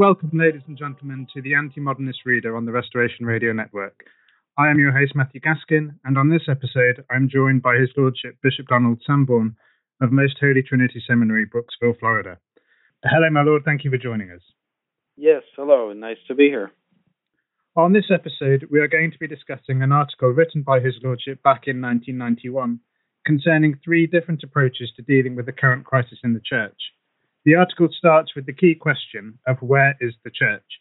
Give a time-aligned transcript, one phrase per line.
[0.00, 4.02] Welcome, ladies and gentlemen, to the Anti Modernist Reader on the Restoration Radio Network.
[4.56, 8.36] I am your host, Matthew Gaskin, and on this episode, I'm joined by His Lordship
[8.42, 9.56] Bishop Donald Sanborn
[10.00, 12.38] of Most Holy Trinity Seminary, Brooksville, Florida.
[13.04, 13.60] Hello, my Lord.
[13.66, 14.40] Thank you for joining us.
[15.18, 16.72] Yes, hello, and nice to be here.
[17.76, 21.42] On this episode, we are going to be discussing an article written by His Lordship
[21.42, 22.80] back in 1991
[23.26, 26.80] concerning three different approaches to dealing with the current crisis in the Church.
[27.44, 30.80] The article starts with the key question of where is the church,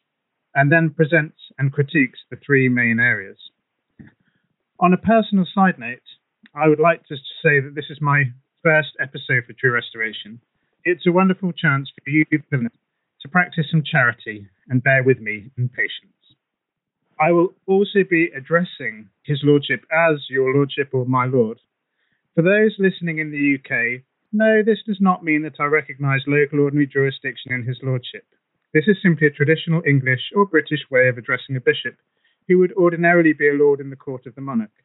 [0.54, 3.38] and then presents and critiques the three main areas.
[4.82, 6.04] On a personal side note,
[6.54, 8.24] I would like to say that this is my
[8.62, 10.42] first episode for True Restoration.
[10.84, 15.70] It's a wonderful chance for you to practice some charity and bear with me in
[15.70, 16.14] patience.
[17.22, 21.60] I will also be addressing His Lordship as Your Lordship or My Lord.
[22.36, 26.60] For those listening in the UK, no, this does not mean that I recognise local
[26.60, 28.26] ordinary jurisdiction in his lordship.
[28.74, 31.96] This is simply a traditional English or British way of addressing a bishop,
[32.48, 34.84] who would ordinarily be a lord in the court of the monarch.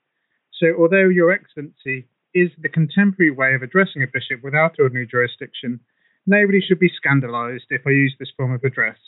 [0.52, 5.80] So, although Your Excellency is the contemporary way of addressing a bishop without ordinary jurisdiction,
[6.26, 8.98] nobody should be scandalised if I use this form of address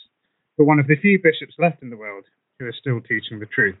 [0.55, 2.25] for one of the few bishops left in the world
[2.59, 3.77] who are still teaching the truth.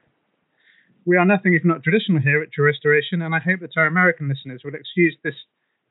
[1.05, 4.27] We are nothing if not traditional here at Restoration, and I hope that our American
[4.27, 5.35] listeners will excuse this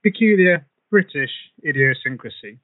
[0.03, 1.31] peculiar British
[1.67, 2.59] idiosyncrasy.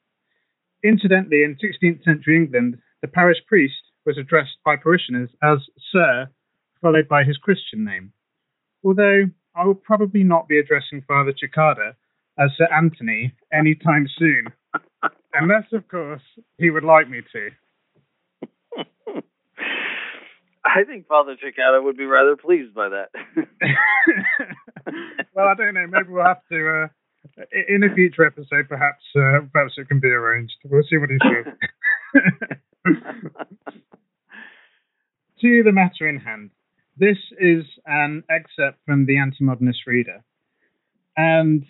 [0.85, 5.59] Incidentally, in 16th century England, the parish priest was addressed by parishioners as
[5.91, 6.29] Sir,
[6.81, 8.13] followed by his Christian name.
[8.85, 11.95] Although I will probably not be addressing Father Cekada
[12.39, 14.47] as Sir Anthony anytime soon,
[15.35, 16.23] unless, of course,
[16.59, 17.51] he would like me to.
[20.65, 23.11] I think Father Cekada would be rather pleased by that.
[25.35, 25.87] well, I don't know.
[25.89, 26.89] Maybe we'll have to uh,
[27.69, 30.55] in a future episode, perhaps uh, perhaps it can be arranged.
[30.65, 31.55] We'll see what he says.
[35.41, 36.51] to the matter in hand.
[36.97, 40.23] This is an excerpt from the Anti-Modernist Reader,
[41.17, 41.65] and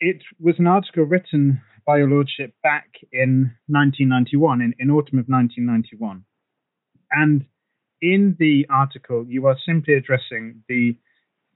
[0.00, 5.26] it was an article written by Your Lordship back in 1991, in, in autumn of
[5.26, 6.24] 1991.
[7.10, 7.44] And
[8.00, 10.96] in the article, you are simply addressing the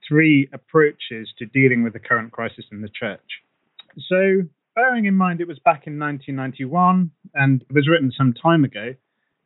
[0.09, 3.21] three approaches to dealing with the current crisis in the church.
[4.09, 4.41] So,
[4.75, 8.95] bearing in mind it was back in 1991 and it was written some time ago,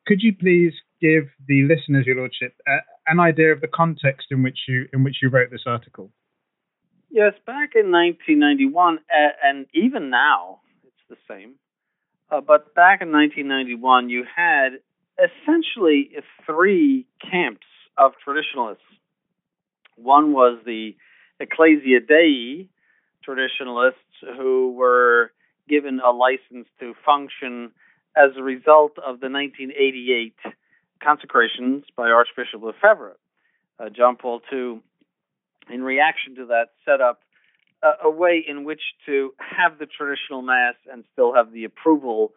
[0.07, 4.41] could you please give the listeners, Your Lordship, uh, an idea of the context in
[4.41, 6.11] which you in which you wrote this article?
[7.09, 11.55] Yes, back in 1991, uh, and even now it's the same.
[12.31, 14.79] Uh, but back in 1991, you had
[15.19, 16.09] essentially
[16.45, 18.81] three camps of traditionalists.
[19.95, 20.95] One was the
[21.39, 22.69] Ecclesia Dei
[23.23, 23.99] traditionalists
[24.37, 25.31] who were
[25.67, 27.71] given a license to function
[28.15, 30.35] as a result of the 1988
[31.01, 33.17] consecrations by Archbishop Lefebvre.
[33.79, 34.81] Uh, John Paul II,
[35.69, 37.21] in reaction to that, set up
[37.81, 42.33] a, a, way in which to have the traditional Mass and still have the approval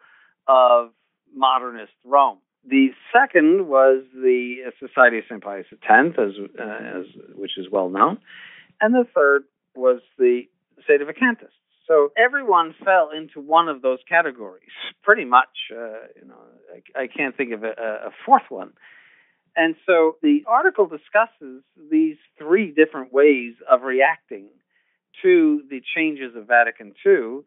[0.47, 0.89] of
[1.33, 2.39] modernist Rome.
[2.69, 5.41] The second was the Society of St.
[5.41, 7.05] Pius X, as, uh, as,
[7.35, 8.19] which is well known.
[8.81, 9.43] And the third
[9.75, 10.43] was the
[10.89, 11.55] Sedevacantists.
[11.87, 14.67] So everyone fell into one of those categories,
[15.03, 15.71] pretty much.
[15.71, 16.35] Uh, you know,
[16.95, 18.73] I, I, can't think of a, a fourth one.
[19.55, 24.49] And so the article discusses these three different ways of reacting
[25.23, 27.39] to the changes of Vatican II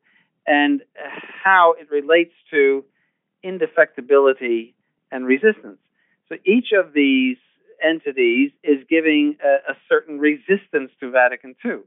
[0.46, 0.81] and
[1.44, 2.84] how it relates to
[3.44, 4.73] indefectibility
[5.10, 5.78] and resistance.
[6.28, 7.36] So each of these
[7.82, 11.80] entities is giving a, a certain resistance to Vatican II.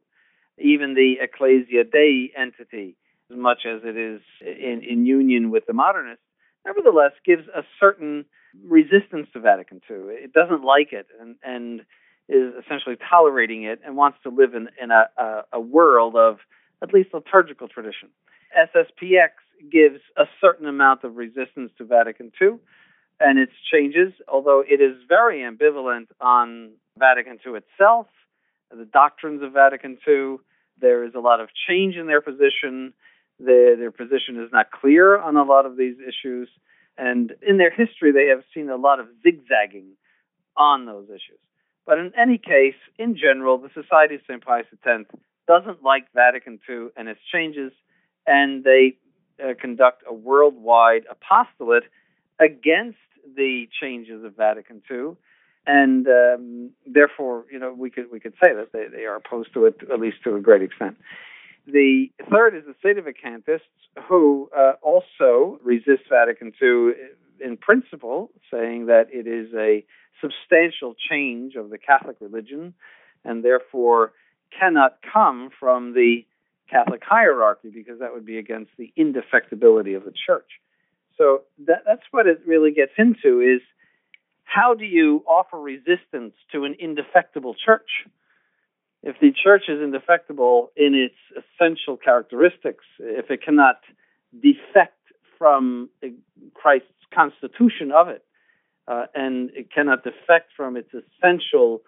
[0.57, 2.95] even the Ecclesia Dei entity,
[3.31, 6.23] as much as it is in, in union with the modernists,
[6.65, 8.25] nevertheless gives a certain
[8.67, 9.97] resistance to Vatican II.
[10.09, 11.81] It doesn't like it and, and
[12.29, 16.37] is essentially tolerating it and wants to live in, in a, a, a world of
[16.81, 18.09] at least liturgical tradition.
[18.57, 19.31] SSPX
[19.71, 22.59] gives a certain amount of resistance to Vatican II
[23.19, 28.07] and its changes, although it is very ambivalent on Vatican II itself,
[28.71, 30.37] the doctrines of Vatican II.
[30.81, 32.93] There is a lot of change in their position.
[33.39, 36.49] Their, their position is not clear on a lot of these issues.
[36.97, 39.95] And in their history, they have seen a lot of zigzagging
[40.55, 41.39] on those issues.
[41.85, 44.43] But in any case, in general, the Society of St.
[44.43, 45.03] Pius X
[45.47, 47.73] doesn't like Vatican II and its changes,
[48.25, 48.97] and they
[49.43, 51.83] uh, conduct a worldwide apostolate
[52.43, 52.97] against
[53.35, 55.15] the changes of Vatican II,
[55.65, 59.53] and um, therefore, you know, we could we could say that they, they are opposed
[59.53, 60.97] to it at least to a great extent.
[61.65, 63.61] The third is the Sedevacantists,
[64.09, 66.93] who uh, also resist Vatican II
[67.39, 69.85] in principle, saying that it is a
[70.21, 72.73] substantial change of the Catholic religion,
[73.23, 74.11] and therefore
[74.57, 76.25] cannot come from the
[76.69, 80.49] Catholic hierarchy because that would be against the indefectibility of the Church.
[81.17, 83.61] So that, that's what it really gets into is
[84.43, 87.89] how do you offer resistance to an indefectible church?
[89.01, 93.79] If the church is indefectible in its essential characteristics, if it cannot
[94.41, 94.97] defect
[95.37, 95.89] from
[96.53, 98.23] Christ's constitution of it,
[98.87, 101.81] uh, and it cannot defect from its essential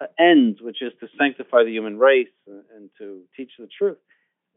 [0.00, 3.98] uh, ends, which is to sanctify the human race and to teach the truth,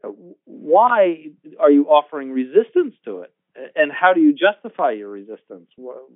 [0.04, 0.08] uh,
[0.44, 1.26] why
[1.58, 3.32] are you offering resistance to it?
[3.76, 5.68] And how do you justify your resistance?
[5.76, 6.08] Well,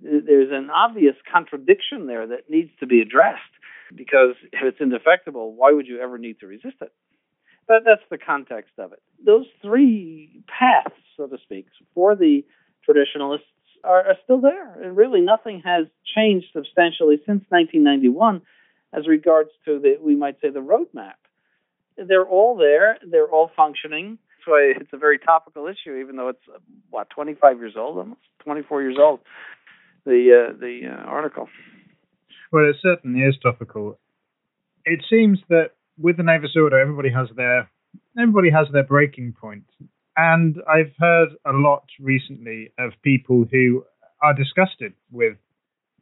[0.00, 3.40] there's an obvious contradiction there that needs to be addressed
[3.94, 6.92] because if it's indefectible, why would you ever need to resist it?
[7.66, 9.02] But that's the context of it.
[9.24, 12.44] Those three paths, so to speak, for the
[12.84, 13.46] traditionalists
[13.82, 14.80] are, are still there.
[14.82, 18.42] And really, nothing has changed substantially since 1991
[18.92, 21.14] as regards to the, we might say, the roadmap.
[21.96, 26.46] They're all there, they're all functioning why it's a very topical issue, even though it's
[26.90, 29.20] what 25 years old, almost 24 years old.
[30.04, 31.48] The uh, the uh, article.
[32.52, 33.98] Well, it certainly is topical.
[34.84, 37.68] It seems that with the Novus Ordo, everybody has their
[38.18, 39.64] everybody has their breaking point.
[40.16, 43.84] and I've heard a lot recently of people who
[44.22, 45.36] are disgusted with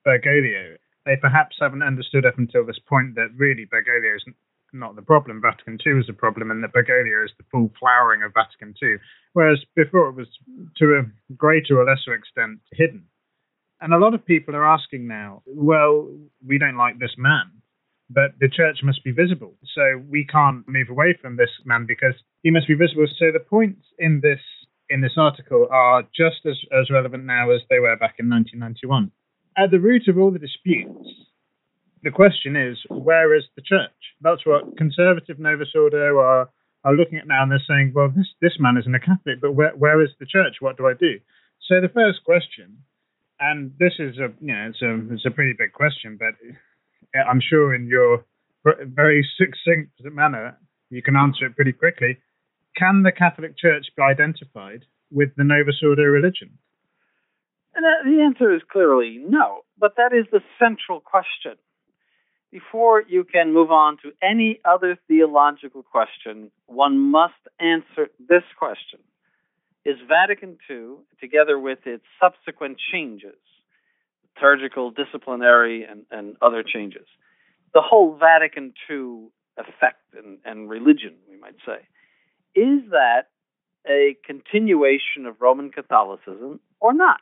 [0.06, 0.76] Bergoglio.
[1.04, 4.24] They perhaps haven't understood up until this point that really Bergoglio is
[4.74, 5.40] not the problem.
[5.40, 8.96] Vatican II is the problem, and that Bergoglio is the full flowering of Vatican II.
[9.32, 10.28] Whereas before it was
[10.78, 13.04] to a greater or lesser extent hidden.
[13.80, 16.08] And a lot of people are asking now, well,
[16.46, 17.50] we don't like this man,
[18.08, 19.54] but the church must be visible.
[19.74, 23.06] So we can't move away from this man because he must be visible.
[23.18, 24.40] So the points in this
[24.90, 29.10] in this article are just as, as relevant now as they were back in 1991.
[29.56, 31.08] At the root of all the disputes
[32.04, 33.90] the question is, where is the church?
[34.20, 36.50] That's what conservative Novus Ordo are,
[36.84, 39.54] are looking at now, and they're saying, well, this, this man isn't a Catholic, but
[39.54, 40.56] where, where is the church?
[40.60, 41.18] What do I do?
[41.66, 42.76] So the first question,
[43.40, 46.34] and this is a, you know, it's a, it's a pretty big question, but
[47.18, 48.24] I'm sure in your
[48.64, 50.58] very succinct manner,
[50.90, 52.18] you can answer it pretty quickly.
[52.76, 56.58] Can the Catholic Church be identified with the Novus Ordo religion?
[57.74, 61.56] And uh, the answer is clearly no, but that is the central question
[62.54, 69.00] before you can move on to any other theological question, one must answer this question
[69.84, 73.40] Is Vatican II, together with its subsequent changes,
[74.36, 77.06] liturgical, disciplinary, and, and other changes,
[77.74, 81.80] the whole Vatican II effect and, and religion, we might say,
[82.54, 83.24] is that
[83.84, 87.20] a continuation of Roman Catholicism or not?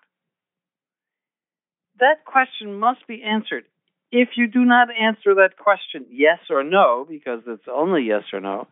[2.00, 3.64] That question must be answered
[4.12, 8.40] if you do not answer that question yes or no, because it's only yes or
[8.40, 8.68] no,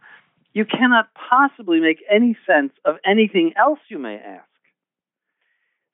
[0.52, 4.44] you cannot possibly make any sense of anything else you may ask.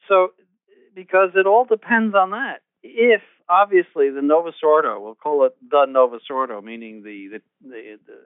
[0.09, 0.33] So,
[0.95, 2.63] because it all depends on that.
[2.83, 7.99] If obviously the Novus Ordo, we'll call it the Novus Ordo, meaning the the the,
[8.07, 8.19] the,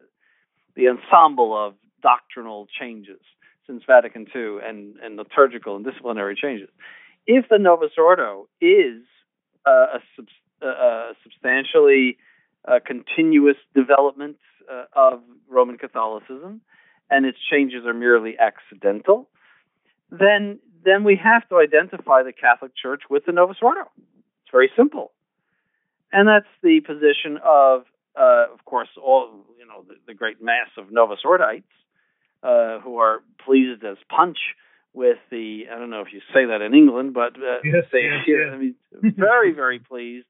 [0.77, 3.21] the ensemble of doctrinal changes
[3.67, 6.69] since Vatican II and, and liturgical and disciplinary changes.
[7.27, 9.03] If the Novus Ordo is
[9.67, 10.23] uh, a,
[10.67, 12.19] a substantially
[12.67, 14.37] uh, continuous development
[14.71, 16.61] uh, of Roman Catholicism,
[17.11, 19.29] and its changes are merely accidental,
[20.11, 23.83] then then we have to identify the Catholic Church with the Novus Ordo.
[23.99, 25.13] It's very simple,
[26.13, 27.83] and that's the position of,
[28.17, 31.65] uh, of course, all you know, the, the great mass of Novus Ordites
[32.43, 34.39] uh, who are pleased as punch
[34.93, 38.25] with the I don't know if you say that in England, but uh, yes, yes,
[38.27, 38.51] yes.
[38.53, 38.75] I mean,
[39.17, 40.27] very very pleased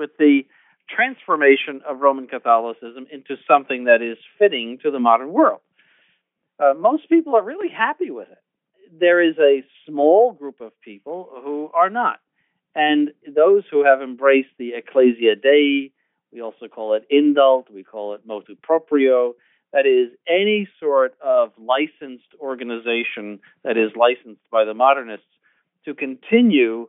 [0.00, 0.46] with the
[0.88, 5.60] transformation of Roman Catholicism into something that is fitting to the modern world.
[6.58, 8.38] Uh, most people are really happy with it.
[8.98, 12.18] There is a small group of people who are not.
[12.74, 15.92] And those who have embraced the Ecclesia Dei,
[16.32, 19.34] we also call it indult, we call it motu proprio,
[19.72, 25.26] that is, any sort of licensed organization that is licensed by the modernists
[25.84, 26.88] to continue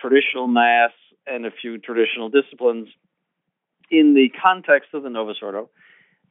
[0.00, 0.92] traditional Mass
[1.26, 2.88] and a few traditional disciplines
[3.90, 5.70] in the context of the Novus Ordo.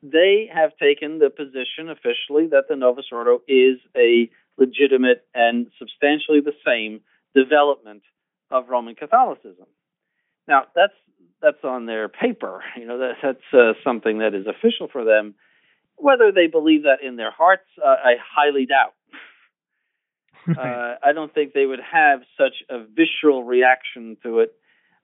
[0.01, 6.39] They have taken the position officially that the Novus Ordo is a legitimate and substantially
[6.41, 7.01] the same
[7.35, 8.03] development
[8.49, 9.67] of Roman Catholicism.
[10.47, 10.93] Now, that's
[11.41, 12.61] that's on their paper.
[12.77, 15.35] You know, that, that's uh, something that is official for them.
[15.95, 18.93] Whether they believe that in their hearts, uh, I highly doubt.
[20.57, 24.53] uh, I don't think they would have such a visceral reaction to it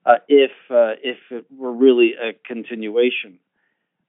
[0.05, 3.39] uh, if uh, if it were really a continuation.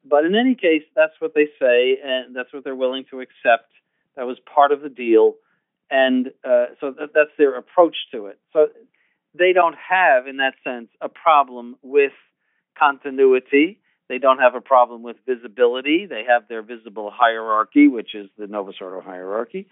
[0.04, 3.70] But in any case, that's what they say, and that's what they're willing to accept.
[4.16, 5.34] That was part of the deal,
[5.90, 8.38] and uh, so that, that's their approach to it.
[8.52, 8.68] So
[9.34, 12.12] they don't have, in that sense, a problem with
[12.78, 16.06] continuity they don't have a problem with visibility.
[16.06, 19.68] They have their visible hierarchy, which is the Novus Ordo hierarchy.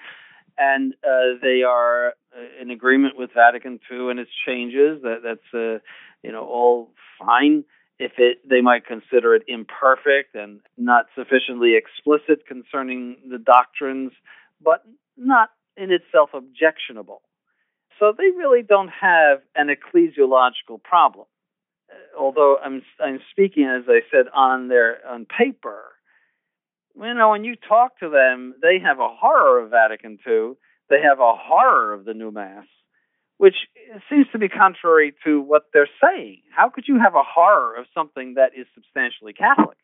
[0.56, 5.02] And uh, they are uh, in agreement with Vatican II and its changes.
[5.02, 5.80] That that's uh,
[6.22, 7.64] you know all fine.
[7.98, 14.12] If it they might consider it imperfect and not sufficiently explicit concerning the doctrines,
[14.62, 14.84] but
[15.16, 17.22] not in itself objectionable.
[17.98, 21.26] So they really don't have an ecclesiological problem
[22.18, 25.92] although I'm I'm speaking as I said on their on paper,
[26.96, 30.52] you know, when you talk to them, they have a horror of Vatican II.
[30.90, 32.66] They have a horror of the new mass,
[33.38, 33.56] which
[34.10, 36.42] seems to be contrary to what they're saying.
[36.54, 39.78] How could you have a horror of something that is substantially Catholic?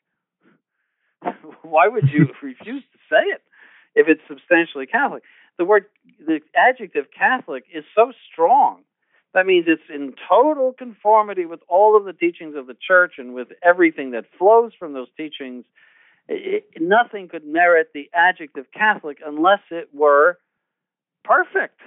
[1.63, 3.43] Why would you refuse to say it
[3.95, 5.23] if it's substantially Catholic?
[5.59, 5.87] The word,
[6.25, 8.85] the adjective Catholic is so strong
[9.35, 13.33] that means it's in total conformity with all of the teachings of the church and
[13.33, 15.65] with everything that flows from those teachings.
[16.29, 20.39] It, nothing could merit the adjective Catholic unless it were
[21.25, 21.81] perfect,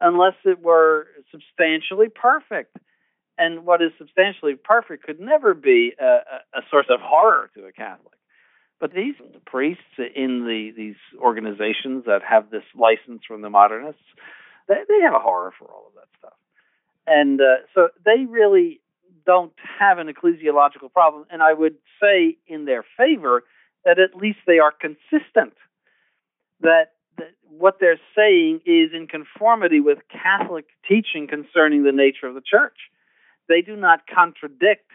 [0.00, 2.76] unless it were substantially perfect.
[3.38, 6.04] And what is substantially perfect could never be a,
[6.58, 8.14] a source of horror to a Catholic.
[8.80, 9.14] But these
[9.46, 14.02] priests in the these organizations that have this license from the modernists,
[14.68, 16.38] they, they have a horror for all of that stuff.
[17.06, 18.80] And uh, so they really
[19.24, 21.24] don't have an ecclesiological problem.
[21.30, 23.44] And I would say in their favor
[23.86, 25.54] that at least they are consistent,
[26.60, 32.34] that, that what they're saying is in conformity with Catholic teaching concerning the nature of
[32.34, 32.76] the church.
[33.48, 34.90] They do not contradict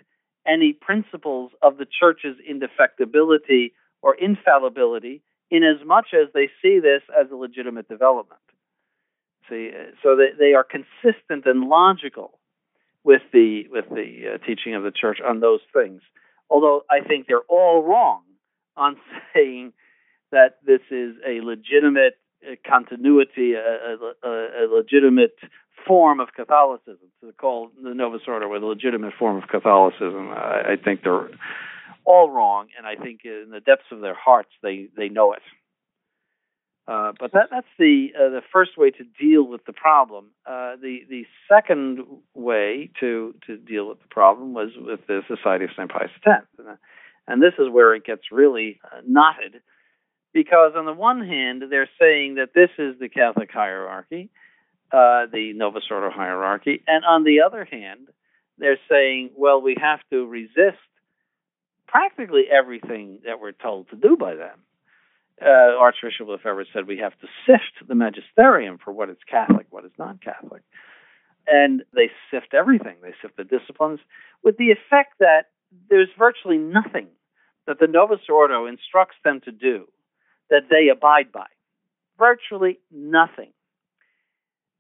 [0.46, 3.72] any principles of the church's indefectibility
[4.02, 8.42] or infallibility in as much as they see this as a legitimate development.
[9.50, 9.72] See,
[10.04, 12.40] so they, they are consistent and logical
[13.04, 16.02] with the with the uh, teaching of the church on those things.
[16.50, 18.24] Although I think they're all wrong
[18.78, 18.98] on
[19.34, 19.74] saying
[20.32, 25.36] that this is a legitimate uh, continuity, a, a, a, legitimate
[25.86, 27.10] form of Catholicism.
[27.22, 31.30] To call the Novus Ordo a legitimate form of Catholicism, I, I think they're
[32.06, 35.42] all wrong, and I think in the depths of their hearts they they know it.
[36.88, 40.28] Uh, but that, that's the uh, the first way to deal with the problem.
[40.46, 42.00] Uh, the the second
[42.34, 45.90] way to to deal with the problem was with the Society of St.
[45.90, 46.76] Pius X, and, uh,
[47.28, 49.62] and this is where it gets really uh, knotted,
[50.34, 54.30] because on the one hand they're saying that this is the Catholic hierarchy,
[54.92, 58.08] the Novus Ordo hierarchy, and on the other hand
[58.58, 60.78] they're saying, well, we have to resist
[61.88, 64.60] practically everything that we're told to do by them
[65.42, 69.86] uh, Archbishop Lefebvre said we have to sift the magisterium for what is Catholic, what
[69.86, 70.62] is non Catholic.
[71.48, 72.98] And they sift everything.
[73.02, 74.00] They sift the disciplines
[74.44, 75.48] with the effect that
[75.90, 77.08] there's virtually nothing
[77.68, 79.88] that the Novus Ordo instructs them to do
[80.50, 81.48] that they abide by.
[82.18, 83.52] Virtually nothing.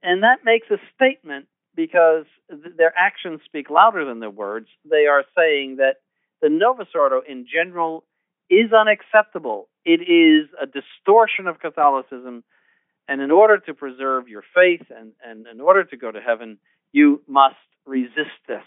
[0.04, 4.68] And that makes a statement because th- their actions speak louder than their words.
[4.90, 5.98] They are saying that
[6.42, 8.04] the Novus Ordo in general
[8.50, 9.70] is unacceptable.
[9.86, 12.44] It is a distortion of Catholicism.
[13.08, 16.58] And in order to preserve your faith and, and in order to go to heaven,
[16.92, 17.56] you must
[17.86, 18.64] resist this.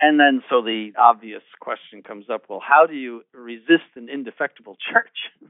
[0.00, 4.76] And then so the obvious question comes up: Well, how do you resist an indefectible
[4.92, 5.48] church?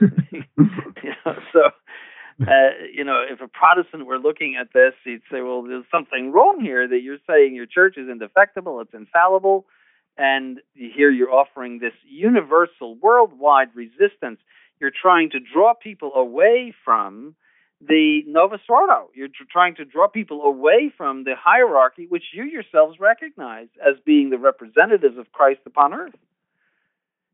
[0.32, 1.70] you know, so
[2.40, 6.32] uh, you know, if a Protestant were looking at this, he'd say, "Well, there's something
[6.32, 6.88] wrong here.
[6.88, 9.66] That you're saying your church is indefectible, it's infallible,
[10.16, 14.40] and here you're offering this universal, worldwide resistance.
[14.80, 17.34] You're trying to draw people away from."
[17.80, 19.10] The Novus Ordo.
[19.14, 24.30] You're trying to draw people away from the hierarchy which you yourselves recognize as being
[24.30, 26.14] the representatives of Christ upon earth.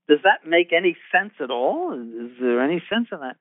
[0.09, 1.93] Does that make any sense at all?
[1.93, 3.37] Is there any sense in that?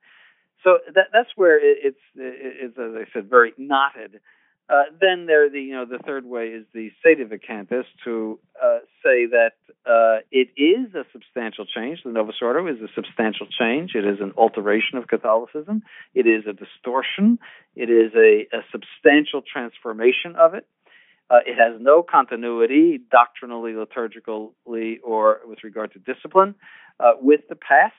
[0.64, 4.20] So that, that's where it, it's, it's, as I said, very knotted.
[4.68, 9.28] Uh, then there, the you know, the third way is the Sedevacantist to uh, say
[9.28, 9.52] that
[9.86, 12.00] uh, it is a substantial change.
[12.04, 13.92] The Novus Ordo is a substantial change.
[13.94, 15.84] It is an alteration of Catholicism.
[16.16, 17.38] It is a distortion.
[17.76, 20.66] It is a, a substantial transformation of it.
[21.30, 26.56] Uh, it has no continuity doctrinally, liturgically, or with regard to discipline
[27.00, 27.94] uh, with the past.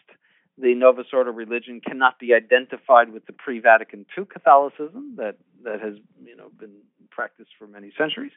[0.59, 5.95] The Novus Ordo religion cannot be identified with the pre-Vatican II Catholicism that that has
[6.25, 6.77] you know been
[7.11, 8.33] practiced for many centuries,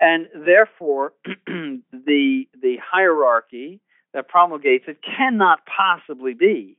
[0.00, 1.12] and therefore
[1.46, 3.80] the the hierarchy
[4.12, 6.76] that promulgates it cannot possibly be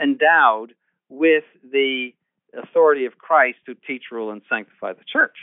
[0.00, 0.74] endowed
[1.08, 2.10] with the
[2.56, 5.36] authority of Christ to teach, rule, and sanctify the church.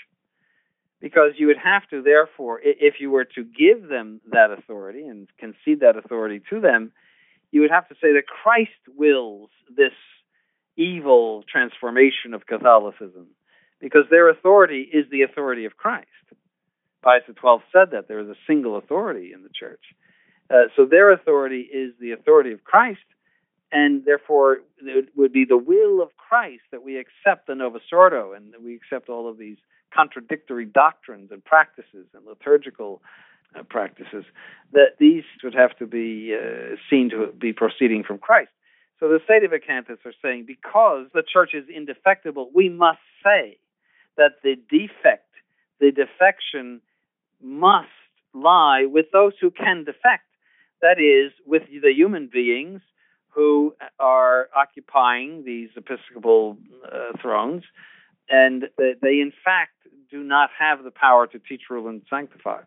[1.02, 5.30] Because you would have to, therefore, if you were to give them that authority and
[5.38, 6.92] concede that authority to them,
[7.52, 9.94] you would have to say that Christ wills this
[10.78, 13.28] evil transformation of Catholicism
[13.80, 16.08] because their authority is the authority of Christ.
[17.02, 19.84] Pius XII said that there is a single authority in the church.
[20.50, 23.00] Uh, so their authority is the authority of Christ,
[23.72, 28.34] and therefore it would be the will of Christ that we accept the Novus Ordo
[28.34, 29.58] and we accept all of these
[29.94, 33.02] contradictory doctrines and practices and liturgical
[33.58, 34.26] uh, practices,
[34.74, 38.52] that these would have to be uh, seen to be proceeding from Christ.
[39.00, 43.58] So the Sedevacantists are saying because the church is indefectible, we must say
[44.18, 45.30] that the defect,
[45.80, 46.82] the defection,
[47.42, 47.88] must
[48.34, 50.26] lie with those who can defect.
[50.82, 52.82] That is, with the human beings
[53.30, 57.64] who are occupying these episcopal uh, thrones,
[58.30, 59.74] and they, in fact,
[60.12, 62.62] do not have the power to teach, rule, and sanctify,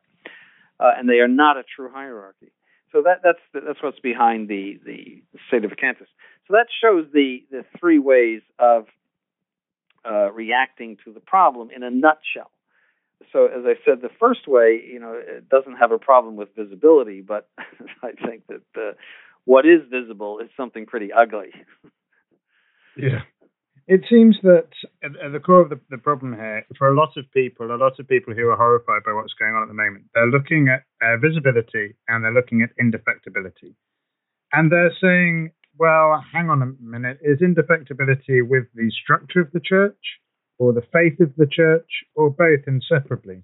[0.83, 2.53] uh, and they are not a true hierarchy.
[2.91, 6.13] So that, that's that's what's behind the the Sedevacantists.
[6.47, 8.87] So that shows the the three ways of
[10.05, 12.51] uh, reacting to the problem in a nutshell.
[13.33, 16.49] So as I said, the first way, you know, it doesn't have a problem with
[16.57, 17.49] visibility, but
[18.03, 18.97] I think that
[19.45, 21.53] what is visible is something pretty ugly.
[22.97, 23.23] yeah.
[23.89, 24.69] It seems that
[25.03, 27.77] at, at the core of the, the, problem here, for a lot of people, a
[27.77, 30.69] lot of people who are horrified by what's going on at the moment, they're looking
[30.69, 33.75] at uh, visibility and they're looking at indefectibility.
[34.53, 39.61] And they're saying, well, hang on a minute, is indefectibility with the structure of the
[39.61, 40.21] church
[40.59, 43.43] or the faith of the church or both inseparably?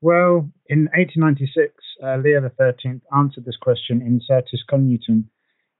[0.00, 5.24] Well, in 1896, uh, Leo XIII answered this question in Satis Cognitum.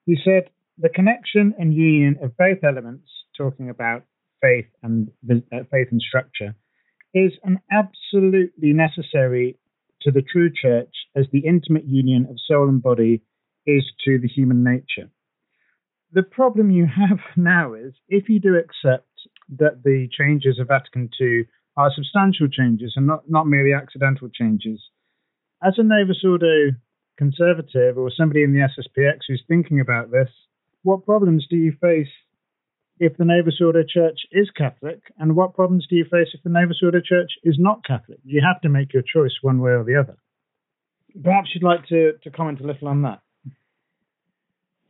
[0.06, 4.04] He said, the connection and union of both elements talking about
[4.40, 6.54] faith and uh, faith and structure
[7.14, 9.58] is an absolutely necessary
[10.02, 13.22] to the true church as the intimate union of soul and body
[13.66, 15.10] is to the human nature.
[16.12, 19.08] The problem you have now is if you do accept
[19.56, 21.44] that the changes of Vatican II
[21.76, 24.80] are substantial changes and not, not merely accidental changes,
[25.62, 26.72] as a Novus Ordo
[27.16, 30.28] conservative or somebody in the SSPX who's thinking about this,
[30.82, 32.08] what problems do you face
[32.98, 36.50] if the Novus Ordo Church is Catholic, and what problems do you face if the
[36.50, 38.18] Novus Ordo Church is not Catholic?
[38.24, 40.16] You have to make your choice one way or the other.
[41.22, 43.20] Perhaps you'd like to, to comment a little on that.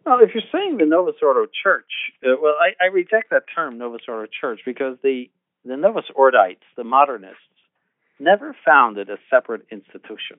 [0.04, 1.90] Well, if you're saying the Novus Ordo Church,
[2.24, 5.30] uh, well, I, I, reject that term, Novus Ordo Church, because the,
[5.64, 7.38] the Novus Ordites, the modernists,
[8.20, 10.38] never founded a separate institution.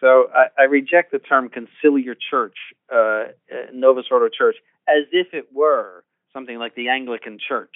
[0.00, 2.56] So I, I reject the term conciliar church,
[2.92, 3.26] uh, uh
[3.72, 4.56] Novus Ordo Church,
[4.88, 7.74] as if it were something like the Anglican Church,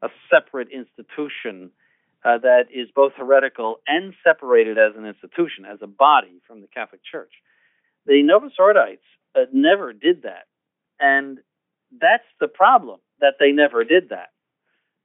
[0.00, 1.70] a separate institution
[2.24, 6.66] uh, that is both heretical and separated as an institution, as a body from the
[6.68, 7.32] Catholic Church.
[8.06, 8.98] The Novus Ordites
[9.34, 10.46] uh, never did that.
[10.98, 11.38] And
[11.98, 14.28] that's the problem, that they never did that.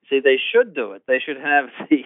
[0.09, 1.03] See, they should do it.
[1.07, 2.03] They should have the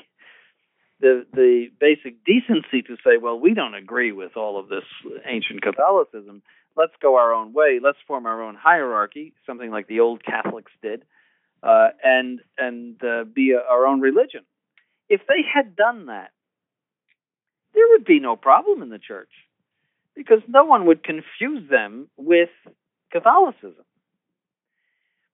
[1.02, 4.84] the the basic decency to say, well, we don't agree with all of this
[5.26, 6.42] ancient Catholicism,
[6.80, 7.80] let's go our own way.
[7.84, 11.04] Let's form our own hierarchy, something like the old Catholics did,
[11.62, 14.46] uh, and and uh, be a, our own religion.
[15.10, 16.32] If they had done that,
[17.74, 19.32] there would be no problem in the church
[20.16, 22.50] because no one would confuse them with
[23.12, 23.86] Catholicism.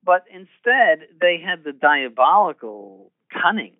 [0.03, 3.73] But instead, they had the diabolical cunning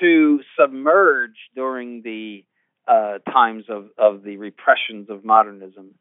[0.00, 2.44] to submerge during the
[2.88, 5.94] uh, times of, of the repressions of modernism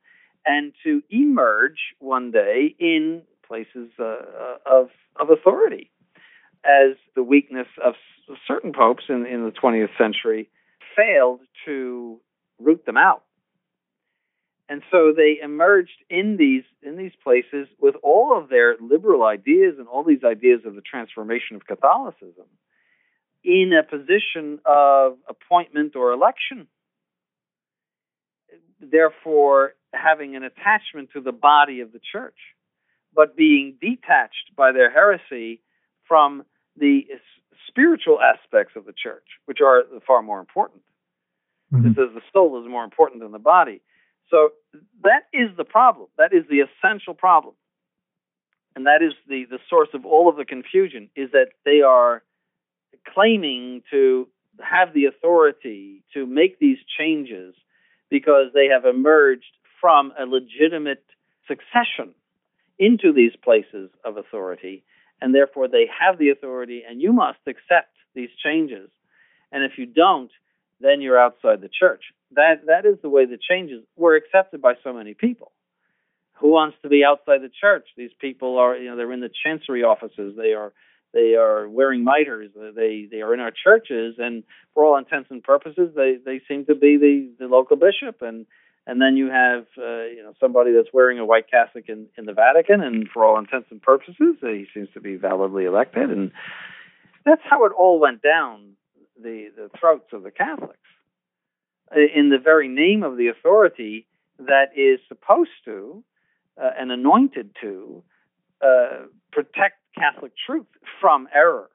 [0.46, 4.90] and to emerge one day in places uh, uh of,
[5.20, 5.92] of authority
[6.64, 7.94] as the weakness of
[8.48, 10.50] certain popes in, in the 20th century
[10.96, 12.20] failed to
[12.60, 13.24] root them out.
[14.70, 19.76] And so they emerged in these in these places with all of their liberal ideas
[19.78, 22.46] and all these ideas of the transformation of Catholicism
[23.44, 26.68] in a position of appointment or election.
[28.80, 32.38] Therefore, having an attachment to the body of the church,
[33.14, 35.62] but being detached by their heresy
[36.08, 36.44] from
[36.78, 37.06] the
[37.68, 40.82] spiritual aspects of the church, which are far more important.
[41.74, 41.88] Mm-hmm.
[41.88, 43.82] It says the soul is more important than the body.
[44.30, 44.50] So
[45.04, 46.08] that is the problem.
[46.18, 47.56] That is the essential problem.
[48.76, 52.24] And that is the, the source of all of the confusion is that they are
[53.14, 54.28] claiming to
[54.60, 57.56] have the authority to make these changes
[58.10, 61.04] because they have emerged from a legitimate
[61.48, 62.14] succession
[62.78, 64.84] into these places of authority
[65.22, 68.90] and therefore they have the authority, and you must accept these changes.
[69.52, 70.32] And if you don't,
[70.80, 72.06] then you're outside the church.
[72.32, 75.52] That that is the way the changes were accepted by so many people.
[76.40, 77.88] Who wants to be outside the church?
[77.96, 80.36] These people are, you know, they're in the chancery offices.
[80.36, 80.74] They are
[81.14, 82.52] they are wearing mitres.
[82.76, 84.44] They they are in our churches, and
[84.74, 88.46] for all intents and purposes, they they seem to be the the local bishop and
[88.88, 92.26] and then you have uh, you know somebody that's wearing a white cassock in, in
[92.26, 96.32] the Vatican, and for all intents and purposes, he seems to be validly elected, and
[97.26, 98.74] that's how it all went down
[99.22, 100.78] the the throats of the Catholics
[101.94, 104.08] in the very name of the authority
[104.40, 106.04] that is supposed to
[106.62, 108.04] uh, and anointed to
[108.62, 110.68] uh, protect Catholic truth
[111.00, 111.70] from error.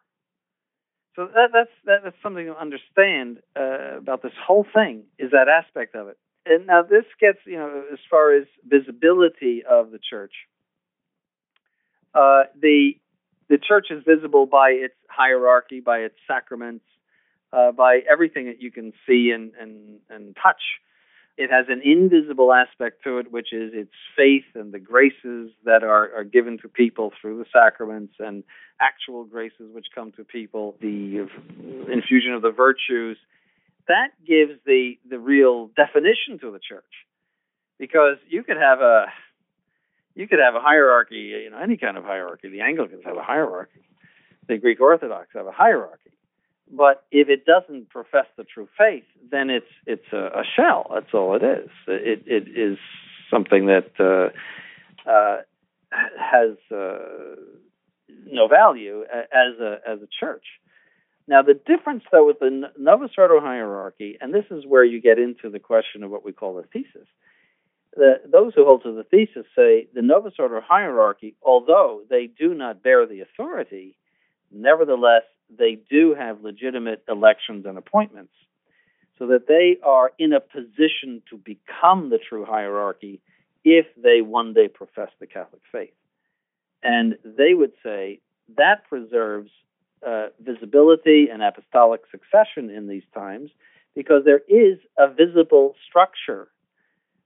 [1.15, 5.49] So that, that's that, that's something to understand uh, about this whole thing is that
[5.49, 9.99] aspect of it and now this gets you know as far as visibility of the
[9.99, 10.33] church.
[12.15, 12.93] Uh, the
[13.49, 16.85] the church is visible by its hierarchy, by its sacraments,
[17.53, 20.63] uh, by everything that you can see and, and and touch.
[21.37, 25.83] It has an invisible aspect to it, which is its faith and the graces that
[25.83, 28.43] are, are given to people through the sacraments and
[28.81, 31.29] actual graces which come to people, the
[31.93, 33.19] infusion of the virtues,
[33.87, 36.85] that gives the the real definition to the church.
[37.79, 39.07] Because you could have a
[40.15, 42.49] you could have a hierarchy you know any kind of hierarchy.
[42.49, 43.83] The anglicans have a hierarchy.
[44.49, 46.16] The greek orthodox have a hierarchy
[46.71, 50.91] but if it doesn't profess the true faith then it's it's a, a shell.
[50.93, 51.71] That's all it is.
[51.87, 52.79] It it is
[53.31, 55.43] something that uh, uh,
[55.91, 57.37] has uh,
[58.27, 60.45] no value as a as a church.
[61.29, 65.19] Now, the difference, though, with the Novus Ordo hierarchy, and this is where you get
[65.19, 67.09] into the question of what we call the thesis.
[67.97, 72.55] The, those who hold to the thesis say the Novus Ordo hierarchy, although they do
[72.55, 73.97] not bear the authority,
[74.53, 78.33] nevertheless, they do have legitimate elections and appointments,
[79.19, 83.21] so that they are in a position to become the true hierarchy
[83.65, 85.95] if they one day profess the Catholic faith.
[86.83, 88.21] And they would say
[88.57, 89.51] that preserves
[90.07, 93.51] uh, visibility and apostolic succession in these times
[93.95, 96.49] because there is a visible structure.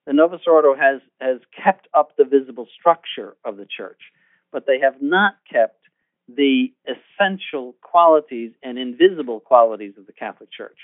[0.06, 4.00] The Novus Ordo has, has kept up the visible structure of the church,
[4.50, 5.80] but they have not kept
[6.36, 10.78] the essential qualities and invisible qualities of the Catholic Church,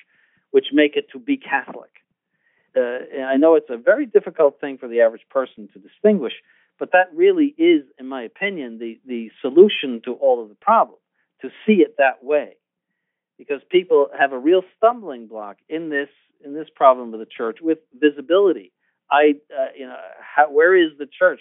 [0.50, 1.90] which make it to be Catholic.
[2.76, 6.34] Uh, I know it's a very difficult thing for the average person to distinguish,
[6.78, 11.00] but that really is, in my opinion, the, the solution to all of the problems
[11.42, 12.56] to see it that way
[13.38, 16.08] because people have a real stumbling block in this
[16.44, 18.72] in this problem of the church with visibility.
[19.10, 21.40] I, uh, you know, how, where is the church?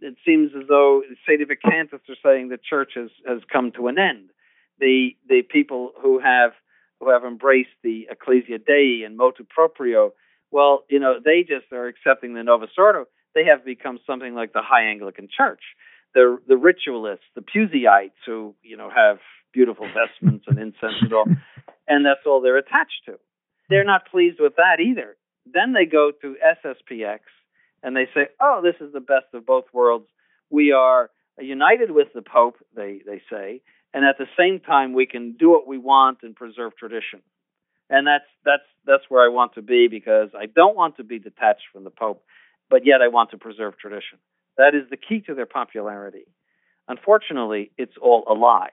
[0.00, 4.30] It seems as though sedevacantists are saying the church has has come to an end.
[4.78, 6.52] The the people who have
[7.00, 10.12] who have embraced the ecclesia dei and motu proprio,
[10.50, 13.06] well, you know, they just are accepting the Novus Ordo.
[13.34, 15.62] They have become something like the High Anglican Church.
[16.14, 19.18] The the ritualists, the Puseyite, who you know have
[19.52, 21.26] beautiful vestments and incense and all,
[21.88, 23.18] and that's all they're attached to.
[23.68, 25.16] They're not pleased with that either.
[25.52, 27.20] Then they go to SSPX
[27.86, 30.08] and they say, "Oh, this is the best of both worlds.
[30.50, 33.62] We are united with the Pope," they they say,
[33.94, 37.22] and at the same time we can do what we want and preserve tradition.
[37.88, 41.18] and that's that's that's where I want to be because I don't want to be
[41.20, 42.24] detached from the Pope,
[42.68, 44.18] but yet I want to preserve tradition.
[44.58, 46.26] That is the key to their popularity.
[46.88, 48.70] Unfortunately, it's all a lie.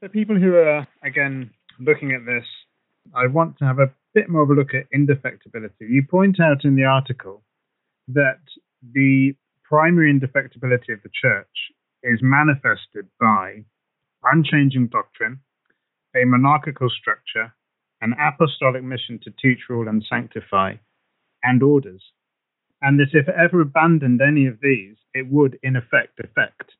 [0.00, 2.46] The people who are again looking at this,
[3.14, 5.88] I want to have a bit more of a look at indefectibility.
[5.88, 7.42] You point out in the article
[8.08, 8.40] that
[8.92, 9.34] the
[9.64, 13.64] primary indefectibility of the church is manifested by
[14.24, 15.40] unchanging doctrine,
[16.14, 17.54] a monarchical structure,
[18.00, 20.74] an apostolic mission to teach, rule, and sanctify,
[21.42, 22.02] and orders.
[22.82, 26.72] And that if ever abandoned any of these, it would in effect affect.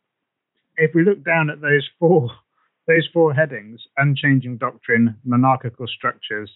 [0.76, 2.30] If we look down at those four
[2.88, 6.50] those four headings, unchanging doctrine, monarchical structures,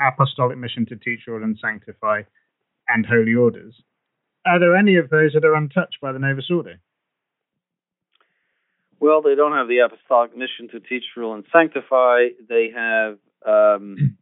[0.00, 2.22] apostolic mission to teach, rule, and sanctify,
[2.88, 3.74] and holy orders,
[4.46, 6.74] are there any of those that are untouched by the Novus Ordo?
[8.98, 12.28] Well, they don't have the apostolic mission to teach, rule, and sanctify.
[12.48, 14.16] They have um,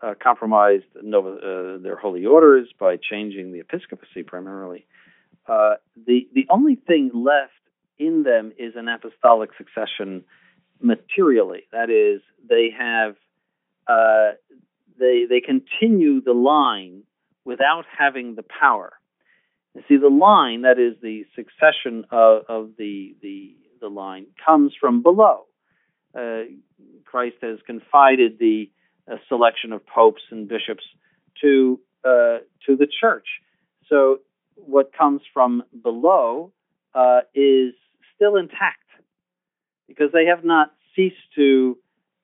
[0.00, 4.86] uh, compromised uh, their holy orders by changing the episcopacy primarily.
[5.46, 5.74] Uh,
[6.06, 7.52] the the only thing left
[7.98, 10.24] in them is an apostolic succession
[10.80, 11.62] materially.
[11.72, 13.16] That is, they have
[13.86, 14.32] uh,
[14.98, 17.02] they they continue the line
[17.44, 18.92] without having the power.
[19.74, 24.72] You see, the line that is the succession of, of the the the line comes
[24.80, 25.44] from below.
[26.18, 26.42] Uh,
[27.04, 28.70] Christ has confided the
[29.10, 30.84] uh, selection of popes and bishops
[31.42, 33.26] to uh, to the church.
[33.88, 34.18] So
[34.54, 36.52] what comes from below
[36.94, 37.74] uh, is
[38.14, 38.82] still intact
[39.86, 41.78] because they have not ceased to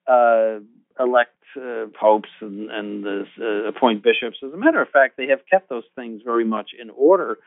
[0.07, 0.59] uh,
[0.99, 3.27] elect uh, popes and, and
[3.67, 4.39] appoint bishops.
[4.45, 7.39] As a matter of fact, they have kept those things very much in order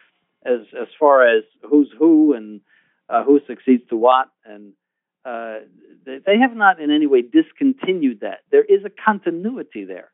[0.45, 2.61] as as far as who's who and
[3.09, 4.73] uh, who succeeds to what, and
[5.25, 5.59] uh,
[6.05, 8.39] they, they have not in any way discontinued that.
[8.51, 10.11] There is a continuity there,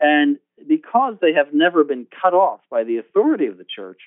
[0.00, 4.00] and because they have never been cut off by the authority of the church,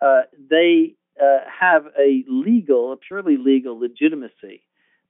[0.00, 4.62] uh, they uh, have a legal, a purely legal legitimacy.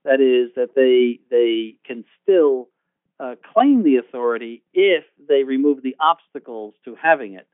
[0.05, 2.70] That is, that they they can still
[3.21, 7.47] uh, claim the authority if they remove the obstacles to having it.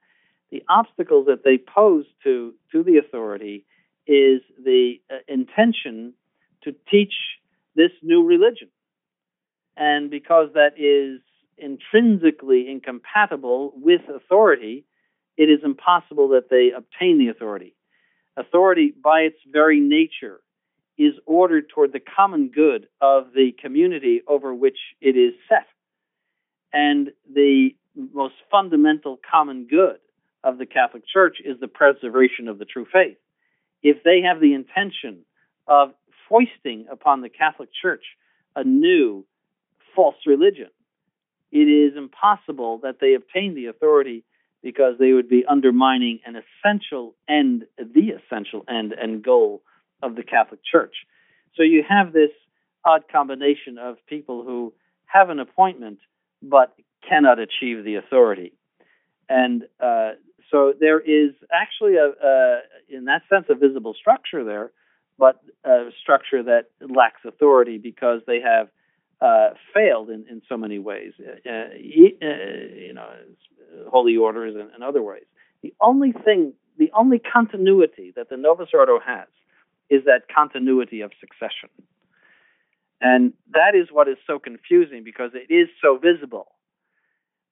[0.51, 3.65] The obstacles that they pose to to the authority
[4.07, 6.15] is the uh, intention
[6.63, 7.15] to teach
[7.75, 8.69] this new religion.
[9.77, 11.21] And because that is
[11.59, 14.85] intrinsically incompatible with authority,
[15.37, 17.75] it is impossible that they obtain the authority.
[18.37, 20.41] Authority, by its very nature,
[20.99, 25.67] is ordered toward the common good of the community over which it is set.
[26.73, 27.71] And the
[28.13, 29.99] most fundamental common good
[30.45, 33.17] of the Catholic Church is the preservation of the true faith
[33.87, 35.25] if they have the intention
[35.69, 35.91] of
[36.29, 38.05] foisting upon the Catholic Church
[38.57, 39.25] a new
[39.95, 40.71] false religion,
[41.53, 44.25] it is impossible that they obtain the authority
[44.63, 49.63] because they would be undermining an essential end, the essential end and goal
[50.03, 50.95] of the Catholic Church.
[51.57, 52.31] So you have this
[52.85, 54.73] odd combination of people who
[55.07, 55.99] have an appointment
[56.43, 56.75] but
[57.09, 58.53] cannot achieve the authority.
[59.29, 60.13] And uh,
[60.51, 64.71] so there is actually a, a, in that sense, a visible structure there,
[65.19, 68.69] but a structure that lacks authority because they have
[69.21, 73.09] uh, failed in, in so many ways, uh, uh, you know,
[73.91, 75.25] holy orders and, and other ways.
[75.63, 79.27] The only thing, the only continuity that the Novus Ordo has
[79.91, 81.71] is that continuity of succession.
[83.01, 86.57] And that is what is so confusing because it is so visible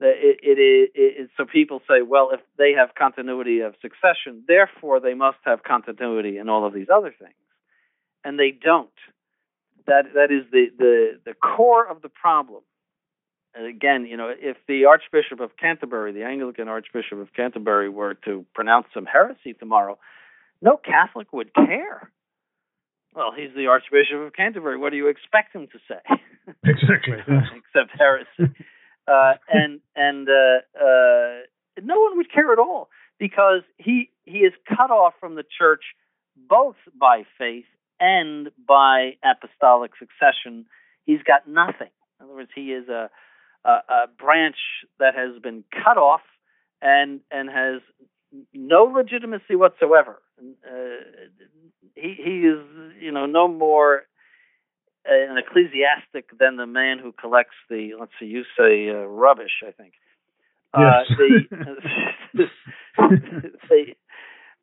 [0.01, 5.01] it, it, it, it, so people say, well, if they have continuity of succession, therefore
[5.01, 7.35] they must have continuity in all of these other things,
[8.25, 8.91] and they don't.
[9.87, 12.63] That that is the the the core of the problem.
[13.55, 18.15] And again, you know, if the Archbishop of Canterbury, the Anglican Archbishop of Canterbury, were
[18.25, 19.99] to pronounce some heresy tomorrow,
[20.61, 22.11] no Catholic would care.
[23.15, 24.77] Well, he's the Archbishop of Canterbury.
[24.77, 26.01] What do you expect him to say?
[26.63, 27.17] Exactly.
[27.27, 28.55] Except heresy
[29.07, 31.41] uh, and and uh, uh,
[31.83, 35.83] no one would care at all because he he is cut off from the church
[36.37, 37.67] both by faith
[38.01, 40.67] and by apostolic succession.
[41.05, 41.91] He's got nothing.
[42.21, 43.11] In other words, he is a
[43.65, 44.57] a, a branch
[44.99, 46.23] that has been cut off
[46.81, 47.83] and and has
[48.53, 50.21] no legitimacy whatsoever.
[50.39, 50.75] Uh,
[51.95, 52.59] he he is
[53.01, 54.03] you know no more
[55.07, 59.71] an ecclesiastic than the man who collects the let's see you say uh, rubbish i
[59.71, 59.95] think
[60.73, 61.47] uh, yes.
[62.35, 62.45] the,
[63.69, 63.95] the,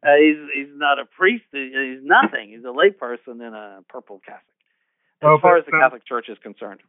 [0.04, 4.42] uh, he's he's not a priest he's nothing he's a layperson in a purple cassock
[5.22, 6.82] as well, far as the catholic church is concerned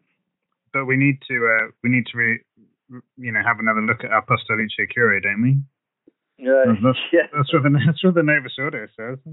[0.73, 2.41] but we need to uh, we need to re,
[3.17, 5.57] you know have another look at Apostolicae Curae, don't we?
[6.43, 7.27] Uh, that's, yeah.
[7.35, 9.19] that's what the that's what the Novus Ordo says.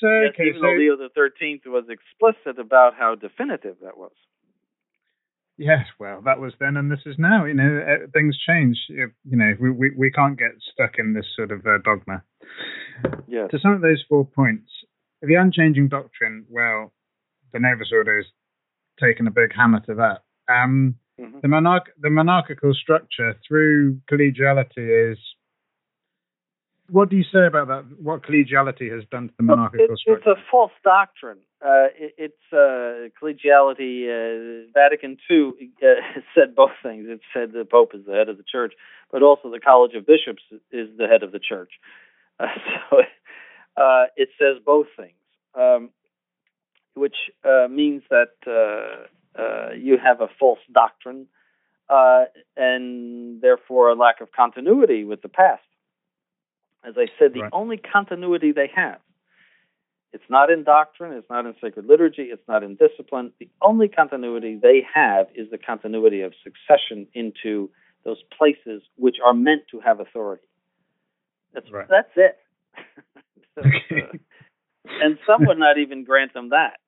[0.00, 3.96] so Yes, okay, even so though Leo the Thirteenth was explicit about how definitive that
[3.96, 4.12] was.
[5.56, 7.44] yes, well, that was then, and this is now.
[7.44, 8.76] You know, uh, things change.
[8.88, 12.22] You know, we, we we can't get stuck in this sort of uh, dogma.
[13.28, 13.48] Yes.
[13.52, 14.70] To some of those four points,
[15.22, 16.46] the unchanging doctrine.
[16.48, 16.92] Well,
[17.52, 18.26] the Novus Ordo is
[19.00, 20.22] taking a big hammer to that.
[20.52, 21.40] Um, Mhm.
[21.42, 25.18] the monarch the monarchical structure through collegiality is
[26.90, 30.00] what do you say about that what collegiality has done to the monarchical It- it's
[30.00, 31.38] structure a false doctrine.
[31.60, 34.06] Uh, it, it's uh, collegiality.
[34.08, 35.86] Uh, Vatican II uh,
[36.34, 37.06] said both things.
[37.08, 38.74] It said the Pope is the head of the Church,
[39.10, 41.72] but also the College of Bishops is the head of the Church.
[42.38, 42.46] Uh,
[42.90, 42.98] so
[43.76, 45.18] uh, it says both things,
[45.54, 45.90] um,
[46.94, 51.26] which uh, means that uh, uh, you have a false doctrine
[51.88, 52.24] uh,
[52.56, 55.62] and therefore a lack of continuity with the past.
[56.88, 57.52] As I said, the Right.
[57.52, 59.00] only continuity they have
[60.12, 63.32] it's not in doctrine, it's not in sacred liturgy, it's not in discipline.
[63.38, 67.70] The only continuity they have is the continuity of succession into
[68.04, 70.46] those places which are meant to have authority.
[71.52, 71.88] That's Right.
[71.88, 72.38] that's it.
[73.54, 74.12] So, uh,
[75.00, 76.78] and some would not even grant them that.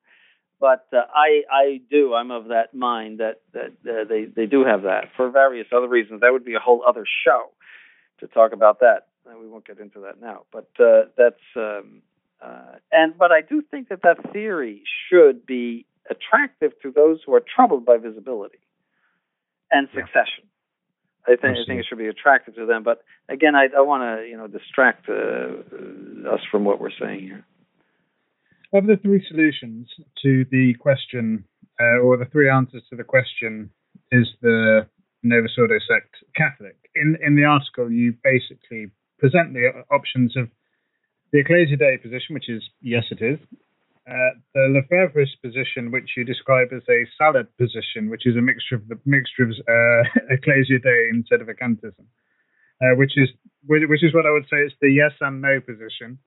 [0.59, 4.63] But uh, I I do I'm of that mind that that uh, they they do
[4.63, 6.21] have that for various other reasons.
[6.21, 7.47] That would be a whole other show
[8.19, 9.07] to talk about that.
[9.29, 10.43] And we won't get into that now.
[10.51, 12.01] But uh, that's um,
[12.41, 17.33] uh, and but I do think that that theory should be attractive to those who
[17.35, 18.59] are troubled by visibility
[19.71, 20.01] and Yeah.
[20.01, 20.45] succession.
[21.27, 21.65] I think I Absolutely.
[21.65, 22.81] think it should be attractive to them.
[22.83, 26.97] But again, I, I want to you know distract uh, uh, us from what we're
[26.99, 27.45] saying here.
[28.73, 29.87] of the three solutions
[30.23, 31.43] to the question
[31.79, 33.69] uh, or the three answers to the question
[34.11, 34.87] is the
[35.23, 38.89] Novus Ordo sect Catholic in in the article you basically
[39.21, 40.49] present the options of
[41.31, 43.39] the Ecclesia Dei position which is yes it is
[44.09, 48.75] uh, the Lefebvre's position, which you describe as a salad position, which is a mixture
[48.75, 52.05] of the mixture of uh, Ecclesia Dei and Sedevacantism,
[52.81, 53.29] uh, which is
[53.67, 56.17] which, is what I would say is the yes and no position,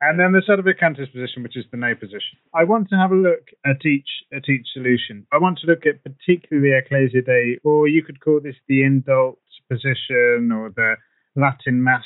[0.00, 2.42] and then the sort of Sedevacantis position, which is the no position.
[2.52, 5.26] I want to have a look at each at each solution.
[5.32, 9.36] I want to look at particularly Ecclesia Dei, or you could call this the indult
[9.70, 10.96] position or the
[11.36, 12.04] Latin Mass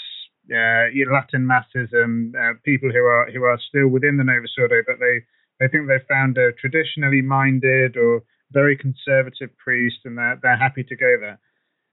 [0.50, 4.98] uh, Latin Massism, uh, people who are who are still within the Novus Ordo, but
[4.98, 5.20] they
[5.58, 10.84] they think they've found a traditionally minded or very conservative priest, and they're they're happy
[10.84, 11.38] to go there.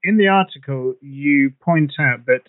[0.02, 2.42] In the article, you point out that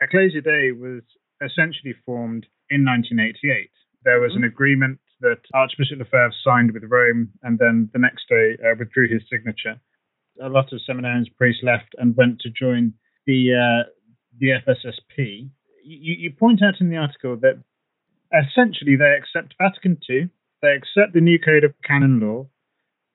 [0.00, 1.02] Ecclesia Dei was
[1.42, 3.70] essentially formed in 1988.
[4.04, 8.56] There was an agreement that Archbishop Lefebvre signed with Rome, and then the next day
[8.64, 9.80] uh, withdrew his signature.
[10.40, 12.92] A lot of seminarians, priests left and went to join
[13.26, 13.90] the uh,
[14.38, 15.48] the FSSP.
[15.84, 17.62] You, you point out in the article that
[18.32, 20.28] essentially they accept Vatican II,
[20.62, 22.48] they accept the new code of canon law,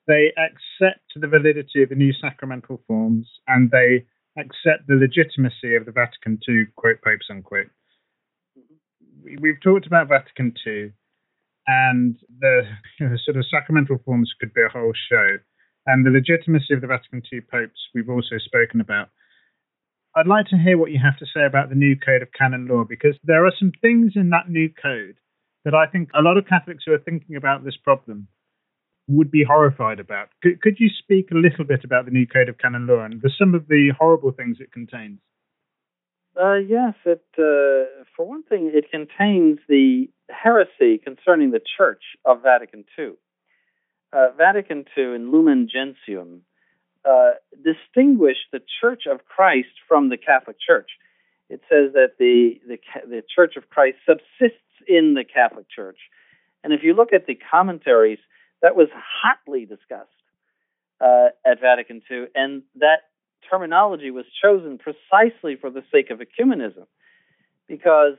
[0.08, 4.06] they accept the validity of the new sacramental forms, and they
[4.38, 7.70] accept the legitimacy of the Vatican II, quote, popes, unquote.
[9.24, 10.92] We- We've talked about Vatican II,
[11.68, 12.68] and the
[13.00, 15.38] you know, sort of sacramental forms could be a whole show.
[15.86, 19.10] And the legitimacy of the Vatican II popes, we've also spoken about.
[20.16, 22.68] I'd like to hear what you have to say about the new code of canon
[22.68, 25.16] law because there are some things in that new code
[25.64, 28.28] that I think a lot of Catholics who are thinking about this problem
[29.08, 30.30] would be horrified about.
[30.44, 33.22] Could, could you speak a little bit about the new code of canon law and
[33.22, 35.20] the, some of the horrible things it contains?
[36.40, 42.42] Uh, yes, it uh, for one thing, it contains the heresy concerning the Church of
[42.42, 43.12] Vatican II.
[44.14, 46.44] Uh, Vatican II in Lumen Gentium
[47.08, 47.32] uh,
[47.64, 50.90] distinguished the Church of Christ from the Catholic Church.
[51.50, 55.98] It says that the, the the Church of Christ subsists in the Catholic Church,
[56.64, 58.20] and if you look at the commentaries,
[58.62, 60.10] that was hotly discussed
[61.02, 63.10] uh, at Vatican II, and that
[63.50, 66.86] terminology was chosen precisely for the sake of ecumenism,
[67.68, 68.16] because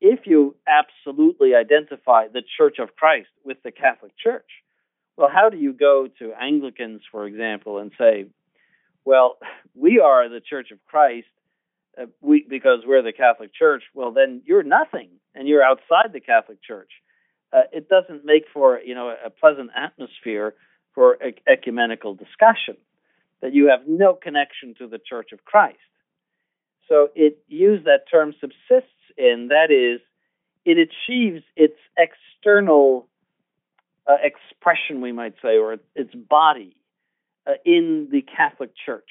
[0.00, 4.50] if you absolutely identify the Church of Christ with the Catholic Church,
[5.18, 8.26] well, how do you go to Anglicans, for example, and say,
[9.04, 9.36] well,
[9.74, 11.26] we are the Church of Christ
[12.00, 13.82] uh, we, because we're the Catholic Church?
[13.94, 16.90] Well, then you're nothing, and you're outside the Catholic Church.
[17.52, 20.54] Uh, it doesn't make for you know a pleasant atmosphere
[20.94, 22.76] for ec- ecumenical discussion
[23.40, 25.78] that you have no connection to the Church of Christ.
[26.88, 30.00] So it used that term subsists in, that is,
[30.64, 33.08] it achieves its external
[34.08, 36.74] uh, expression, we might say, or its body
[37.46, 39.10] uh, in the Catholic Church.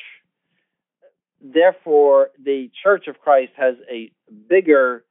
[1.40, 4.12] Therefore, the Church of Christ has a
[4.50, 5.06] bigger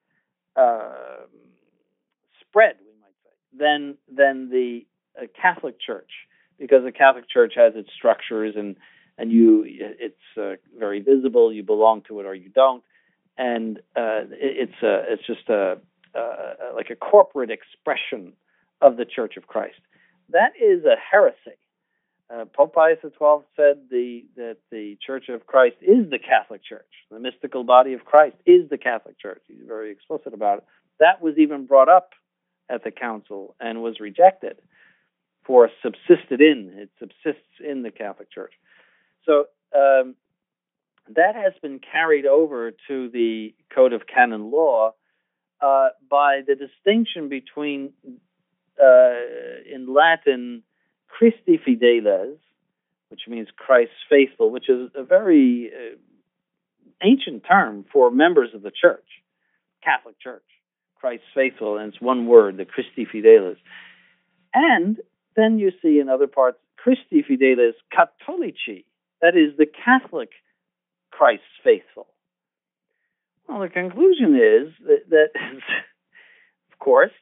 [0.57, 1.23] uh,
[2.41, 6.11] spread, we might say, than than the uh, Catholic Church,
[6.59, 8.75] because the Catholic Church has its structures and
[9.19, 11.53] and you it's uh, very visible.
[11.53, 12.83] You belong to it or you don't,
[13.39, 15.79] and uh, it, it's uh, it's just a
[16.75, 18.33] like a corporate expression
[18.81, 19.81] of the Church of Christ.
[20.31, 21.59] That is a heresy.
[22.29, 26.91] Uh, Pope Pius XII said the, that the Church of Christ is the Catholic Church.
[27.11, 29.43] The mystical body of Christ is the Catholic Church.
[29.47, 30.65] He's very explicit about it.
[30.99, 32.11] That was even brought up
[32.69, 34.57] at the council and was rejected
[35.45, 36.73] for subsisted in.
[36.75, 38.55] It subsists in the Catholic Church.
[39.25, 40.17] So um,
[41.15, 44.95] that has been carried over to the Code of Canon Law
[45.61, 47.93] uh, by the distinction between,
[48.83, 50.63] uh, in Latin,
[51.09, 52.39] Christi fideles,
[53.09, 55.97] which means Christ faithful, which is a very uh,
[57.03, 59.07] ancient term for members of the church,
[59.83, 60.43] Catholic Church.
[60.99, 63.59] Christ faithful, and it's one word, the Christi fideles.
[64.55, 64.97] And
[65.37, 68.85] then you see in other parts, Christi fideles catholici,
[69.21, 70.31] that is the Catholic
[71.11, 72.07] Christ faithful.
[73.49, 75.29] Well, the conclusion is that, that
[76.73, 77.13] of course,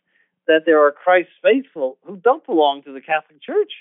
[0.47, 3.72] that there are Christ faithful who don't belong to the Catholic Church.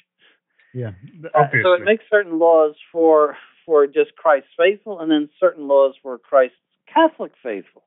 [0.74, 0.92] Yeah.
[1.34, 5.96] Uh, so it makes certain laws for for just Christ faithful, and then certain laws
[6.02, 6.58] for Christ's
[6.92, 7.84] Catholic faithful.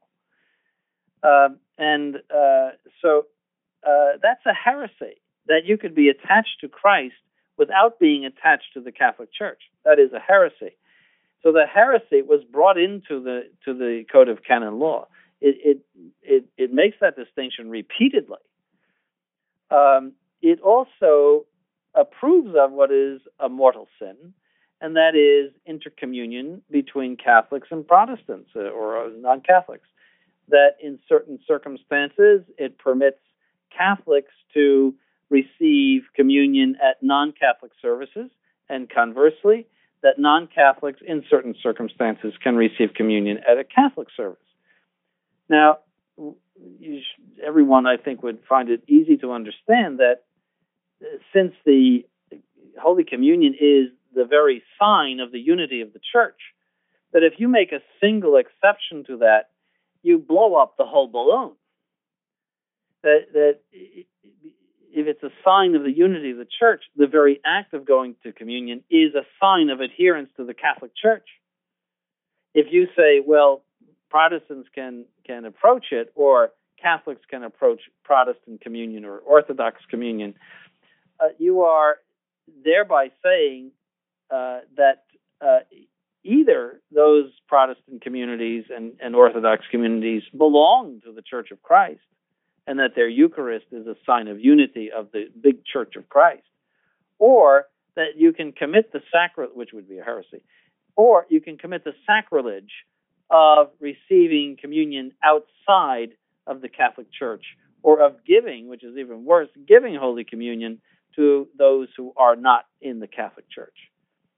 [1.23, 2.71] Um, and uh,
[3.03, 3.27] so
[3.87, 7.15] uh, that's a heresy that you could be attached to Christ
[7.59, 9.61] without being attached to the Catholic Church.
[9.85, 10.77] That is a heresy.
[11.43, 15.07] So the heresy was brought into the to the Code of Canon Law.
[15.41, 18.39] It it it, it makes that distinction repeatedly.
[19.71, 20.13] Um,
[20.43, 21.47] it also
[21.95, 24.35] approves of what is a mortal sin,
[24.81, 29.89] and that is intercommunion between Catholics and Protestants uh, or non-Catholics.
[30.49, 33.19] That in certain circumstances it permits
[33.77, 34.95] Catholics to
[35.29, 38.31] receive communion at non Catholic services,
[38.69, 39.67] and conversely,
[40.03, 44.39] that non Catholics in certain circumstances can receive communion at a Catholic service.
[45.49, 45.79] Now,
[46.81, 50.25] should, everyone, I think, would find it easy to understand that
[51.03, 52.07] uh, since the
[52.81, 56.41] Holy Communion is the very sign of the unity of the church,
[57.13, 59.51] that if you make a single exception to that,
[60.03, 61.53] you blow up the whole balloon.
[63.03, 67.75] That, that if it's a sign of the unity of the church, the very act
[67.75, 71.29] of going to communion is a sign of adherence to the Catholic Church.
[72.55, 73.63] If you say, well,
[74.11, 76.51] Protestants can can approach it, or
[76.81, 80.35] Catholics can approach Protestant communion or Orthodox communion,
[81.21, 81.97] uh, you are
[82.65, 83.71] thereby saying
[84.31, 85.05] uh, that
[85.41, 85.61] uh,
[86.23, 92.01] either those Protestant communities and, and Orthodox communities belong to the Church of Christ,
[92.67, 96.47] and that their Eucharist is a sign of unity of the big Church of Christ,
[97.19, 100.43] or that you can commit the sacrilege, which would be a heresy,
[100.97, 102.71] or you can commit the sacrilege
[103.31, 106.11] of receiving communion outside
[106.47, 107.45] of the Catholic Church,
[107.83, 110.81] or of giving, which is even worse, giving Holy Communion
[111.17, 113.77] to those who are not in the Catholic Church.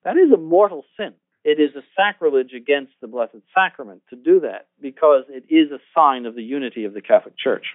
[0.04, 1.14] That is a mortal sin.
[1.44, 5.78] It is a sacrilege against the Blessed Sacrament to do that because it is a
[5.94, 7.66] sign of the unity of the Catholic Church.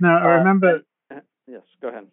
[0.00, 0.80] Now, I uh, remember.
[1.10, 2.06] Uh, yes, go ahead.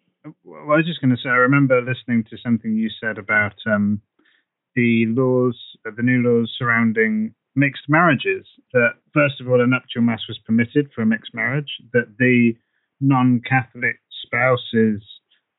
[0.44, 3.54] Well, I was just going to say, I remember listening to something you said about
[3.66, 4.00] um,
[4.74, 8.46] the laws, the new laws surrounding mixed marriages.
[8.72, 11.70] That first of all, a nuptial mass was permitted for a mixed marriage.
[11.92, 12.54] That the
[13.00, 15.02] non-Catholic spouse is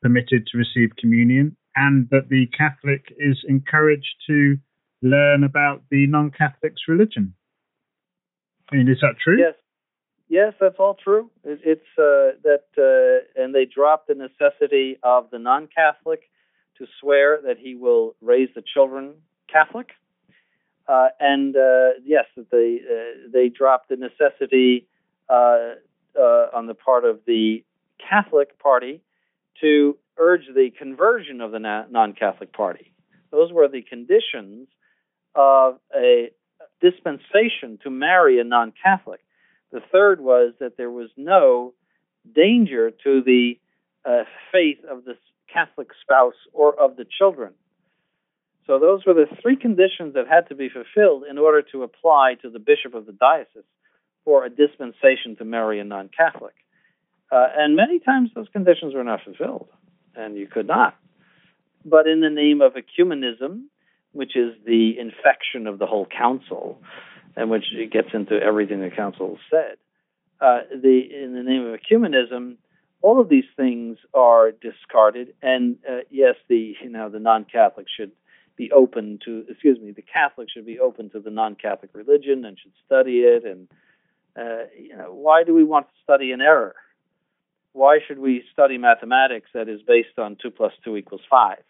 [0.02, 4.58] permitted to receive communion, and that the Catholic is encouraged to
[5.02, 7.34] learn about the non-Catholic's religion.
[8.72, 9.38] I mean, is that true?
[9.40, 9.56] Yes,
[10.32, 11.30] Yes, that's all true.
[11.44, 16.22] It's uh, that, uh, and they dropped the necessity of the non-Catholic
[16.78, 19.16] to swear that he will raise the children
[19.52, 19.90] Catholic,
[20.92, 24.88] uh, and uh, yes, they uh, they dropped the necessity
[25.30, 25.76] uh,
[26.54, 27.64] on the part of the
[28.10, 29.02] Catholic Party
[29.62, 32.92] to urge the conversion of the non-Catholic Party.
[33.32, 34.68] Those were the conditions
[35.34, 36.32] of a
[36.82, 39.22] dispensation to marry a non-Catholic.
[39.72, 41.74] The third was that there was no
[42.36, 43.58] danger to the
[44.04, 45.16] uh, faith of the
[45.54, 47.54] Catholic spouse or of the children.
[48.68, 52.36] So those were the three conditions that had to be fulfilled in order to apply
[52.42, 53.64] to the bishop of the diocese
[54.24, 56.54] for a dispensation to marry a non-Catholic.
[57.32, 59.68] Uh, and many times those conditions were not fulfilled,
[60.16, 60.96] and you could not.
[61.86, 63.64] but in the name of ecumenism,
[64.12, 66.82] which is the infection of the whole council,
[67.36, 69.78] and which gets into everything the council said.
[70.40, 72.56] Uh, the in the name of ecumenism,
[73.02, 78.12] all of these things are discarded, and uh, yes, the you know the non-Catholic should
[78.56, 82.58] be open to excuse me, the Catholic should be open to the non-Catholic religion and
[82.60, 83.46] should study it.
[83.46, 83.68] And
[84.38, 86.76] uh, you know, why do we want to study an error?
[87.74, 91.64] Why should we study mathematics that is based on two plus two equals five?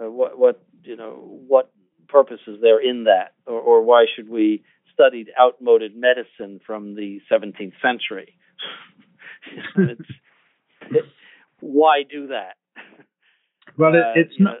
[0.00, 1.70] Uh, what what you know what
[2.08, 7.20] purpose is there in that, or, or why should we study outmoded medicine from the
[7.30, 8.34] 17th century?
[9.76, 10.10] it's,
[10.90, 11.04] it,
[11.60, 12.56] why do that?
[13.76, 14.54] Well, it, uh, it's uh, not.
[14.54, 14.60] Know,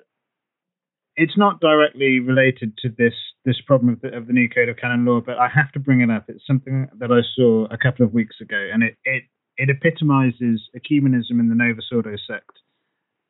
[1.18, 3.14] it's not directly related to this
[3.44, 5.80] this problem of the, of the new code of canon law, but I have to
[5.80, 6.24] bring it up.
[6.28, 9.24] It's something that I saw a couple of weeks ago, and it it,
[9.56, 12.58] it epitomizes ecumenism in the Novus Ordo sect,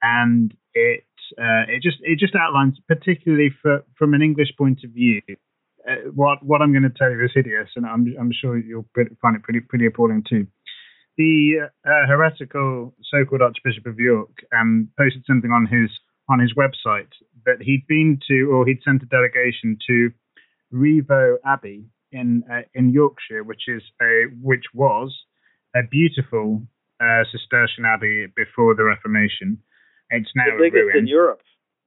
[0.03, 1.05] and it
[1.39, 5.23] uh, it just it just outlines, particularly for from an English point of view,
[5.89, 8.89] uh, what what I'm going to tell you is hideous, and I'm I'm sure you'll
[9.23, 10.47] find it pretty pretty appalling too.
[11.17, 15.91] The uh, heretical so-called Archbishop of York um, posted something on his
[16.29, 17.13] on his website
[17.47, 20.11] that he'd been to, or he'd sent a delegation to
[20.73, 25.15] Rievaulx Abbey in uh, in Yorkshire, which is a which was
[25.75, 26.63] a beautiful
[27.01, 29.59] uh, Cistercian abbey before the Reformation,
[30.11, 31.43] it's now the biggest in Europe.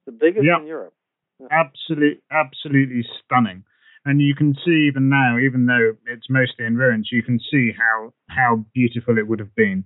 [0.06, 0.60] The biggest yep.
[0.60, 0.94] in Europe.
[1.40, 1.46] Yeah.
[1.50, 3.64] Absolutely, absolutely stunning.
[4.04, 7.70] And you can see even now, even though it's mostly in ruins, you can see
[7.76, 9.84] how how beautiful it would have been.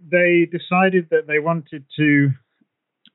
[0.00, 2.30] They decided that they wanted to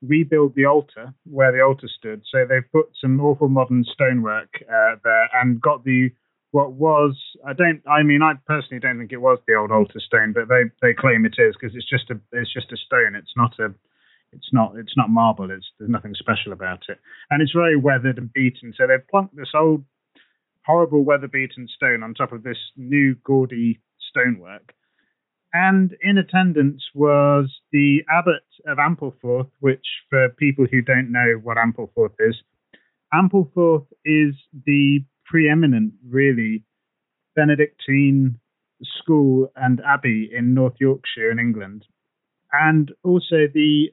[0.06, 2.24] rebuild the altar where the altar stood.
[2.30, 6.10] So they've put some awful modern stonework uh, there and got the
[6.52, 10.00] what was I don't I mean I personally don't think it was the old altar
[10.00, 13.16] stone, but they they claim it is because it's just a it's just a stone.
[13.16, 13.74] It's not a
[14.32, 15.50] it's not it's not marble.
[15.50, 17.00] It's there's nothing special about it,
[17.32, 18.74] and it's very weathered and beaten.
[18.78, 19.84] So they've plunked this old
[20.66, 24.74] horrible weather beaten stone on top of this new gaudy stonework.
[25.54, 31.58] And in attendance was the abbot of Ampleforth, which, for people who don't know what
[31.58, 32.36] Ampleforth is,
[33.14, 34.34] Ampleforth is
[34.66, 36.64] the preeminent, really,
[37.36, 38.40] Benedictine
[39.00, 41.86] school and abbey in North Yorkshire in England,
[42.52, 43.90] and also the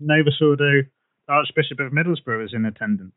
[0.00, 0.82] Novus Ordo
[1.28, 3.14] Archbishop of Middlesbrough is in attendance.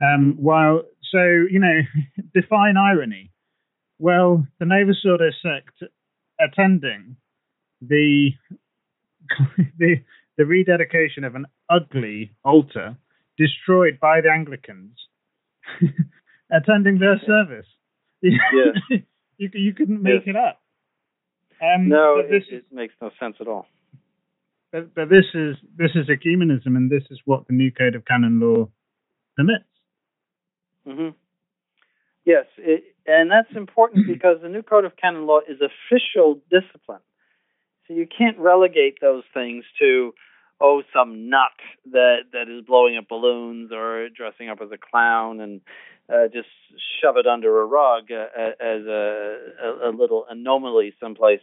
[0.00, 1.80] Um, while so you know,
[2.34, 3.30] define irony.
[3.98, 5.92] Well, the Novus Ordo sect
[6.42, 7.16] attending
[7.80, 8.30] the
[9.78, 9.96] the
[10.36, 12.96] the rededication of an ugly altar
[13.38, 14.96] destroyed by the Anglicans
[16.50, 17.66] attending their service.
[18.24, 19.02] Yes.
[19.36, 20.36] you, you couldn't make yes.
[20.36, 20.62] it up.
[21.60, 23.66] Um, no, it, is, it, makes no sense at all.
[24.70, 28.04] But, but, this is this is ecumenism, and this is what the new code of
[28.04, 28.68] canon law
[29.36, 29.64] permits.
[30.86, 31.16] Mm-hmm.
[32.32, 37.04] Yes, it, and that's important because the new code of canon law is official discipline.
[37.86, 40.14] So you can't relegate those things to
[40.58, 41.52] oh some nut
[41.92, 45.60] that that is blowing up balloons or dressing up as a clown and
[46.08, 46.48] uh, just
[47.02, 51.40] shove it under a rug uh, as a, a, a, little anomaly someplace.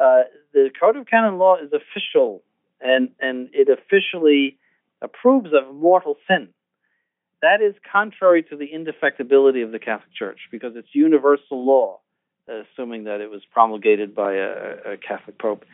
[0.00, 0.22] Uh,
[0.54, 2.42] the Code of Canon Law is official,
[2.80, 4.56] and and it officially
[5.02, 6.48] approves of mortal sin.
[7.44, 12.00] That is contrary to the indefectibility of the Catholic Church because it's universal law,
[12.48, 15.66] uh, assuming that it was promulgated by a, a Catholic Pope.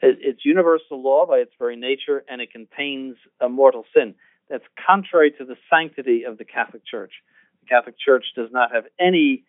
[0.00, 4.14] It's universal law by its very nature, and it contains a mortal sin.
[4.48, 7.14] That's contrary to the sanctity of the Catholic Church.
[7.62, 9.42] The Catholic Church does not have any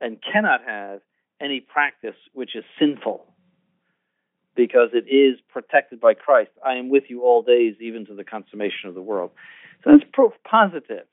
[0.00, 1.00] and cannot have
[1.42, 3.26] any practice which is sinful
[4.56, 6.52] because it is protected by Christ.
[6.64, 9.32] I am with you all days, even to the consummation of the world.
[9.84, 11.04] So that's proof positive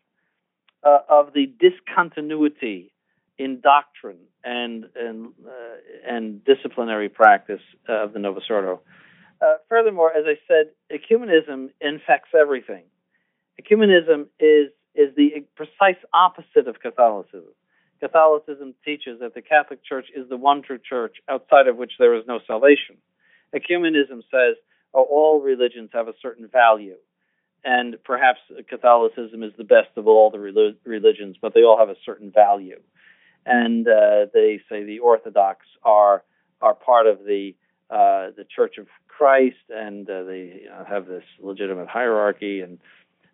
[0.86, 2.94] uh, of the discontinuity
[3.38, 8.82] in doctrine and and uh, and disciplinary practice of the Novus Ordo.
[9.42, 12.84] Uh, furthermore, as I said, ecumenism infects everything.
[13.62, 17.54] Ecumenism is is the precise opposite of Catholicism.
[18.00, 22.16] Catholicism teaches that the Catholic Church is the one true church outside of which there
[22.16, 22.98] is no salvation.
[23.54, 24.56] Ecumenism says
[24.94, 26.96] oh, all religions have a certain value,
[27.66, 28.40] and perhaps
[28.70, 32.80] Catholicism is the best of all the religions, but they all have a certain value
[33.46, 36.24] and uh, they say the Orthodox are
[36.62, 37.56] are part of the
[37.90, 42.80] uh, the Church of Christ, and uh, they you know, have this legitimate hierarchy, and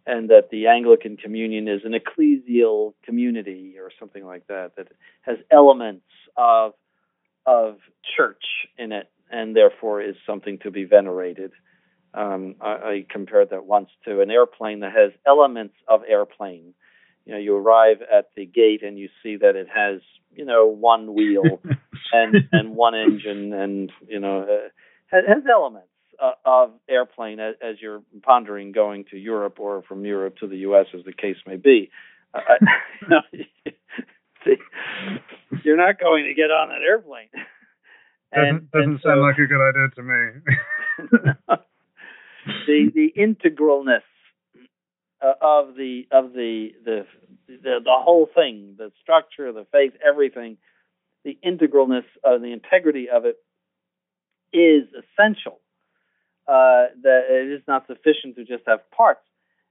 [0.06, 4.88] and that the Anglican Communion is an ecclesial community or something like that that
[5.22, 6.06] has elements
[6.36, 6.74] of
[7.46, 7.78] of
[8.18, 8.44] church
[8.78, 11.52] in it, and therefore is something to be venerated.
[12.14, 16.74] Um, I, I compared that once to an airplane that has elements of airplane.
[17.26, 20.02] You know, you arrive at the gate and you see that it has,
[20.36, 21.62] you know, one wheel
[22.14, 24.70] and and one engine, and you know, uh,
[25.08, 25.88] has, has elements
[26.22, 30.58] uh, of airplane as, as you're pondering going to Europe or from Europe to the
[30.58, 30.88] U.S.
[30.98, 31.90] as the case may be.
[32.34, 32.40] Uh,
[33.02, 33.22] you know,
[35.64, 37.30] you're not going to get on that airplane.
[38.34, 41.58] Doesn't, doesn't and sound like a good idea to me.
[42.46, 44.02] the the integralness
[45.22, 47.06] uh, of the of the, the
[47.48, 50.58] the the whole thing, the structure, the faith, everything,
[51.24, 53.38] the integralness of the integrity of it
[54.54, 55.60] is essential.
[56.48, 59.22] Uh, that it is not sufficient to just have parts,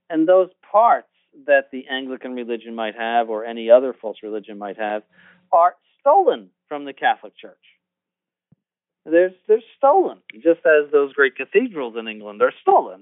[0.09, 1.07] and those parts
[1.45, 5.03] that the Anglican religion might have or any other false religion might have
[5.51, 7.57] are stolen from the Catholic Church.
[9.05, 13.01] They're, they're stolen, just as those great cathedrals in England are stolen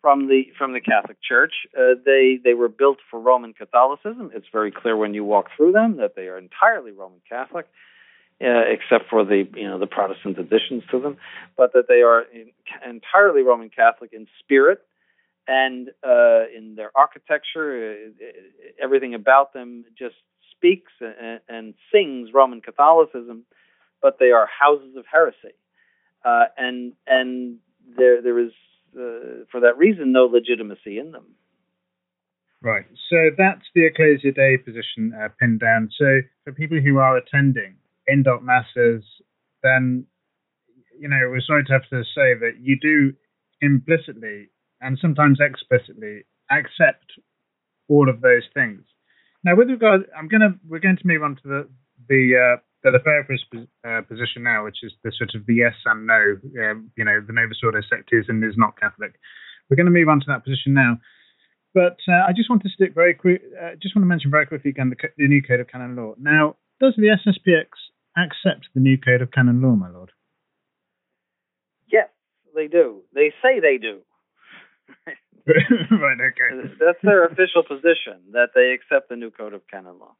[0.00, 1.52] from the from the Catholic Church.
[1.76, 4.30] Uh, they they were built for Roman Catholicism.
[4.34, 7.66] It's very clear when you walk through them that they are entirely Roman Catholic,
[8.42, 11.16] uh, except for the you know the Protestant additions to them,
[11.56, 12.50] but that they are in,
[12.88, 14.80] entirely Roman Catholic in spirit
[15.46, 18.08] and uh, in their architecture.
[18.08, 18.24] Uh,
[18.82, 20.16] everything about them just
[20.56, 23.44] speaks and, and sings Roman Catholicism
[24.02, 25.54] but they are houses of heresy,
[26.24, 27.58] uh, and and
[27.96, 28.52] there there is
[28.94, 31.26] uh, for that reason no legitimacy in them.
[32.62, 32.84] Right.
[33.08, 35.88] So that's the Ecclesia Dei position uh, pinned down.
[35.98, 37.76] So for people who are attending
[38.08, 39.02] indult masses,
[39.62, 40.06] then
[40.98, 43.14] you know we're sorry to have to say that you do
[43.62, 47.12] implicitly and sometimes explicitly accept
[47.88, 48.82] all of those things.
[49.44, 51.68] Now, with regard, I'm gonna we're going to move on to the
[52.08, 56.06] the uh, the Lefebvrist uh, position now, which is the sort of the yes and
[56.06, 59.14] no, um, you know, the Novus Ordo sect is and is not Catholic.
[59.68, 60.98] We're going to move on to that position now.
[61.72, 64.46] But uh, I just want to stick very quick, uh, just want to mention very
[64.46, 66.14] quickly again the, the, new code of canon law.
[66.18, 67.68] Now, does the SSPX
[68.16, 70.10] accept the new code of canon law, my lord?
[71.92, 72.08] Yes,
[72.56, 73.02] they do.
[73.14, 74.00] They say they do.
[75.46, 76.74] right, okay.
[76.80, 80.16] That's their official position that they accept the new code of canon law.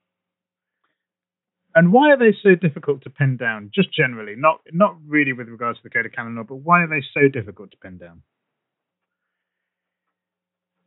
[1.74, 3.70] And why are they so difficult to pin down?
[3.74, 6.82] Just generally, not not really with regards to the Code of Canon Law, but why
[6.82, 8.22] are they so difficult to pin down?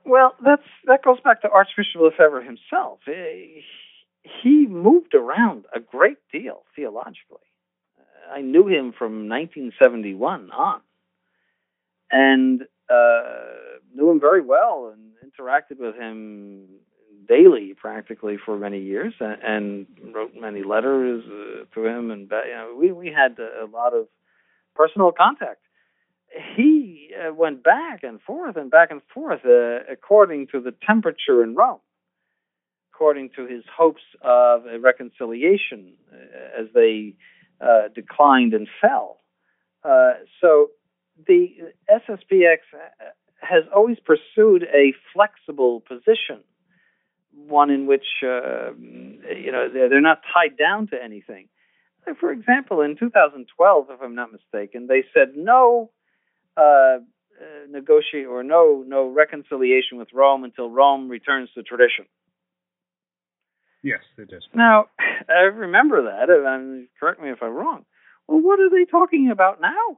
[0.05, 2.99] Well, that's that goes back to Archbishop Lefebvre himself.
[3.05, 7.47] He moved around a great deal theologically.
[8.33, 10.81] I knew him from 1971 on,
[12.11, 16.67] and uh, knew him very well and interacted with him
[17.27, 22.53] daily practically for many years and, and wrote many letters uh, to him and you
[22.53, 24.07] know, we we had a lot of
[24.75, 25.61] personal contact.
[26.55, 31.43] He uh, went back and forth and back and forth uh, according to the temperature
[31.43, 31.79] in Rome
[32.93, 37.15] according to his hopes of a reconciliation uh, as they
[37.59, 39.17] uh, declined and fell.
[39.83, 40.67] Uh, so
[41.27, 41.49] the
[41.89, 42.57] SSPX
[43.41, 46.43] has always pursued a flexible position
[47.35, 51.47] one in which uh, you know they're, they're not tied down to anything.
[52.05, 55.91] Like for example, in 2012, if I'm not mistaken, they said no
[56.57, 56.97] uh, uh,
[57.69, 62.05] negotiate or no no reconciliation with Rome until Rome returns to tradition.
[63.83, 64.43] Yes, they did.
[64.53, 64.85] Now,
[65.27, 66.29] I remember that.
[66.29, 67.83] And correct me if I'm wrong.
[68.29, 69.97] Well, what are they talking about now?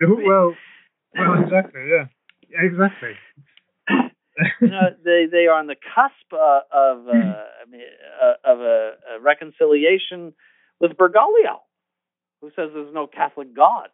[0.00, 0.54] well,
[1.16, 1.82] well, exactly.
[1.88, 2.06] Yeah,
[2.50, 3.14] exactly
[4.60, 7.82] you know, they they are on the cusp uh, of uh, I mean,
[8.22, 10.32] uh, of a, a, reconciliation
[10.80, 11.60] with Bergoglio,
[12.40, 13.88] who says there's no Catholic God.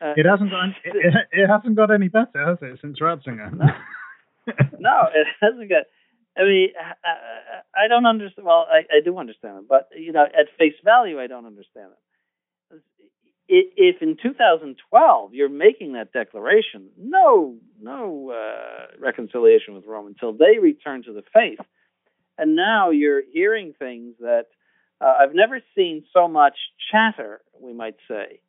[0.00, 3.52] Uh, it hasn't got it, it, hasn't got any better, has it, since Ratzinger?
[3.52, 3.66] No,
[4.78, 5.84] no it hasn't got.
[6.36, 6.68] I mean,
[7.04, 8.46] I, I don't understand.
[8.46, 11.90] Well, I, I do understand it, but you know, at face value, I don't understand
[11.92, 11.98] it
[13.52, 20.58] if in 2012 you're making that declaration, no, no uh, reconciliation with Rome until they
[20.60, 21.58] return to the faith,
[22.38, 24.46] and now you're hearing things that
[25.00, 26.54] uh, I've never seen so much
[26.90, 28.40] chatter, we might say.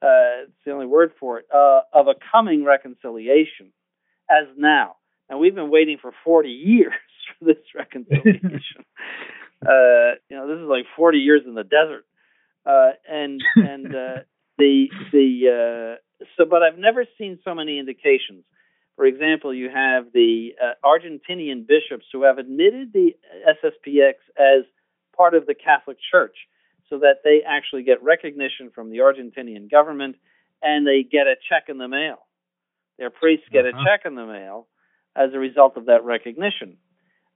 [0.00, 3.72] Uh, it's the only word for it uh, of a coming reconciliation,
[4.30, 4.96] as now.
[5.28, 6.92] And we've been waiting for 40 years
[7.38, 8.60] for this reconciliation.
[9.60, 12.06] Uh, you know, this is like 40 years in the desert.
[12.68, 14.16] Uh, and and uh,
[14.58, 18.44] the the uh, so, but I've never seen so many indications.
[18.96, 23.16] For example, you have the uh, Argentinian bishops who have admitted the
[23.48, 24.64] SSPX as
[25.16, 26.36] part of the Catholic Church,
[26.90, 30.16] so that they actually get recognition from the Argentinian government
[30.62, 32.18] and they get a check in the mail
[32.98, 33.80] Their priests get Uh-huh.
[33.80, 34.68] a check in the mail
[35.16, 36.78] as a result of that recognition.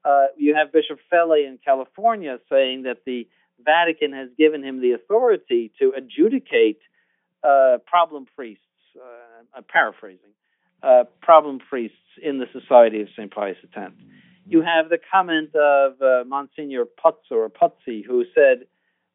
[0.05, 3.29] Uh, you have Bishop Fellay in California saying that the
[3.61, 6.81] Vatican has given him the authority to adjudicate
[7.45, 8.65] uh, problem priests.
[8.97, 10.31] Uh, I'm paraphrasing.
[10.83, 13.33] Uh, problem priests in the Society of St.
[13.33, 13.93] Pius X.
[14.47, 18.67] You have the comment of uh, Monsignor Putz or Putzi, who said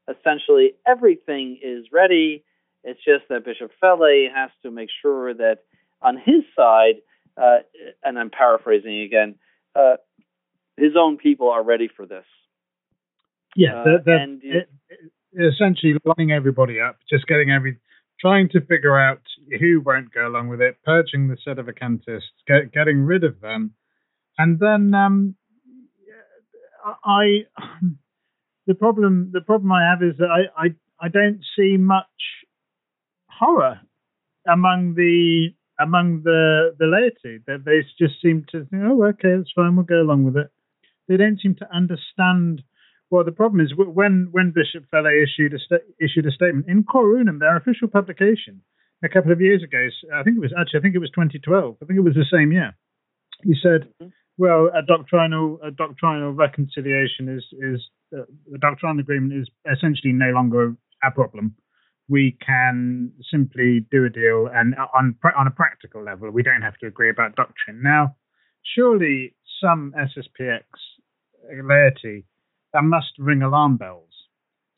[0.07, 2.43] essentially everything is ready.
[2.83, 5.63] It's just that Bishop Fellay has to make sure that
[6.01, 7.01] on his side,
[7.35, 7.57] uh,
[8.03, 9.35] and I'm paraphrasing again,
[9.75, 9.97] uh,
[10.77, 12.25] his own people are ready for this.
[13.57, 15.11] Yeah, Uh, they're, they're and it, it-
[15.53, 17.77] essentially lining everybody up, just getting every,
[18.21, 19.21] trying to figure out
[19.59, 23.73] who won't go along with it, purging the sedevacantists, get, getting rid of them,
[24.37, 25.35] and then um,
[27.03, 27.45] I,
[28.67, 30.67] the problem, the problem I have is that I, I,
[31.01, 32.05] I don't see much
[33.29, 33.79] horror
[34.47, 35.49] among the
[35.79, 39.85] among the the laity that they just seem to think, oh, okay, that's fine, we'll
[39.85, 40.49] go along with it.
[41.07, 42.63] They don't seem to understand
[43.09, 43.73] what the problem is.
[43.75, 47.87] When when Bishop Fellay issued a sta- issued a statement in Cor Unum, their official
[47.87, 48.61] publication,
[49.03, 51.77] a couple of years ago, I think it was actually I think it was 2012.
[51.81, 52.75] I think it was the same year.
[53.43, 54.11] He said, Mhm.
[54.37, 60.31] well, a doctrinal a doctrinal reconciliation is is uh, the doctrinal agreement is essentially no
[60.31, 61.55] longer a problem
[62.09, 66.77] we can simply do a deal and on on a practical level we don't have
[66.77, 68.15] to agree about doctrine now
[68.63, 70.63] surely some sspx
[71.63, 72.23] laity
[72.77, 74.09] that must ring alarm bells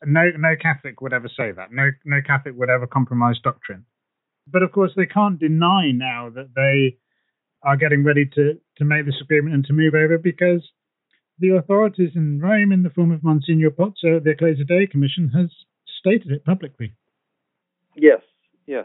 [0.04, 3.84] no no catholic would ever say that no no catholic would ever compromise doctrine
[4.46, 6.96] but of course they can't deny now that they
[7.62, 10.62] are getting ready to to make this agreement and to move over because
[11.40, 15.48] the authorities in Rome, in the form of Monsignor Pozzo, the Ecclesia Dei Commission, has
[15.98, 16.92] stated it publicly.
[17.96, 18.20] Yes,
[18.66, 18.84] yes.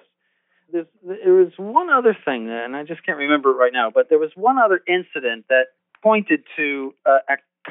[0.72, 4.08] There's, there was one other thing, and I just can't remember it right now, but
[4.10, 5.66] there was one other incident that
[6.02, 7.20] pointed to uh,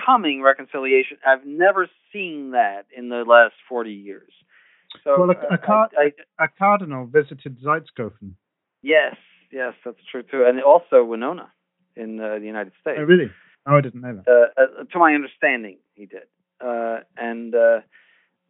[0.04, 1.18] coming reconciliation.
[1.26, 4.32] I've never seen that in the last 40 years.
[5.02, 8.34] So, Well, a- a uh, I, I, A cardinal visited Zaitzkofen.
[8.82, 9.16] yes,
[9.52, 11.50] yes, that's true too, and also Winona
[11.96, 12.98] in uh, the United States.
[13.00, 13.30] Oh, really?
[13.66, 14.28] Oh, I didn't know that.
[14.58, 16.28] uh, uh, to my understanding, he did.
[16.60, 17.80] Uh, and uh,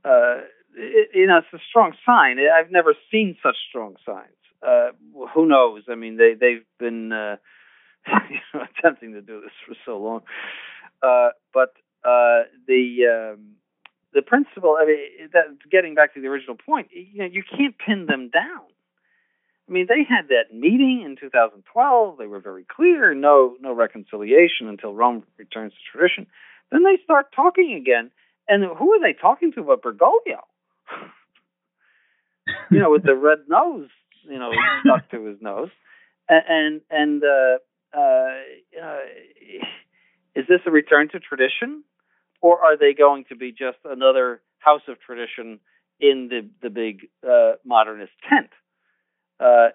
[0.05, 0.40] uh,
[0.76, 2.38] it, you know, it's a strong sign.
[2.38, 4.28] I've never seen such strong signs.
[4.66, 4.90] Uh,
[5.34, 5.82] who knows?
[5.90, 7.36] I mean, they they've been uh,
[8.30, 10.22] you know, attempting to do this for so long.
[11.05, 11.74] Uh, but
[12.05, 13.57] uh, the um,
[14.14, 14.76] the principle.
[14.80, 16.88] I mean, that getting back to the original point.
[16.92, 18.62] You know, you can't pin them down.
[19.68, 22.18] I mean, they had that meeting in 2012.
[22.18, 26.26] They were very clear, no no reconciliation until Rome returns to tradition.
[26.70, 28.11] Then they start talking again,
[28.48, 30.42] and who are they talking to but Bergoglio?
[32.70, 33.88] you know, with the red nose,
[34.24, 34.50] you know,
[34.84, 35.70] stuck to his nose,
[36.28, 37.59] and and, uh,
[37.96, 38.30] uh,
[38.82, 38.98] uh,
[40.35, 41.85] is this a return to tradition,
[42.41, 45.61] or are they going to be just another house of tradition
[46.01, 48.51] in the the big uh, modernist tent?
[49.41, 49.68] uh, uh,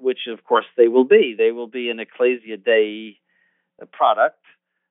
[0.00, 1.34] which of course they will be.
[1.36, 3.18] They will be an Ecclesia Dei
[3.92, 4.40] product.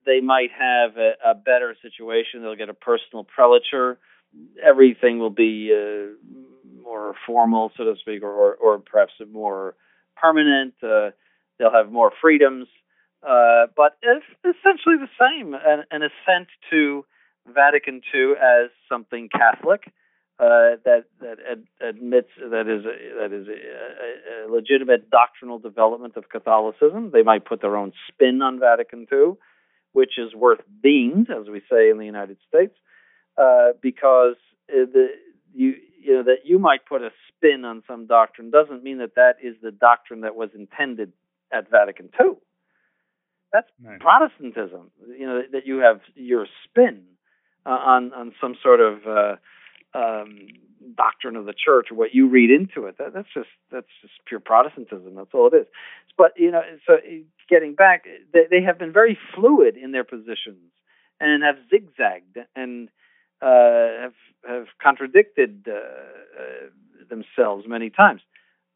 [0.05, 2.41] They might have a, a better situation.
[2.41, 3.99] They'll get a personal prelature.
[4.63, 6.13] Everything will be uh,
[6.81, 9.75] more formal, so to speak, or, or, or perhaps more
[10.15, 10.73] permanent.
[10.81, 11.11] Uh,
[11.57, 12.67] they'll have more freedoms,
[13.27, 17.05] uh, but it's essentially the same an, an assent to
[17.47, 19.91] Vatican II as something Catholic
[20.39, 26.17] uh, that that ad, admits that is a, that is a, a, legitimate doctrinal development
[26.17, 27.11] of Catholicism.
[27.11, 29.33] They might put their own spin on Vatican II,
[29.91, 32.75] which is worth beamed, as we say in the United States,
[33.37, 34.35] uh, because
[34.67, 35.09] the
[35.53, 39.15] you you know that you might put a spin on some doctrine doesn't mean that
[39.15, 41.13] that is the doctrine that was intended
[41.51, 42.31] at Vatican II.
[43.53, 43.97] That's No.
[43.99, 44.91] Protestantism.
[45.07, 47.03] You know that you have your spin
[47.65, 49.35] uh, on on some sort of uh,
[49.97, 50.47] um,
[50.95, 52.97] doctrine of the church or what you read into it.
[52.97, 55.15] That, that's just that's just pure Protestantism.
[55.15, 55.67] That's all it is.
[56.17, 56.97] But you know, so
[57.49, 60.71] getting back, they, they have been very fluid in their positions
[61.19, 62.89] and have zigzagged and
[63.41, 64.13] uh, have
[64.47, 68.21] have contradicted uh, uh, themselves many times.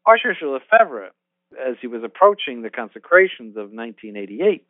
[0.06, 1.10] Archbishop Lefebvre,
[1.52, 4.66] as he was approaching the consecrations of 1988,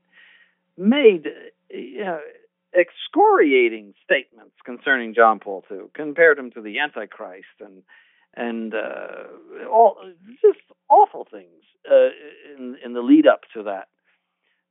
[0.76, 1.26] made
[1.70, 2.20] you know,
[2.74, 7.83] excoriating statements concerning John Paul II, compared him to the Antichrist and
[8.35, 9.97] and uh, all
[10.43, 12.11] just awful things uh,
[12.57, 13.89] in in the lead up to that.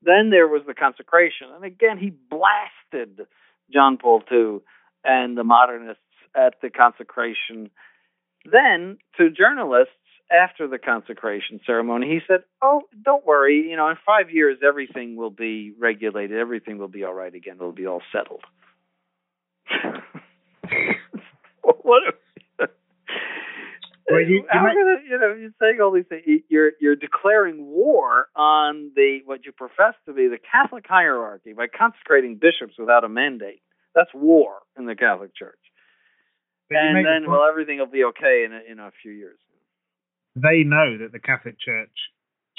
[0.01, 3.27] Then there was the consecration, and again he blasted
[3.73, 4.59] John Paul II
[5.03, 6.01] and the modernists
[6.35, 7.69] at the consecration.
[8.45, 9.93] Then to journalists
[10.31, 13.69] after the consecration ceremony, he said, "Oh, don't worry.
[13.69, 16.37] You know, in five years, everything will be regulated.
[16.37, 17.55] Everything will be all right again.
[17.55, 18.43] It'll be all settled."
[21.61, 22.03] what?
[22.07, 22.13] A,
[24.09, 26.23] well, you, you, might, gonna, you know, you're saying all these things.
[26.49, 31.67] You're you're declaring war on the what you profess to be the Catholic hierarchy by
[31.67, 33.61] consecrating bishops without a mandate.
[33.95, 35.59] That's war in the Catholic Church.
[36.69, 39.39] and then, well, everything will be okay in a, in a few years.
[40.37, 41.97] They know that the Catholic Church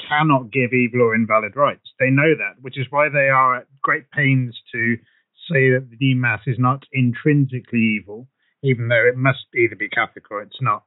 [0.08, 1.94] cannot give evil or invalid rites.
[1.98, 4.96] They know that, which is why they are at great pains to
[5.50, 8.28] say that the Mass is not intrinsically evil,
[8.62, 10.84] even though it must either be Catholic or it's not.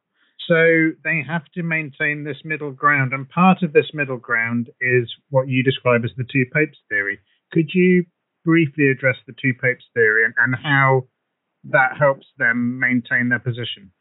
[0.48, 5.10] So they have to maintain this middle ground, and part of this middle ground is
[5.30, 7.20] what you describe as the two popes theory.
[7.54, 8.06] Could you
[8.44, 11.08] briefly address the two popes theory and, and how
[11.66, 13.92] that helps them maintain their position?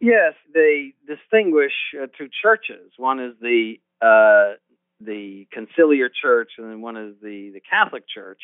[0.00, 2.92] Yes, they distinguish uh, two churches.
[2.96, 4.56] One is the uh,
[5.00, 8.40] the conciliar church, and then one is the the Catholic Church,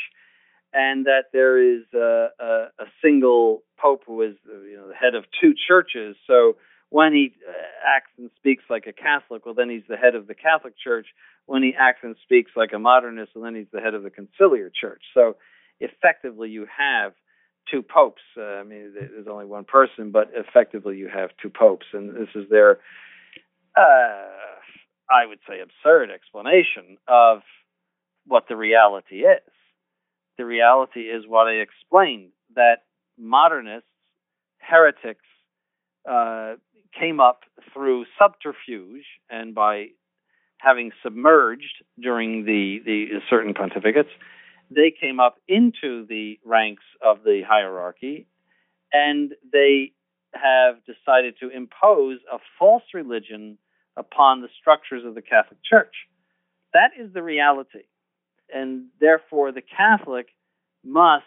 [0.72, 2.46] and that there is a, a,
[2.78, 6.16] a single pope who is you know the head of two churches.
[6.26, 6.56] So
[6.88, 7.52] when he uh,
[7.96, 11.06] acts and speaks like a Catholic, well, then he's the head of the Catholic Church.
[11.46, 14.10] When he acts and speaks like a modernist, well, then he's the head of the
[14.10, 15.02] Conciliar Church.
[15.12, 15.36] So
[15.80, 17.12] effectively, you have
[17.70, 18.22] two popes.
[18.36, 22.28] Uh, I mean, there's only one person, but effectively, you have two popes, and this
[22.34, 22.78] is their,
[23.76, 24.28] uh,
[25.10, 27.40] I would say, absurd explanation of
[28.26, 29.40] what the reality is.
[30.38, 32.84] The reality is what I explained that
[33.18, 33.88] modernists,
[34.58, 35.24] heretics,
[36.08, 36.54] uh,
[36.98, 37.40] came up
[37.72, 39.86] through subterfuge and by
[40.58, 44.10] having submerged during the, the certain pontificates,
[44.74, 48.26] they came up into the ranks of the hierarchy
[48.92, 49.92] and they
[50.34, 53.58] have decided to impose a false religion
[53.96, 55.94] upon the structures of the Catholic Church.
[56.72, 57.84] That is the reality.
[58.54, 60.28] And therefore, the Catholic
[60.84, 61.24] must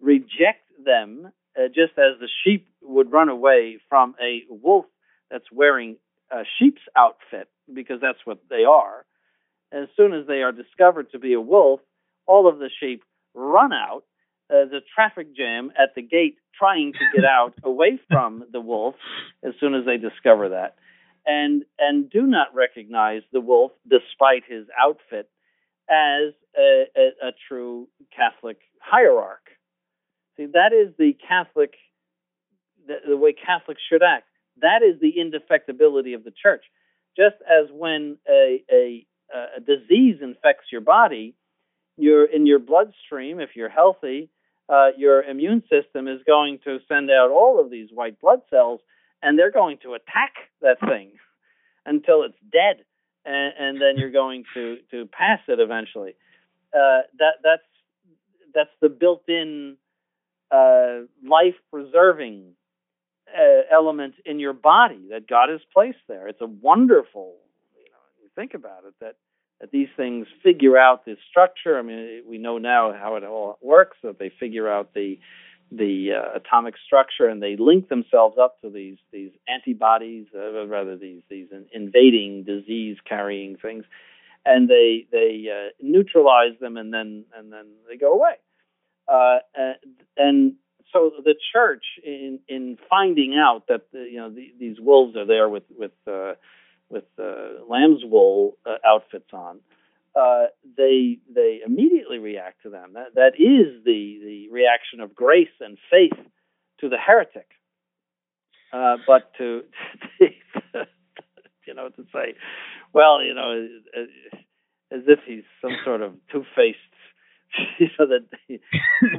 [0.00, 4.86] reject them uh, just as the sheep would run away from a wolf
[5.30, 5.96] that's wearing
[6.30, 9.04] a sheep's outfit, because that's what they are.
[9.72, 11.80] As soon as they are discovered to be a wolf,
[12.30, 13.02] all of the sheep
[13.34, 14.04] run out.
[14.48, 18.96] Uh, the traffic jam at the gate trying to get out away from the wolf
[19.44, 20.74] as soon as they discover that
[21.26, 25.28] and and do not recognize the wolf despite his outfit
[25.88, 29.46] as a, a, a true Catholic hierarch.
[30.36, 31.74] See, that is the Catholic,
[32.86, 34.26] the, the way Catholics should act.
[34.60, 36.64] That is the indefectibility of the church.
[37.16, 41.34] Just as when a, a, a disease infects your body,
[41.96, 44.30] you're in your bloodstream, if you're healthy,
[44.68, 48.80] uh, your immune system is going to send out all of these white blood cells,
[49.22, 51.12] and they're going to attack that thing
[51.86, 52.84] until it's dead,
[53.24, 56.14] and, and then you're going to to pass it eventually.
[56.72, 57.62] Uh, that that's
[58.54, 59.76] that's the built-in
[60.50, 62.52] uh, life-preserving
[63.32, 66.26] uh, element in your body that God has placed there.
[66.28, 67.36] It's a wonderful,
[67.76, 69.14] you know, you think about it that
[69.60, 71.78] that these things figure out this structure.
[71.78, 73.98] I mean, we know now how it all works.
[74.02, 75.18] That they figure out the
[75.72, 80.96] the uh, atomic structure and they link themselves up to these these antibodies, uh, rather
[80.96, 83.84] these these invading disease carrying things,
[84.44, 88.34] and they they uh, neutralize them and then and then they go away.
[89.06, 89.76] Uh, and,
[90.16, 90.52] and
[90.92, 95.26] so the church, in in finding out that the, you know the, these wolves are
[95.26, 96.32] there with with uh,
[96.90, 99.60] with uh, lamb's wool uh, outfits on,
[100.14, 102.94] uh, they they immediately react to them.
[102.94, 106.18] That that is the the reaction of grace and faith
[106.80, 107.46] to the heretic.
[108.72, 109.62] Uh, but to,
[110.20, 112.34] you know to say,
[112.92, 113.66] well, you know,
[114.92, 116.78] as if he's some sort of two faced.
[117.80, 118.58] You know that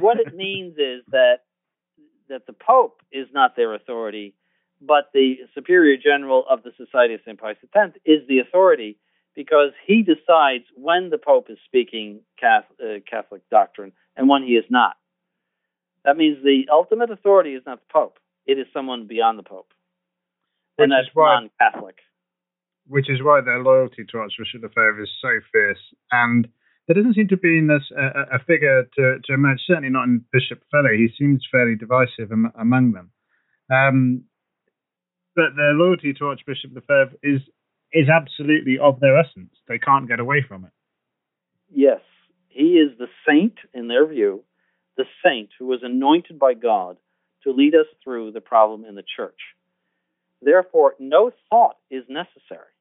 [0.00, 1.40] what it means is that
[2.30, 4.34] that the Pope is not their authority,
[4.84, 7.38] but the Superior General of the Society of St.
[7.38, 8.98] Pius X is the authority
[9.34, 14.52] because he decides when the Pope is speaking Catholic, uh, Catholic doctrine and when he
[14.52, 14.96] is not.
[16.04, 19.72] That means the ultimate authority is not the Pope; it is someone beyond the Pope,
[20.76, 21.98] which and that's non-Catholic.
[22.88, 25.78] Which is why their loyalty to Archbishop Lefebvre is so fierce,
[26.10, 26.48] and
[26.86, 29.60] there doesn't seem to be in this a, a figure to, to emerge.
[29.64, 30.96] Certainly not in Bishop Fellay.
[30.96, 33.12] He seems fairly divisive am, among them.
[33.70, 34.24] Um,
[35.34, 37.40] but their loyalty to Archbishop Lefebvre is
[37.92, 39.54] is absolutely of their essence.
[39.68, 40.70] They can't get away from it.
[41.70, 42.00] Yes,
[42.48, 44.44] he is the saint in their view,
[44.96, 46.96] the saint who was anointed by God
[47.44, 49.38] to lead us through the problem in the church.
[50.40, 52.72] Therefore, no thought is necessary.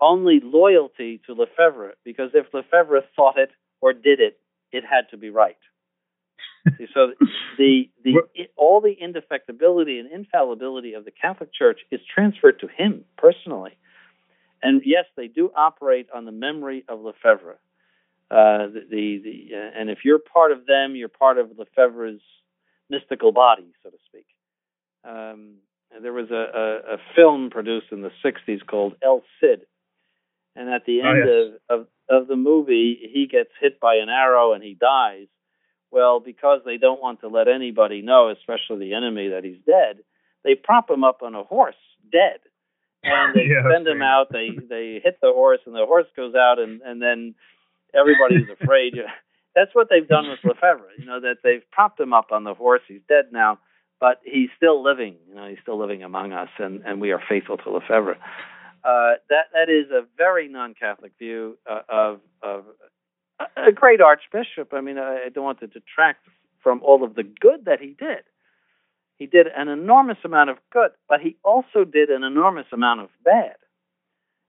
[0.00, 3.50] Only loyalty to Lefebvre, because if Lefebvre thought it
[3.80, 4.38] or did it,
[4.72, 5.58] it had to be right.
[6.94, 7.12] So
[7.58, 8.14] the the
[8.56, 13.76] all the indefectibility and infallibility of the Catholic Church is transferred to him personally.
[14.62, 17.58] And yes, they do operate on the memory of Lefebvre.
[18.30, 22.20] Uh, the the, the uh, and if you're part of them, you're part of Lefebvre's
[22.88, 24.26] mystical body, so to speak.
[25.04, 25.56] Um,
[26.02, 29.62] there was a, a, a, film produced in the '60s called El Cid,
[30.54, 31.60] and at the oh, end oh, yes.
[31.70, 35.28] of, of of the movie, he gets hit by an arrow and he dies.
[35.90, 40.04] Well, because they don't want to let anybody know, especially the enemy, that he's dead,
[40.44, 41.74] they prop him up on a horse,
[42.10, 42.40] dead
[43.02, 44.28] and they yeah, send him out.
[44.30, 47.34] They they hit the horse, and the horse goes out, and and then
[47.94, 48.94] everybody's afraid.
[49.54, 50.90] That's what they've done with Lefebvre.
[50.98, 52.82] You know that they've propped him up on the horse.
[52.86, 53.58] He's dead now,
[53.98, 55.16] but he's still living.
[55.28, 58.16] You know, he's still living among us, and and we are faithful to Lefebvre.
[58.82, 62.19] Uh, that that is a very non-Catholic view uh, of
[63.80, 64.72] great archbishop.
[64.72, 66.26] I mean, I don't want to detract
[66.62, 68.24] from all of the good that he did.
[69.16, 73.08] He did an enormous amount of good, but he also did an enormous amount of
[73.24, 73.56] bad.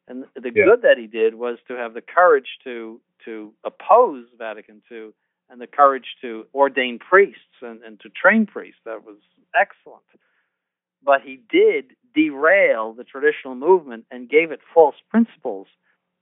[0.07, 0.65] And the yeah.
[0.65, 5.11] good that he did was to have the courage to to oppose Vatican II
[5.49, 8.79] and the courage to ordain priests and, and to train priests.
[8.86, 9.17] That was
[9.55, 10.03] excellent.
[11.03, 15.67] But he did derail the traditional movement and gave it false principles.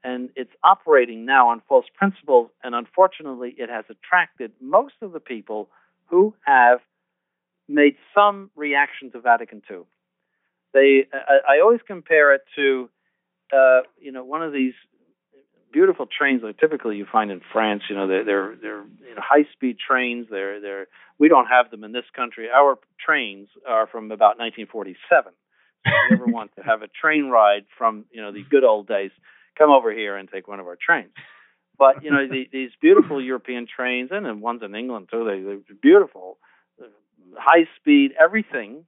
[0.03, 2.49] And it's operating now on false principles.
[2.63, 5.69] And unfortunately, it has attracted most of the people
[6.07, 6.79] who have
[7.67, 9.79] made some reaction to Vatican II.
[10.73, 12.89] They, I, I always compare it to,
[13.53, 14.73] uh, you know, one of these
[15.71, 17.83] beautiful trains that typically you find in France.
[17.89, 20.27] You know, they're they're, they're you know, high speed trains.
[20.29, 20.87] They're they're
[21.17, 22.47] we don't have them in this country.
[22.49, 25.33] Our trains are from about 1947.
[25.85, 28.63] So if you ever want to have a train ride from you know the good
[28.63, 29.11] old days,
[29.59, 31.11] come over here and take one of our trains.
[31.77, 35.23] But you know the, these beautiful European trains, and then ones in England too.
[35.25, 36.39] They they're beautiful
[37.37, 38.85] high speed, everything.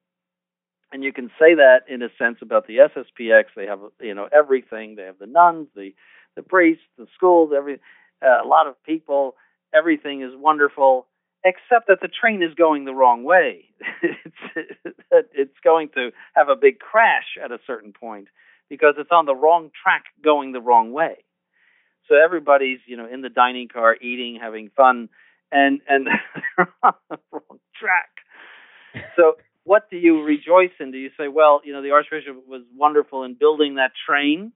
[0.93, 3.45] And you can say that in a sense about the SSPX.
[3.55, 4.95] They have you know everything.
[4.95, 5.93] They have the nuns, the
[6.35, 7.79] the priests, the schools, every
[8.23, 9.35] uh, a lot of people.
[9.73, 11.07] Everything is wonderful,
[11.45, 13.69] except that the train is going the wrong way.
[14.03, 14.67] it's
[15.33, 18.27] it's going to have a big crash at a certain point
[18.71, 21.23] because it's on the wrong track going the wrong way.
[22.07, 25.09] So everybody's you know in the dining car eating, having fun,
[25.51, 26.07] and and
[26.57, 28.09] they're on the wrong track
[29.15, 30.91] so what do you rejoice in?
[30.91, 34.51] Do you say, well, you know, the Archbishop was wonderful in building that train,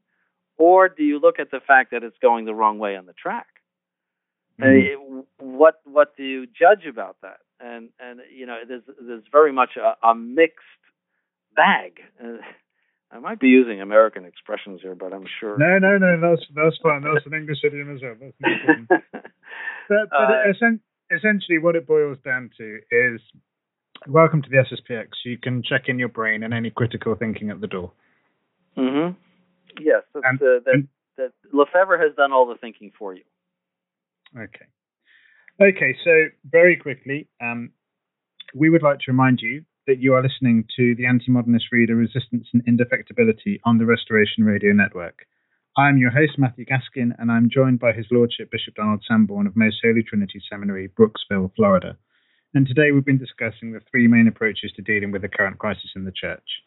[0.57, 3.13] or do you look at the fact that it's going the wrong way on the
[3.13, 3.47] track?
[4.59, 5.19] Mm-hmm.
[5.19, 7.39] Uh, what what do you judge about that?
[7.59, 10.63] And and you know, there's there's very much a, a mixed
[11.55, 11.99] bag.
[12.23, 12.37] Uh,
[13.11, 15.57] I might be using American expressions here, but I'm sure.
[15.57, 17.03] No, no, no, that's that's fine.
[17.03, 18.15] That's an English idiom as well.
[18.19, 20.51] That's no but, but uh,
[21.15, 23.21] essentially, what it boils down to is
[24.07, 25.07] Welcome to the SSPX.
[25.23, 27.91] You can check in your brain and any critical thinking at the door.
[28.75, 29.09] hmm
[29.79, 30.87] Yes, and, uh, that, and,
[31.17, 33.23] that Lefebvre has done all the thinking for you.
[34.37, 34.65] Okay.
[35.59, 36.11] Okay, so
[36.49, 37.71] very quickly, um,
[38.53, 42.47] we would like to remind you that you are listening to the Anti-Modernist Reader Resistance
[42.53, 45.25] and Indefectibility on the Restoration Radio Network.
[45.77, 49.47] I am your host, Matthew Gaskin, and I'm joined by His Lordship Bishop Donald Sanborn
[49.47, 51.97] of Most Holy Trinity Seminary, Brooksville, Florida
[52.55, 55.91] and today we've been discussing the three main approaches to dealing with the current crisis
[55.93, 56.63] in the Church.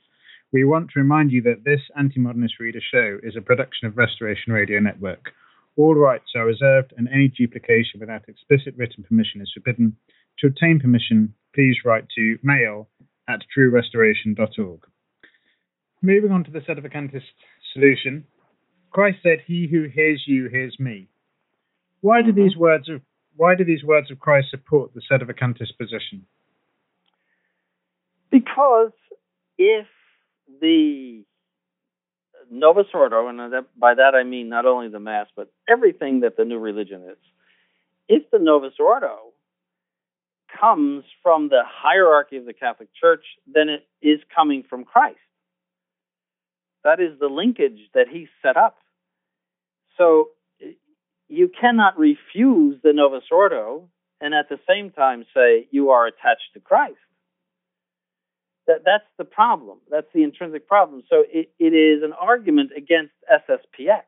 [0.52, 3.96] We want to remind you that this Anti Modernist Reader show is a production of
[3.96, 5.32] Restoration Radio Network.
[5.76, 9.96] All rights are reserved, and any duplication without explicit written permission is forbidden.
[10.40, 12.88] To obtain permission, please write to mail
[13.28, 14.80] at truerestoration.org.
[16.00, 17.22] Moving on to the sedevacantist
[17.72, 18.24] solution,
[18.90, 21.08] Christ said, He who hears you hears me.
[22.00, 22.42] Why do mm-hmm.
[22.42, 23.02] these words of
[23.36, 26.26] why do these words of Christ support the sedevacantist position?
[28.30, 28.90] Because
[29.56, 29.86] if
[30.60, 31.22] the
[32.50, 33.38] Novus Ordo, and
[33.76, 37.18] by that I mean not only the Mass, but everything that the new religion is,
[38.08, 39.27] if the Novus Ordo
[40.60, 45.18] comes from the hierarchy of the Catholic Church, then it is coming from Christ.
[46.84, 48.76] That is the linkage that he set up.
[49.96, 50.30] So
[51.28, 53.88] you cannot refuse the Novus Ordo
[54.20, 56.96] and at the same time say you are attached to Christ.
[58.66, 59.78] That, that's the problem.
[59.90, 61.02] That's the intrinsic problem.
[61.08, 64.02] So it, it is an argument against SSPX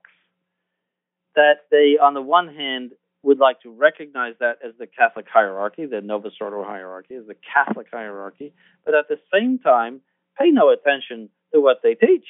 [1.34, 2.92] that they, on the one hand,
[3.22, 7.36] would like to recognize that as the Catholic hierarchy, the Novus Ordo hierarchy, as the
[7.54, 8.52] Catholic hierarchy,
[8.84, 10.00] but at the same time,
[10.38, 12.26] pay no attention to what they teach,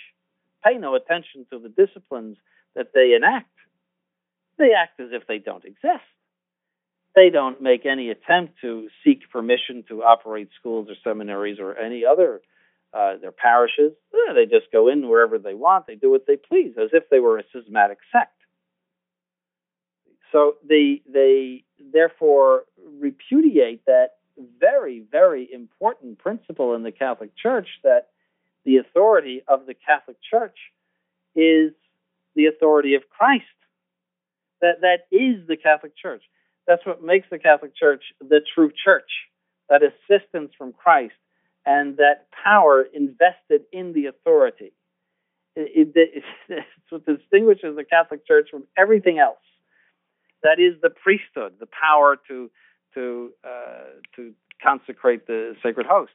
[0.64, 2.36] pay no attention to the disciplines
[2.74, 3.50] that they enact.
[4.58, 6.04] They act as if they don't exist.
[7.14, 12.04] They don't make any attempt to seek permission to operate schools or seminaries or any
[12.04, 12.40] other
[12.92, 13.92] uh, their parishes.
[14.34, 15.86] They just go in wherever they want.
[15.86, 18.39] They do what they please, as if they were a schismatic sect.
[20.32, 22.64] So they they therefore
[22.98, 24.10] repudiate that
[24.58, 28.08] very very important principle in the Catholic Church that
[28.64, 30.56] the authority of the Catholic Church
[31.34, 31.72] is
[32.34, 33.44] the authority of Christ.
[34.60, 36.22] That that is the Catholic Church.
[36.66, 39.10] That's what makes the Catholic Church the true church.
[39.68, 41.14] That assistance from Christ
[41.66, 44.72] and that power invested in the authority.
[45.56, 49.38] It, it, it's what distinguishes the Catholic Church from everything else.
[50.42, 52.50] That is the priesthood, the power to
[52.94, 54.32] to uh, to
[54.62, 56.12] consecrate the sacred host.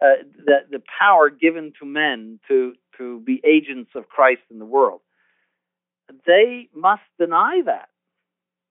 [0.00, 4.64] Uh, that the power given to men to to be agents of Christ in the
[4.64, 5.00] world.
[6.26, 7.88] They must deny that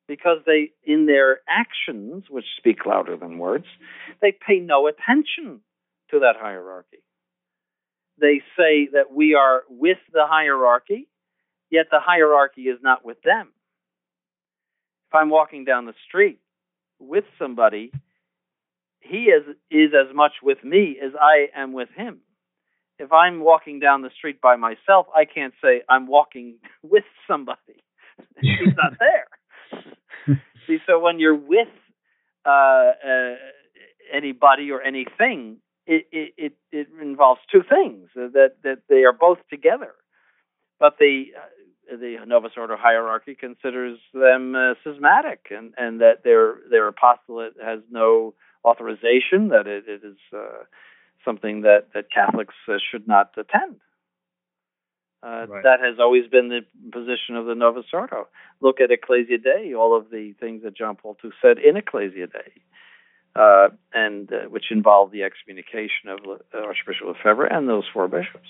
[0.08, 3.66] because they, in their actions, which speak louder than words,
[4.22, 5.62] they pay no attention
[6.12, 7.04] to that hierarchy.
[8.20, 11.08] They say that we are with the hierarchy,
[11.70, 13.50] yet the hierarchy is not with them.
[15.10, 16.40] If I'm walking down the street
[17.00, 17.92] with somebody,
[19.00, 22.20] he is, is as much with me as I am with him.
[23.00, 27.84] If I'm walking down the street by myself, I can't say I'm walking with somebody.
[28.42, 30.38] He's not there.
[30.66, 31.70] See, so when you're with
[32.46, 33.36] uh, uh,
[34.14, 39.94] anybody or anything, it, it, it involves two things that, that they are both together.
[40.80, 41.46] But the uh,
[41.90, 47.80] the Novus Ordo hierarchy considers them uh, schismatic and, and that their their apostolate has
[47.90, 48.34] no
[48.66, 50.64] authorization, that it, it is uh,
[51.24, 53.78] something that, that Catholics uh, should not attend.
[55.24, 55.64] Uh, right.
[55.64, 56.62] That has always been the
[56.92, 58.28] position of the Novus Ordo.
[58.62, 62.28] Look at Ecclesia Dei, all of the things that John Paul II said in Ecclesia
[62.28, 62.62] Dei
[63.38, 66.20] uh, and uh, which involved the excommunication of
[66.54, 68.50] Archbishop Lefebvre and those four bishops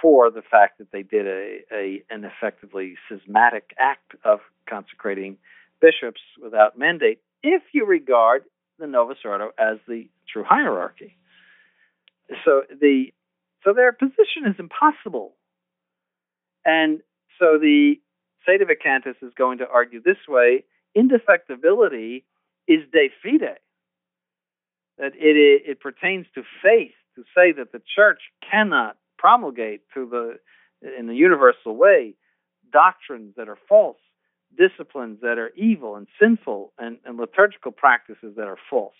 [0.00, 5.36] for the fact that they did a, a an effectively schismatic act of consecrating
[5.80, 8.44] bishops without mandate, if you regard
[8.78, 11.16] the Novus Ordo as the true hierarchy.
[12.44, 13.12] So the
[13.64, 15.34] so their position is impossible,
[16.64, 17.00] and
[17.38, 18.00] so the
[18.48, 20.64] Sedevacantists is going to argue this way:
[20.96, 22.24] indefectibility
[22.66, 23.58] is de fide
[24.98, 28.20] that it, it pertains to faith to say that the church
[28.50, 30.38] cannot promulgate through the
[30.98, 32.14] in the universal way
[32.72, 33.98] doctrines that are false,
[34.56, 38.94] disciplines that are evil and sinful, and, and liturgical practices that are false.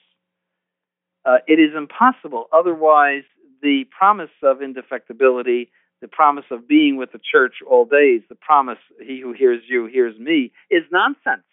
[1.25, 2.47] Uh, it is impossible.
[2.53, 3.25] Otherwise,
[3.63, 5.69] the promise of indefectibility,
[6.01, 9.87] the promise of being with the church all days, the promise, he who hears you
[9.87, 11.47] hears me, is nonsense.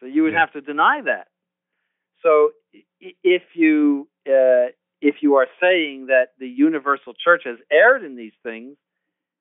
[0.00, 0.40] So you would yeah.
[0.40, 1.28] have to deny that.
[2.22, 2.50] So
[3.00, 8.32] if you uh, if you are saying that the universal church has erred in these
[8.42, 8.76] things,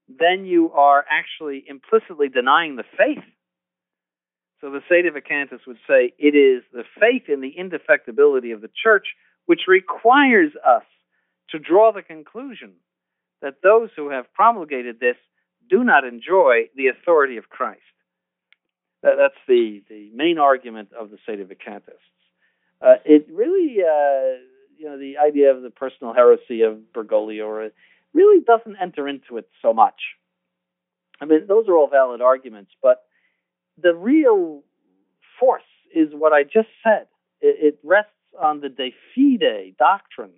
[0.08, 3.24] then you are actually implicitly denying the faith.
[4.62, 9.08] So the Sedevacantists would say it is the faith in the indefectibility of the church
[9.46, 10.84] which requires us
[11.52, 12.74] to draw the conclusion
[13.42, 15.16] that those who have promulgated this
[15.70, 17.82] do not enjoy the authority of Christ.
[19.02, 22.10] That's the, the main argument of the Sedevacantists
[22.82, 24.40] uh, it really, uh,
[24.80, 27.70] you know, the idea of the personal heresy of Bergoglio
[28.14, 30.02] really doesn't enter into it so much.
[31.22, 33.04] I mean, those are all valid arguments, but
[33.82, 34.64] the real
[35.40, 35.62] force
[35.94, 37.08] is what I just said.
[37.42, 38.12] It, it rests
[38.42, 40.32] on the de fide doctrine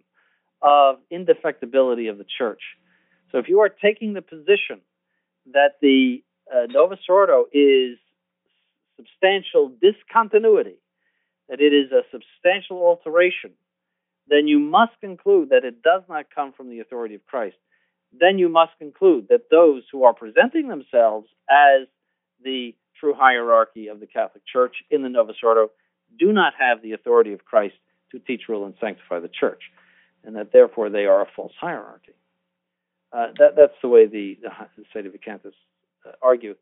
[0.61, 2.61] of indefectibility of the church.
[3.31, 4.81] So if you are taking the position
[5.53, 7.97] that the uh, Novus Ordo is
[8.97, 10.77] substantial discontinuity
[11.47, 13.51] that it is a substantial alteration,
[14.31, 17.57] then you must conclude that it does not come from the authority of Christ.
[18.17, 21.87] Then you must conclude that those who are presenting themselves as
[22.43, 25.69] the true hierarchy of the Catholic Church in the Novus Ordo
[26.17, 27.75] do not have the authority of Christ
[28.11, 29.63] to teach, rule, and sanctify the Church,
[30.23, 32.13] and that therefore they are a false hierarchy.
[33.11, 35.53] Uh, that, that's the way the, the, the Sedevacantists
[36.07, 36.55] uh, argue.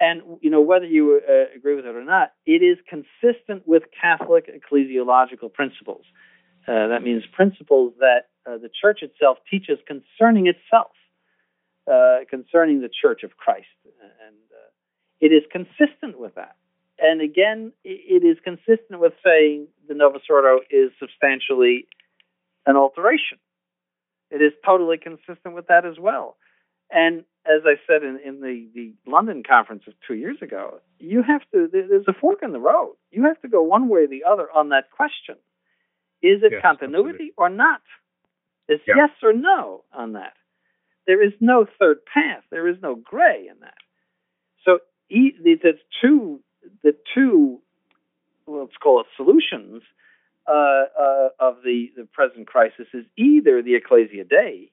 [0.00, 3.84] And you know whether you uh, agree with it or not, it is consistent with
[4.00, 6.04] Catholic ecclesiological principles.
[6.68, 10.92] Uh, that means principles that uh, the Church itself teaches concerning itself,
[11.90, 14.70] uh, concerning the Church of Christ, and uh,
[15.20, 16.56] it is consistent with that.
[16.98, 21.86] And again, it is consistent with saying the Novus Ordo is substantially
[22.66, 23.38] an alteration.
[24.30, 26.36] It is totally consistent with that as well.
[26.90, 31.22] And as I said in, in the, the London conference of two years ago, you
[31.22, 32.96] have to, there's a fork in the road.
[33.10, 35.36] You have to go one way or the other on that question.
[36.22, 37.34] Is it Yes, continuity absolutely.
[37.36, 37.82] or not?
[38.68, 38.96] It's Yeah.
[38.96, 40.36] yes or no on that.
[41.06, 42.44] There is no third path.
[42.50, 43.78] There is no gray in that.
[44.64, 46.40] So the, two,
[46.82, 47.60] the two,
[48.46, 49.82] well, let's call it solutions
[50.46, 54.70] uh, uh, of the, the present crisis is either the Ecclesia Dei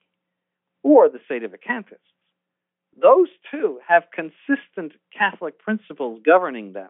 [0.83, 1.99] or the state of Sedevacantist.
[2.99, 6.89] Those two have consistent Catholic principles governing them.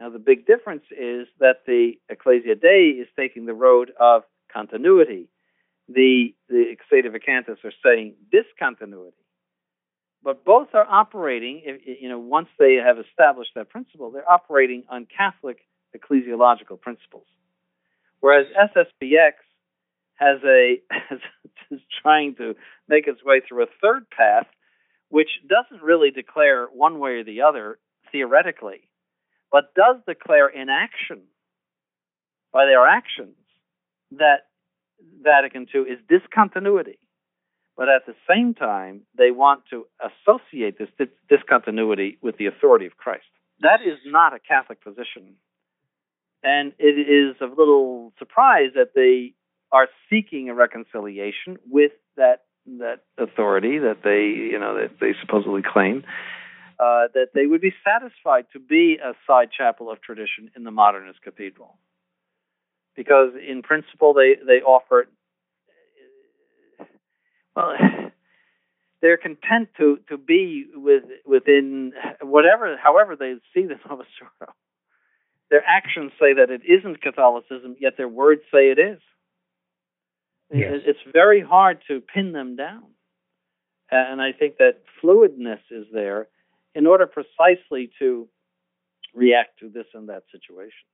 [0.00, 4.22] Now, the big difference is that the Ecclesia Dei is taking the road of
[4.52, 5.28] continuity.
[5.88, 9.16] The, the Sedevacantist are saying discontinuity.
[10.22, 15.06] But both are operating, you know, once they have established that principle, they're operating on
[15.06, 15.58] Catholic
[15.96, 17.26] ecclesiological principles.
[18.20, 19.32] Whereas SSPX
[20.14, 20.82] has a
[21.70, 22.54] is trying to
[22.88, 24.46] make its way through a third path,
[25.08, 27.78] which doesn't really declare one way or the other
[28.10, 28.87] theoretically,
[29.50, 31.22] but does declare in action
[32.52, 33.36] by their actions
[34.12, 34.46] that
[35.22, 36.98] Vatican II is discontinuity.
[37.76, 40.88] But at the same time, they want to associate this
[41.28, 43.26] discontinuity with the authority of Christ.
[43.60, 45.36] That is not a Catholic position.
[46.42, 49.34] And it is of little surprise that they
[49.70, 52.42] are seeking a reconciliation with that
[52.78, 56.04] that authority that they you know that they supposedly claim
[56.80, 60.70] uh, that they would be satisfied to be a side chapel of tradition in the
[60.70, 61.76] modernist cathedral
[62.96, 65.06] because in principle they they offer
[67.56, 67.74] well
[69.00, 74.52] they're content to to be with within whatever however they see the Novus Ordo.
[75.50, 79.00] Their actions say that it isn't Catholicism, yet their words say it is.
[80.52, 80.80] Yes.
[80.84, 82.84] It's very hard to pin them down.
[83.90, 86.28] And I think that fluidness is there
[86.74, 88.28] in order precisely to
[89.14, 90.86] react to this and that situation.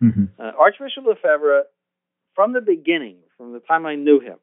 [0.00, 1.64] hmm Uh, Archbishop Lefebvre,
[2.34, 4.38] from the beginning, from the time I knew him,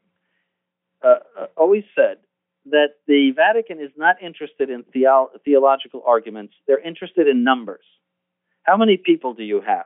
[1.04, 2.18] uh, uh, always said
[2.66, 6.54] that the Vatican is not interested in theo- theological arguments.
[6.66, 7.86] They're interested in numbers.
[8.64, 9.86] How many people do you have?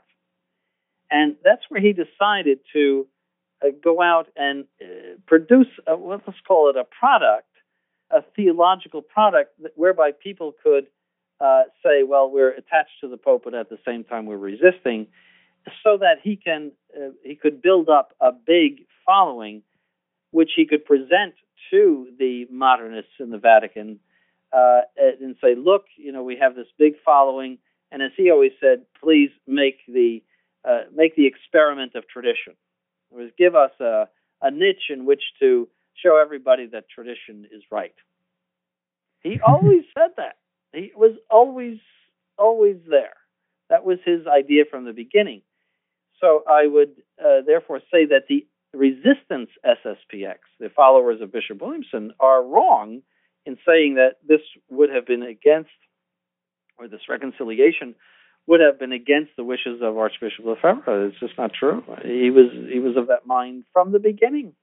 [1.11, 3.07] And that's where he decided to
[3.63, 4.85] uh, go out and uh,
[5.27, 7.48] produce, a, well, let's call it a product,
[8.11, 10.87] a theological product whereby people could
[11.39, 15.07] uh, say, well, we're attached to the Pope, but at the same time we're resisting
[15.83, 19.61] so that he can uh, he could build up a big following,
[20.31, 21.35] which he could present
[21.71, 23.99] to the modernists in the Vatican
[24.51, 27.57] uh, and say, "Look, you know, we have this big following."
[27.91, 30.23] And as he always said, "Please make the
[30.67, 32.53] uh, make the experiment of tradition.
[33.11, 34.07] It was give us a,
[34.41, 35.67] a niche in which to
[36.03, 37.95] show everybody that tradition is right."
[39.21, 40.37] He always said that.
[40.73, 41.79] He was always
[42.37, 43.15] always there.
[43.69, 45.41] That was his idea from the beginning.
[46.19, 52.13] So I would uh, therefore say that the resistance SSPX, the followers of Bishop Williamson,
[52.19, 53.01] are wrong
[53.45, 55.69] in saying that this would have been against,
[56.77, 57.95] or this reconciliation
[58.47, 61.07] would have been against the wishes of Archbishop Lefebvre.
[61.07, 61.83] It's just not true.
[62.03, 64.53] He was he was of that mind from the beginning.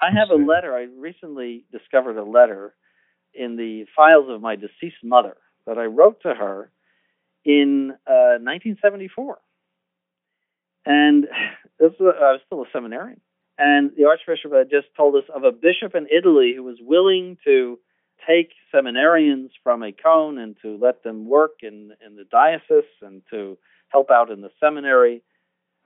[0.00, 0.74] I have a letter.
[0.74, 2.74] I recently discovered a letter
[3.32, 6.70] in the files of my deceased mother that I wrote to her
[7.44, 9.38] in uh, 1974.
[10.86, 11.24] And
[11.78, 13.20] this was, I was still a seminarian.
[13.56, 17.38] And the Archbishop had just told us of a bishop in Italy who was willing
[17.44, 17.78] to
[18.26, 23.56] take seminarians from Écône and to let them work in, in the diocese and to
[23.88, 25.22] help out in the seminary.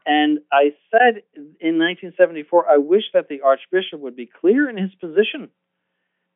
[0.09, 1.23] And I said
[1.61, 5.51] in 1974, I wish that the Archbishop would be clear in his position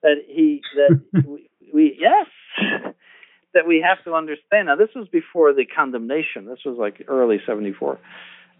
[0.02, 2.26] that he that we, we yes
[3.54, 4.66] that we have to understand.
[4.66, 6.44] Now this was before the condemnation.
[6.44, 7.98] This was like early '74.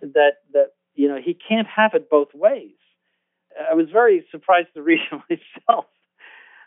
[0.01, 2.73] That that you know he can't have it both ways.
[3.71, 5.21] I was very surprised to read it
[5.69, 5.85] myself.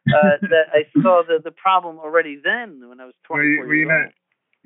[0.08, 3.60] Uh, that I saw the the problem already then when I was Well, 24 you,
[3.60, 4.14] well, you years know, old.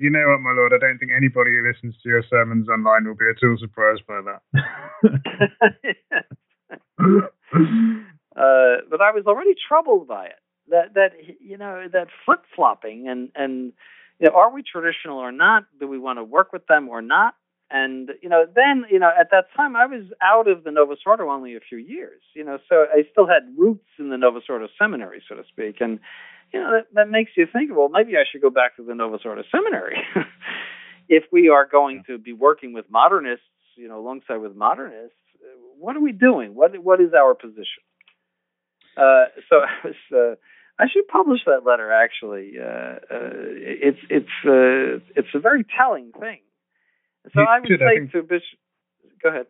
[0.00, 0.72] You know what, my lord?
[0.72, 4.02] I don't think anybody who listens to your sermons online will be at all surprised
[4.08, 4.40] by that.
[8.36, 10.40] uh, but I was already troubled by it.
[10.68, 13.72] That that you know that flip flopping and and
[14.18, 15.64] you know, are we traditional or not?
[15.78, 17.34] Do we want to work with them or not?
[17.70, 21.00] And you know, then you know, at that time I was out of the Novus
[21.06, 22.22] Ordo only a few years.
[22.34, 25.76] You know, so I still had roots in the Novus Ordo seminary, so to speak.
[25.80, 26.00] And
[26.52, 28.94] you know, that, that makes you think, well, maybe I should go back to the
[28.94, 29.96] Novus Ordo seminary
[31.08, 33.44] if we are going to be working with modernists.
[33.76, 35.16] You know, alongside with modernists,
[35.78, 36.54] what are we doing?
[36.54, 37.82] What what is our position?
[38.96, 39.94] Uh, so I was.
[40.12, 40.34] Uh,
[40.78, 41.92] I should publish that letter.
[41.92, 46.40] Actually, uh, uh, it's it's uh, it's a very telling thing.
[47.34, 48.58] So You I would should, say I think- to Bishop.
[49.22, 49.46] Go ahead.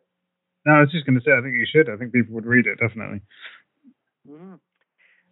[0.66, 1.89] No, I was just going to say, I think you should.
[1.89, 3.20] I think people would read it definitely.
[4.28, 4.59] Mhm.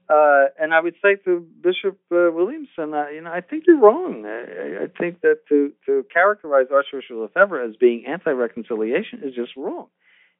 [0.09, 3.79] Uh, and I would say to Bishop uh, Williamson, uh, you know, I think you're
[3.81, 4.25] wrong.
[4.27, 9.89] I, I- think that to to characterize Archbishop Lefebvre as being anti-reconciliation is just wrong.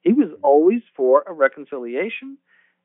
[0.01, 2.37] He was always for a reconciliation,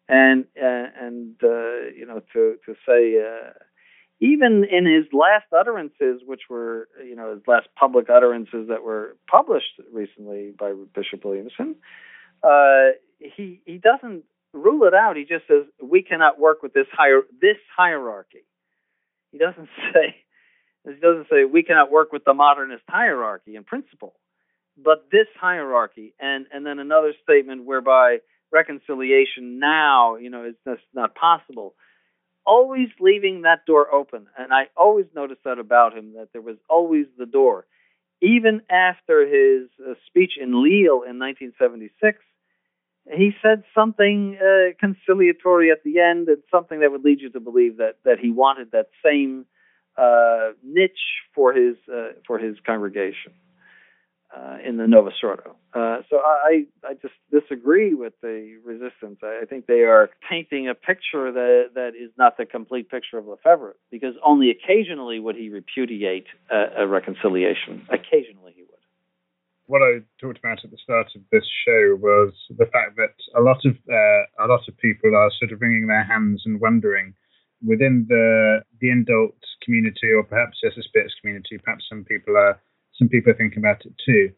[0.09, 3.53] and uh, and uh, you know, to to say uh,
[4.21, 9.17] even in his last utterances, which were you know his last public utterances that were
[9.31, 11.77] published recently by Bishop Williamson,
[13.19, 14.25] he he doesn't
[14.55, 15.17] rule it out.
[15.17, 18.45] He just says we cannot work with this higher this hierarchy.
[19.33, 20.17] He doesn't say
[20.85, 24.15] he doesn't say we cannot work with the modernist hierarchy in principle,
[24.77, 26.15] but this hierarchy.
[26.21, 28.19] And and then another statement whereby
[28.53, 31.75] reconciliation now, you know, is just not possible.
[32.47, 36.57] Always leaving that door open, and I always noticed that about him that there was
[36.69, 37.67] always the door,
[38.21, 42.19] even after his uh, speech in Lille in 1976
[43.13, 47.41] he said something uh, conciliatory at the end and something that would lead you to
[47.41, 49.47] believe that that he wanted that same
[49.97, 53.33] uh, niche for his uh, for his congregation
[54.35, 55.57] uh, in the Novus Ordo.
[55.75, 59.19] Uh, so I I just disagree with the resistance.
[59.23, 63.19] I, I think they are painting a picture that that is not the complete picture
[63.19, 67.87] of Lefebvre because only occasionally would he repudiate a, a reconciliation.
[67.91, 68.64] Occasionally he.
[69.67, 73.41] What I talked about at the start of this show was the fact that a
[73.41, 77.15] lot of uh, a lot of people are sort of wringing their hands and wondering
[77.65, 81.59] within the the adult community or perhaps the spirits community.
[81.59, 82.61] Perhaps some people are
[82.99, 84.31] some people are thinking about it too,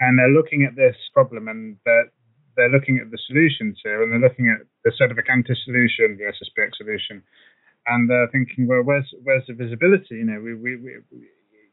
[0.00, 2.08] and they're looking at this problem and they're
[2.56, 5.56] they're looking at the solutions here and they're looking at the sort of a Cantor
[5.64, 7.22] solution versus spirit solution,
[7.86, 10.16] and they're thinking, well, where's where's the visibility?
[10.16, 10.96] You know, we we, we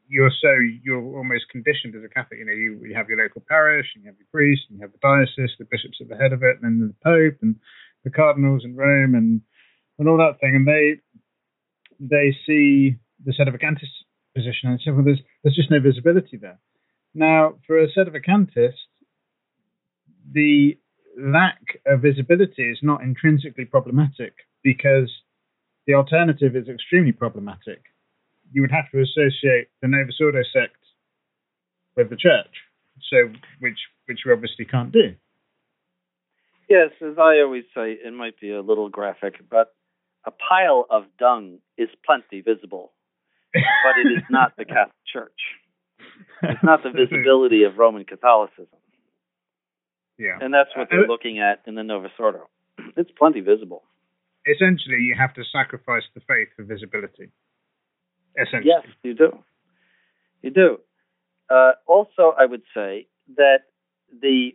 [0.08, 0.48] you're so
[0.82, 2.40] you're almost conditioned as a Catholic.
[2.40, 4.82] You know, you, you have your local parish, and you have your priest, and you
[4.82, 7.56] have the diocese, the bishops at the head of it, and then the Pope and
[8.04, 9.40] the cardinals in Rome, and
[9.98, 10.56] and all that thing.
[10.56, 11.00] And they
[12.00, 13.92] they see the sedevacantist
[14.34, 16.58] position and say, well, there's there's just no visibility there.
[17.14, 18.78] Now, for a set of sedevacantist,
[20.32, 20.78] the
[21.20, 25.10] lack of visibility is not intrinsically problematic because
[25.86, 27.82] the alternative is extremely problematic
[28.52, 30.76] you would have to associate the Novus Ordo sect
[31.96, 32.54] with the church,
[33.10, 35.14] so which which we obviously can't do.
[36.68, 39.74] Yes, as I always say, it might be a little graphic, but
[40.26, 42.92] a pile of dung is plenty visible,
[43.54, 45.40] but it is not the Catholic Church.
[46.42, 48.78] It's not the visibility of Roman Catholicism.
[50.18, 50.38] Yeah.
[50.40, 52.48] And that's what they're uh, looking at in the Novus Ordo.
[52.96, 53.84] It's plenty visible.
[54.46, 57.30] Essentially, you have to sacrifice the faith for visibility.
[58.40, 58.72] Essentially.
[58.74, 59.38] Yes, you do.
[60.42, 60.78] You do.
[61.50, 63.60] Uh, also, I would say that
[64.22, 64.50] the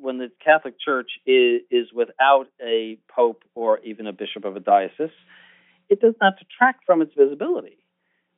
[0.00, 4.60] when the Catholic Church is, is without a pope or even a bishop of a
[4.60, 5.10] diocese,
[5.88, 7.78] it does not detract from its visibility.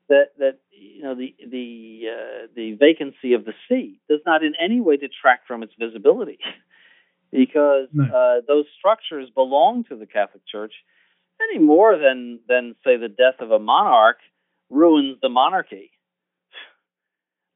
[0.09, 4.53] That that you know the the uh, the vacancy of the see does not in
[4.63, 6.39] any way detract from its visibility,
[7.33, 8.05] because No.
[8.05, 10.75] uh, those structures belong to the Catholic Church
[11.51, 14.19] any more than than say the death of a monarch
[14.71, 15.91] ruins the monarchy.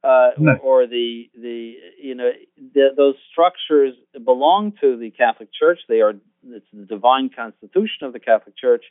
[0.01, 0.55] Uh, No.
[0.63, 5.79] or, the the you know the, those structures belong to the Catholic Church.
[5.89, 6.13] They are
[6.47, 8.85] it's the divine constitution of the Catholic Church.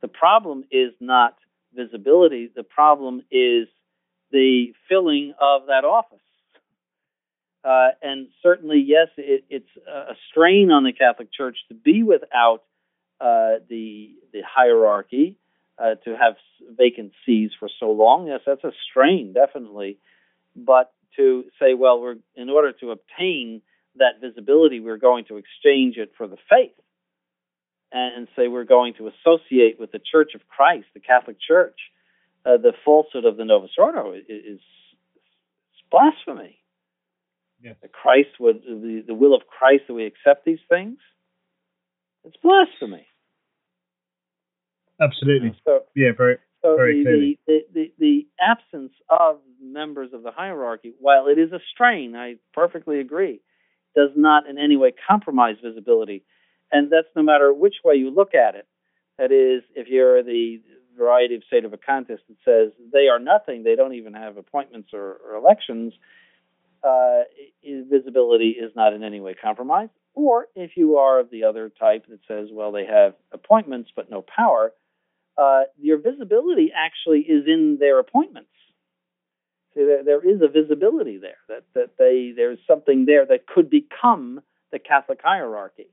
[0.00, 1.36] The problem is not
[1.74, 2.50] visibility.
[2.54, 3.66] The problem is
[4.30, 6.18] the filling of that office.
[7.64, 12.62] Uh, and certainly, yes, it, it's a strain on the Catholic Church to be without
[13.20, 15.36] uh, the the hierarchy,
[15.78, 16.34] uh, to have
[16.76, 17.12] vacant
[17.58, 18.26] for so long.
[18.26, 19.98] Yes, that's a strain, definitely.
[20.56, 23.62] But to say, well, we're in order to obtain
[23.96, 26.72] that visibility, we're going to exchange it for the faith,
[27.92, 31.78] and, say we're going to associate with the Church of Christ, the Catholic Church.
[32.44, 34.60] Uh, the falsehood of the Novus Ordo is, is,
[35.90, 36.58] blasphemy.
[37.62, 37.76] Yes.
[37.80, 40.98] That Christ would the, the will of Christ that we accept these things.
[42.24, 43.06] It's blasphemy.
[45.00, 45.54] Absolutely.
[45.64, 46.10] So Yeah.
[46.16, 46.38] Very.
[46.62, 47.38] so Very the, clearly.
[47.46, 52.36] the, the, the absence of members of the hierarchy, while it is a strain, I
[52.52, 53.40] perfectly agree,
[53.94, 56.24] does not in any way compromise visibility.
[56.72, 58.66] And that's no matter which way you look at it.
[59.18, 60.60] That is, if you're the
[60.96, 65.36] variety of sedevacantist that says they are nothing, they don't even have appointments or, or
[65.36, 65.92] elections,
[66.82, 67.22] uh,
[67.90, 69.92] visibility is not in any way compromised.
[70.14, 74.10] Or if you are of the other type that says, well, they have appointments but
[74.10, 74.72] no power,
[75.36, 78.50] uh, your visibility actually is in their appointments.
[79.74, 83.68] See, there, there is a visibility there that that they there's something there that could
[83.68, 84.40] become
[84.70, 85.88] the Catholic hierarchy.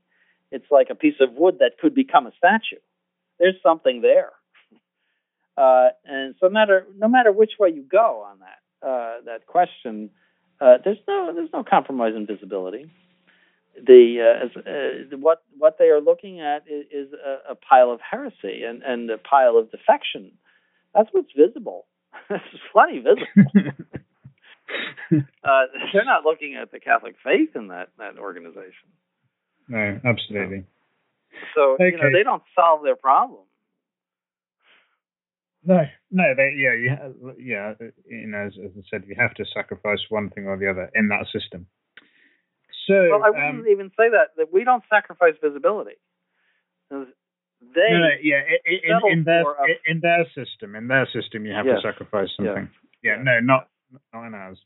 [0.52, 2.80] It's like a piece of wood that could become a statue.
[3.40, 4.30] There's something there,
[5.56, 9.46] uh, and so no matter no matter which way you go on that uh, that
[9.46, 10.10] question,
[10.60, 12.88] uh, there's no there's no compromise in visibility.
[13.74, 18.00] The uh, uh, what what they are looking at is, is a, a, pile of
[18.00, 20.32] heresy and, and a pile of defection.
[20.94, 21.86] That's what's visible.
[22.30, 23.26] it's plenty visible.
[25.44, 25.62] uh,
[25.92, 28.90] they're not looking at the Catholic faith in that that organization.
[29.68, 30.64] No, absolutely.
[31.54, 31.86] So okay.
[31.92, 33.44] you know they don't solve their problem.
[35.64, 35.80] No,
[36.10, 37.74] no, they, yeah, you, yeah,
[38.08, 40.90] you know, as, as, I said, you have to sacrifice one thing or the other
[40.94, 41.66] in that system.
[42.86, 45.96] So, well, I wouldn't um, even say that that we don't sacrifice visibility.
[46.90, 46.98] They,
[47.90, 51.64] no, no, yeah, in, in their a, in their system, in their system, you have
[51.64, 52.68] yes, to sacrifice something.
[53.02, 53.68] Yeah, yeah no, not
[54.12, 54.58] not in ours.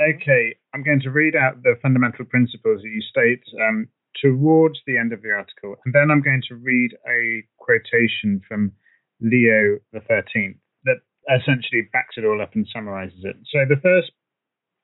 [0.00, 3.88] Okay, I'm going to read out the fundamental principles that you state um,
[4.22, 8.72] towards the end of the article, and then I'm going to read a quotation from
[9.20, 13.36] Leo the Thirteenth that essentially backs it all up and summarizes it.
[13.50, 14.12] So the first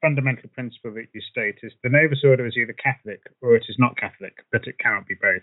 [0.05, 3.77] fundamental principle that you state is the Novus Ordo is either Catholic or it is
[3.79, 5.41] not Catholic, but it cannot be both.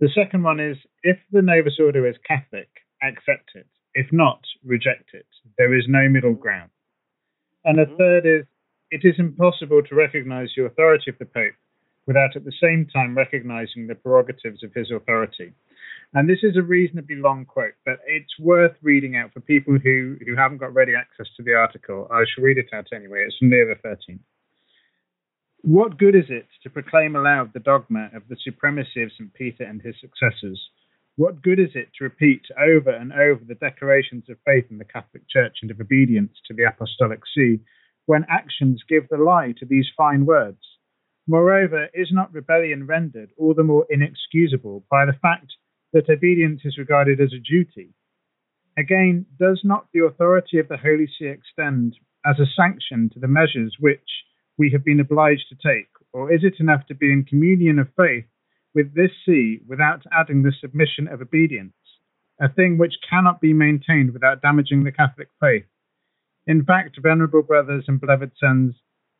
[0.00, 2.68] The second one is if the Novus Ordo is Catholic,
[3.02, 3.66] accept it.
[3.92, 5.26] If not, reject it.
[5.58, 6.70] There is no middle ground.
[7.62, 7.96] And the mm-hmm.
[7.98, 8.46] third is
[8.90, 11.54] it is impossible to recognize the authority of the Pope
[12.06, 15.52] without at the same time recognizing the prerogatives of his authority.
[16.14, 20.16] And this is a reasonably long quote, but it's worth reading out for people who,
[20.26, 22.06] who haven't got ready access to the article.
[22.10, 23.24] I shall read it out anyway.
[23.26, 24.18] It's from the 13th.
[25.62, 29.32] What good is it to proclaim aloud the dogma of the supremacy of St.
[29.32, 30.60] Peter and his successors?
[31.16, 34.84] What good is it to repeat over and over the declarations of faith in the
[34.84, 37.60] Catholic Church and of obedience to the Apostolic See
[38.04, 40.60] when actions give the lie to these fine words?
[41.26, 45.54] Moreover, is not rebellion rendered all the more inexcusable by the fact
[45.92, 47.94] that obedience is regarded as a duty.
[48.78, 53.28] Again, does not the authority of the Holy See extend as a sanction to the
[53.28, 54.24] measures which
[54.56, 57.88] we have been obliged to take, or is it enough to be in communion of
[57.96, 58.24] faith
[58.74, 61.74] with this See without adding the submission of obedience,
[62.40, 65.66] a thing which cannot be maintained without damaging the Catholic faith?
[66.46, 68.74] In fact, venerable brothers and beloved sons,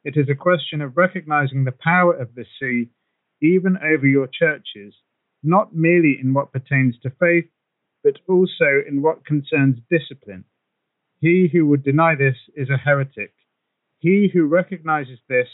[0.05, 2.91] it is a question of recognizing the power of the See
[3.41, 4.95] even over your churches
[5.43, 7.47] not merely in what pertains to faith,
[8.05, 10.45] but also in what concerns discipline.
[11.21, 13.33] He who would deny this is a heretic.
[13.99, 15.49] He who recognizes this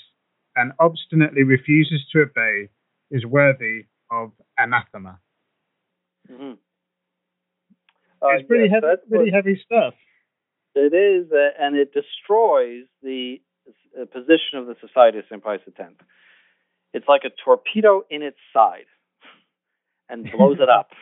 [0.57, 2.71] and obstinately refuses to obey
[3.11, 5.21] is worthy of anathema.
[6.31, 6.53] Mm-hmm.
[8.21, 9.95] Uh, it's pretty yes, heavy, pretty heavy stuff.
[10.75, 13.41] It is, uh, and it destroys the
[14.01, 15.43] uh, position of the Society of St.
[15.43, 15.93] Pius X.
[16.95, 18.87] It's like a torpedo in its side
[20.09, 20.91] and blows it up.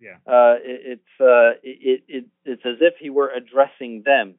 [0.00, 0.14] Yeah.
[0.26, 4.36] Uh, it, it's uh, it, it it's as if he were addressing them.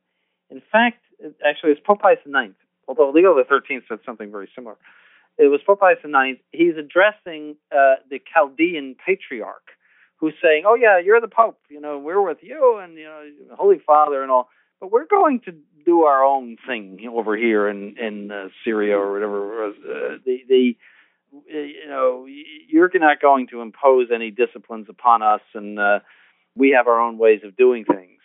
[0.49, 1.03] In fact,
[1.45, 2.53] actually, it's Pope Pius IX.
[2.87, 4.77] Although Leo the Thirteenth said something very similar.
[5.37, 6.39] It was Pope Pius IX.
[6.51, 9.67] He's addressing uh, the Chaldean patriarch,
[10.17, 11.59] who's saying, "Oh yeah, you're the Pope.
[11.69, 14.49] You know, we're with you, and you know, Holy Father, and all.
[14.79, 15.53] But we're going to
[15.85, 19.65] do our own thing over here in in uh, Syria or whatever.
[19.65, 19.71] Uh,
[20.25, 20.77] the the
[21.47, 22.25] you know,
[22.67, 25.99] you're not going to impose any disciplines upon us, and uh,
[26.55, 28.19] we have our own ways of doing things.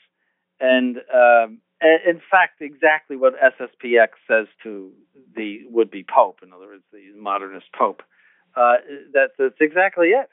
[0.60, 4.92] And um, in fact, exactly what SSPX says to
[5.36, 8.02] the would-be pope, in other words, the modernist pope,
[8.56, 8.74] uh,
[9.12, 10.28] that, that's exactly it.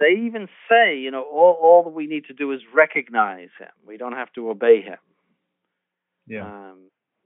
[0.00, 3.68] They even say, you know, all, all that we need to do is recognize him.
[3.86, 4.98] We don't have to obey him.
[6.26, 6.44] Yeah.
[6.46, 6.78] Um,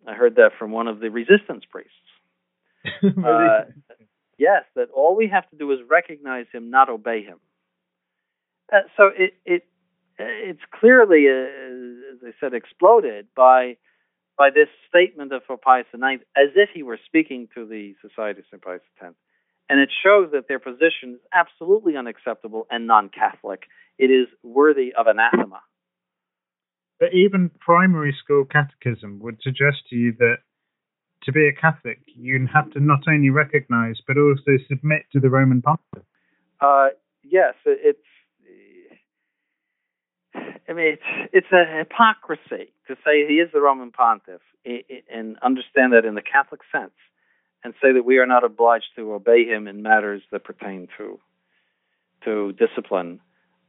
[0.07, 1.93] I heard that from one of the resistance priests.
[3.05, 3.65] uh,
[4.43, 7.39] yes, that all we have to do is recognize him, not obey him.
[8.73, 9.63] Uh, so it it
[10.19, 13.77] it's clearly, uh, as I said, exploded by
[14.37, 18.47] by this statement of Pius IX, as if he were speaking to the Society of
[18.51, 18.63] St.
[18.63, 19.15] Pius X.
[19.69, 23.63] And it shows that their position is absolutely unacceptable and non-Catholic.
[23.99, 25.61] It is worthy of anathema.
[26.99, 30.39] But even primary school catechism would suggest to you that
[31.25, 35.31] to be a Catholic, you have to not only recognize but also submit to the
[35.31, 36.05] Roman Pontiff.
[36.61, 36.89] Uh,
[37.23, 37.99] yes, it's.
[40.69, 45.93] I mean, it's it's a hypocrisy to say he is the Roman Pontiff and understand
[45.93, 46.95] that in the Catholic sense,
[47.65, 51.19] and say that we are not obliged to obey him in matters that pertain to
[52.25, 53.21] to discipline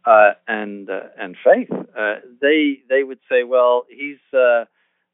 [0.05, 1.71] uh, and uh, and faith.
[1.71, 4.65] Uh, they they would say, well, he's uh,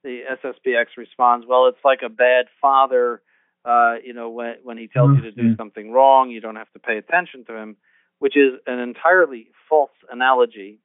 [0.03, 3.21] the SSPX responds, well, it's like a bad father.
[3.65, 5.55] Uh, you know, when when he tells you to do mm-hmm.
[5.57, 7.75] something wrong, you don't have to pay attention to him,
[8.19, 10.79] which is an entirely false analogy.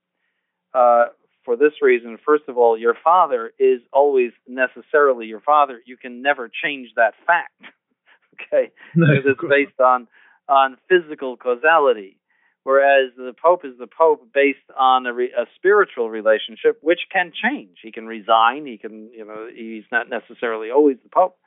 [0.75, 1.07] Uh,
[1.45, 5.81] for this reason, first of all, your father is always necessarily your father.
[5.87, 7.63] You can never change that fact.
[8.53, 10.09] okay, no, it's based on
[10.49, 12.19] on physical causality
[12.65, 17.33] whereas the Pope is the Pope based on a, re, a spiritual relationship, which can
[17.33, 17.79] change.
[17.83, 18.67] He can resign.
[18.67, 21.39] He can, you know, he's not necessarily always the Pope.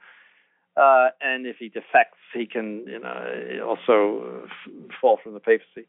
[0.78, 5.88] Uh, and if he defects, he can, you know, also f- fall from the papacy.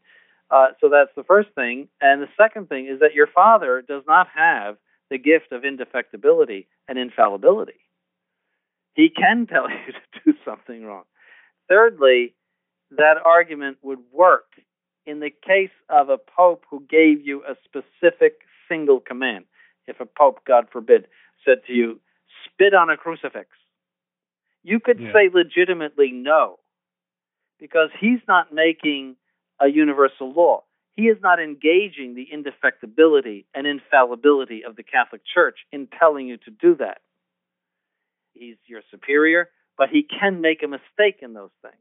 [0.51, 1.89] Uh, so that's the first thing.
[2.01, 4.79] And the second thing is that your father does not have
[5.11, 7.81] the gift of indefectibility and infallibility.
[8.95, 11.05] He can tell you to do something wrong.
[11.69, 12.35] Thirdly,
[12.93, 14.47] that argument would work
[15.09, 19.47] in the case of a pope who gave you a specific single command,
[19.87, 21.07] if a pope, God forbid,
[21.47, 21.99] said to you,
[22.45, 23.49] spit on a crucifix,
[24.63, 25.13] you could yeah.
[25.15, 26.59] say legitimately no,
[27.59, 29.17] because he's not making
[29.59, 30.65] a universal law.
[30.95, 36.37] He is not engaging the indefectibility and infallibility of the Catholic Church in telling you
[36.37, 36.99] to do that.
[38.35, 39.49] He's your superior,
[39.79, 41.77] but he can make a mistake in those things.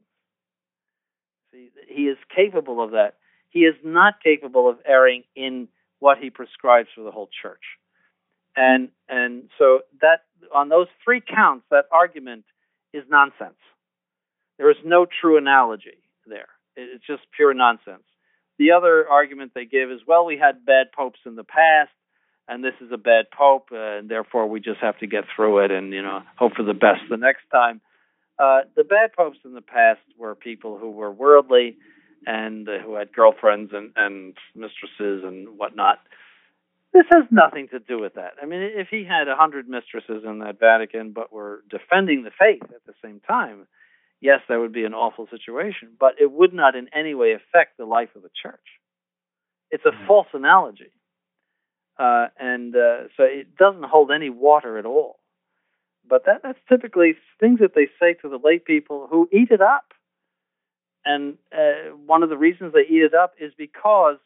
[1.88, 3.14] He is capable of that.
[3.50, 5.68] He is not capable of erring in
[5.98, 7.62] what he prescribes for the whole church.
[8.56, 10.24] And and so that
[10.54, 12.44] on those three counts, that argument
[12.92, 13.58] is nonsense.
[14.58, 16.48] There is no true analogy there.
[16.76, 18.02] It's just pure nonsense.
[18.58, 21.90] The other argument they give is, well, we had bad popes in the past,
[22.48, 25.64] and this is a bad pope, uh, and therefore we just have to get through
[25.64, 27.80] it and you know hope for the best the next time.
[28.38, 31.76] Uh, the bad popes in the past were people who were worldly
[32.26, 35.98] and uh, who had girlfriends and, and mistresses and whatnot.
[36.92, 38.34] This has nothing to do with that.
[38.42, 42.30] I mean, if he had a hundred mistresses in that Vatican, but were defending the
[42.30, 43.66] faith at the same time,
[44.20, 45.90] yes, that would be an awful situation.
[45.98, 48.64] But it would not in any way affect the life of the church.
[49.70, 50.06] It's a mm-hmm.
[50.06, 50.92] false analogy,
[51.98, 55.17] uh, and uh, so it doesn't hold any water at all.
[56.08, 59.60] But that, that's typically things that they say to the lay people who eat it
[59.60, 59.92] up.
[61.04, 64.16] And uh, one of the reasons they eat it up is because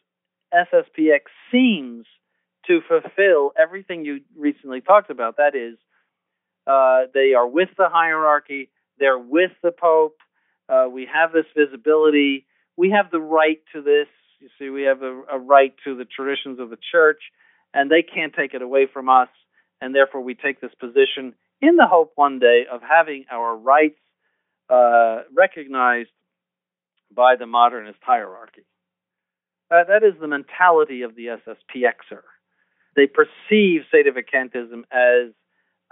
[0.53, 2.07] SSPX seems
[2.67, 5.37] to fulfill everything you recently talked about.
[5.37, 5.79] That is,
[6.67, 10.17] uh, they are with the hierarchy, they're with the Pope.
[10.69, 12.47] Uh, we have this visibility.
[12.77, 14.07] We have the right to this.
[14.41, 17.21] You see, we have a, a right to the traditions of the church,
[17.75, 19.29] and they can't take it away from us.
[19.81, 23.99] And therefore, we take this position in the hope one day of having our rights
[24.69, 26.11] uh, recognized
[27.15, 28.65] by the modernist hierarchy.
[29.71, 32.23] Uh, that is the mentality of the SSPXer.
[32.97, 35.33] They perceive sedevacantism as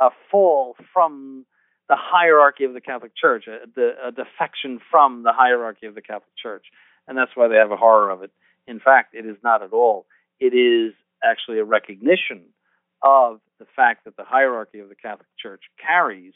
[0.00, 1.46] a fall from
[1.88, 6.36] the hierarchy of the Catholic Church, a, a defection from the hierarchy of the Catholic
[6.40, 6.66] Church.
[7.08, 8.30] And that's why they have a horror of it.
[8.66, 10.06] In fact, it is not at all.
[10.38, 10.94] It is
[11.24, 12.42] actually a recognition
[13.02, 16.32] of the fact that the hierarchy of the Catholic Church carries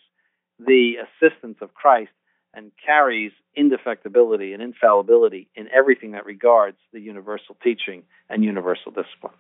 [0.59, 2.13] the assistance of Christ
[2.55, 9.35] and carries indefectibility and infallibility in everything that regards the universal teaching and universal discipline.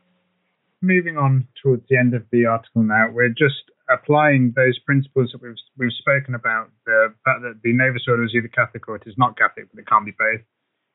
[0.82, 5.40] Moving on towards the end of the article now, we're just applying those principles that
[5.40, 6.70] we've we've spoken about.
[6.84, 9.80] The fact that the Novus Ordo is either Catholic or it is not Catholic, but
[9.80, 10.42] it can't be both.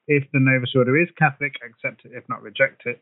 [0.08, 2.12] If the Novus Ordo is Catholic, accept it.
[2.14, 3.02] If not, reject it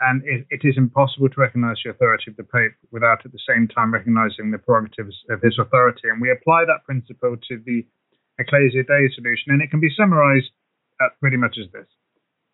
[0.00, 3.42] and it, it is impossible to recognize the authority of the Pope without at the
[3.48, 6.08] same time recognizing the prerogatives of his authority.
[6.08, 7.86] And we apply that principle to the
[8.38, 10.50] Ecclesia Dei solution, and it can be summarized
[11.00, 11.88] uh, pretty much as this.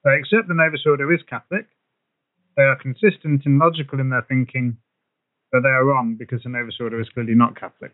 [0.05, 1.67] They accept the Novus Ordo is Catholic,
[2.57, 4.77] they are consistent and logical in their thinking,
[5.51, 7.93] but they are wrong because the Novus Ordo is clearly not Catholic.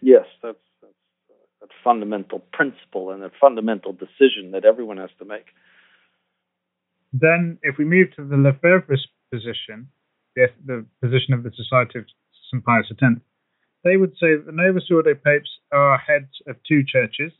[0.00, 0.92] Yes, that's, that's
[1.62, 5.46] a fundamental principle and a fundamental decision that everyone has to make.
[7.12, 9.88] Then, if we move to the Lefebvre's position,
[10.36, 12.04] the, the position of the Society of
[12.50, 12.64] St.
[12.64, 13.20] Pius X,
[13.82, 17.32] they would say that the Novus Ordo popes are heads of two churches.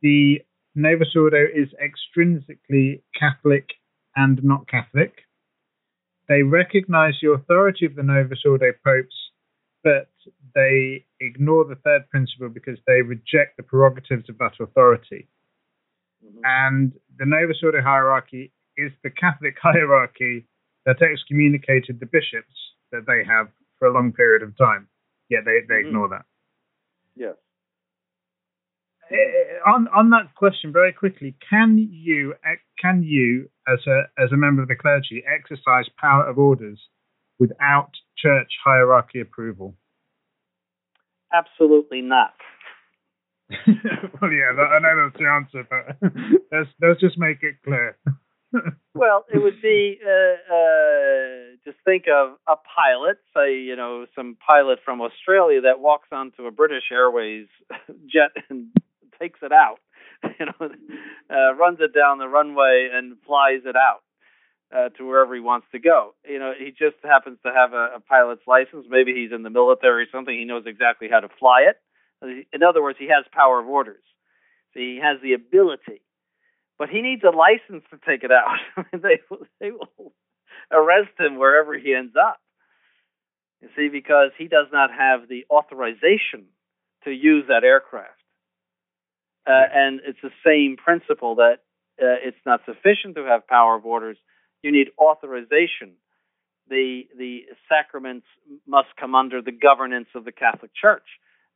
[0.00, 0.40] The
[0.74, 3.70] Novus Ordo is extrinsically Catholic
[4.16, 5.12] and not Catholic.
[6.28, 9.14] They recognize the authority of the Novus Ordo popes,
[9.82, 10.08] but
[10.54, 15.28] they ignore the third principle because they reject the prerogatives of that authority.
[16.24, 16.40] Mm-hmm.
[16.44, 20.46] And the Novus Ordo hierarchy is the Catholic hierarchy
[20.86, 22.54] that excommunicated the bishops
[22.92, 24.88] that they have for a long period of time.
[25.28, 25.88] Yet they, they mm-hmm.
[25.88, 26.24] ignore that.
[27.16, 27.34] Yes.
[29.10, 32.34] uh, on on that question very quickly, can you
[32.80, 36.80] can you as a as a member of the clergy exercise power of orders
[37.38, 39.74] without church hierarchy approval?
[41.32, 42.34] Absolutely not.
[44.20, 46.10] well, yeah, I know that's the answer, but
[46.52, 47.96] let's let's just make it clear.
[48.94, 54.36] well, it would be uh, uh, just think of a pilot, say you know some
[54.48, 57.48] pilot from Australia that walks onto a British Airways
[58.06, 58.68] jet and
[59.20, 59.78] takes it out,
[60.40, 60.70] you know,
[61.30, 64.02] uh, runs it down the runway and flies it out
[64.74, 66.14] uh, to wherever he wants to go.
[66.28, 68.86] You know, he just happens to have a, a pilot's license.
[68.88, 70.36] Maybe he's in the military or something.
[70.36, 71.76] He knows exactly how to fly it.
[72.52, 74.02] In other words, he has power of orders.
[74.72, 76.02] So he has the ability,
[76.78, 78.58] but he needs a license to take it out.
[78.92, 79.20] they
[79.60, 80.12] they will
[80.72, 82.40] arrest him wherever he ends up.
[83.60, 86.46] You see, because he does not have the authorization
[87.04, 88.20] to use that aircraft.
[89.46, 91.58] Uh, and it's the same principle that
[92.00, 94.16] uh, it's not sufficient to have power of orders.
[94.62, 95.96] You need authorization.
[96.68, 98.26] The the sacraments
[98.66, 101.04] must come under the governance of the Catholic Church,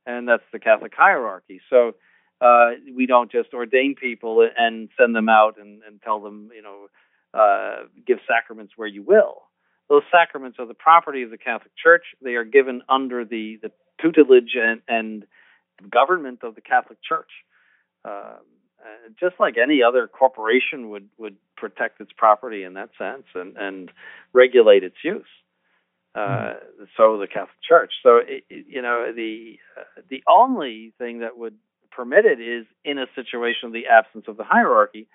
[0.05, 1.61] and that's the Catholic hierarchy.
[1.69, 1.95] So
[2.41, 6.61] uh, we don't just ordain people and send them out and, and tell them, you
[6.61, 6.87] know,
[7.33, 9.43] uh, give sacraments where you will.
[9.89, 12.03] Those sacraments are the property of the Catholic Church.
[12.21, 13.71] They are given under the, the
[14.01, 15.25] tutelage and, and
[15.91, 17.29] government of the Catholic Church.
[18.05, 18.45] Um,
[18.81, 23.57] uh, just like any other corporation would would protect its property in that sense and
[23.57, 23.91] and
[24.31, 25.27] regulate its use.
[26.15, 26.83] Uh, mm-hmm.
[26.97, 27.93] So the Catholic Church.
[28.03, 31.55] So it, it, you know the uh, the only thing that would
[31.91, 35.07] permit it is in a situation of the absence of the hierarchy,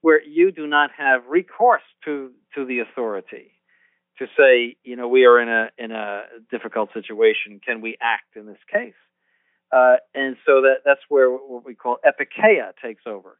[0.00, 3.52] where you do not have recourse to to the authority
[4.18, 7.60] to say you know we are in a in a difficult situation.
[7.64, 8.94] Can we act in this case?
[9.72, 13.38] Uh, and so that that's where what we call epikeia takes over.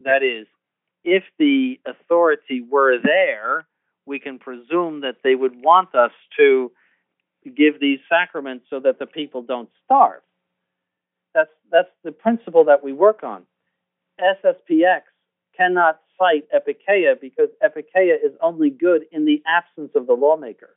[0.00, 0.46] That is,
[1.04, 3.66] if the authority were there,
[4.06, 6.70] we can presume that they would want us to
[7.56, 10.22] give these sacraments so that the people don't starve.
[11.34, 13.42] That's that's the principle that we work on.
[14.20, 15.02] SSPX
[15.56, 20.76] cannot cite epikeia because epikeia is only good in the absence of the lawmaker.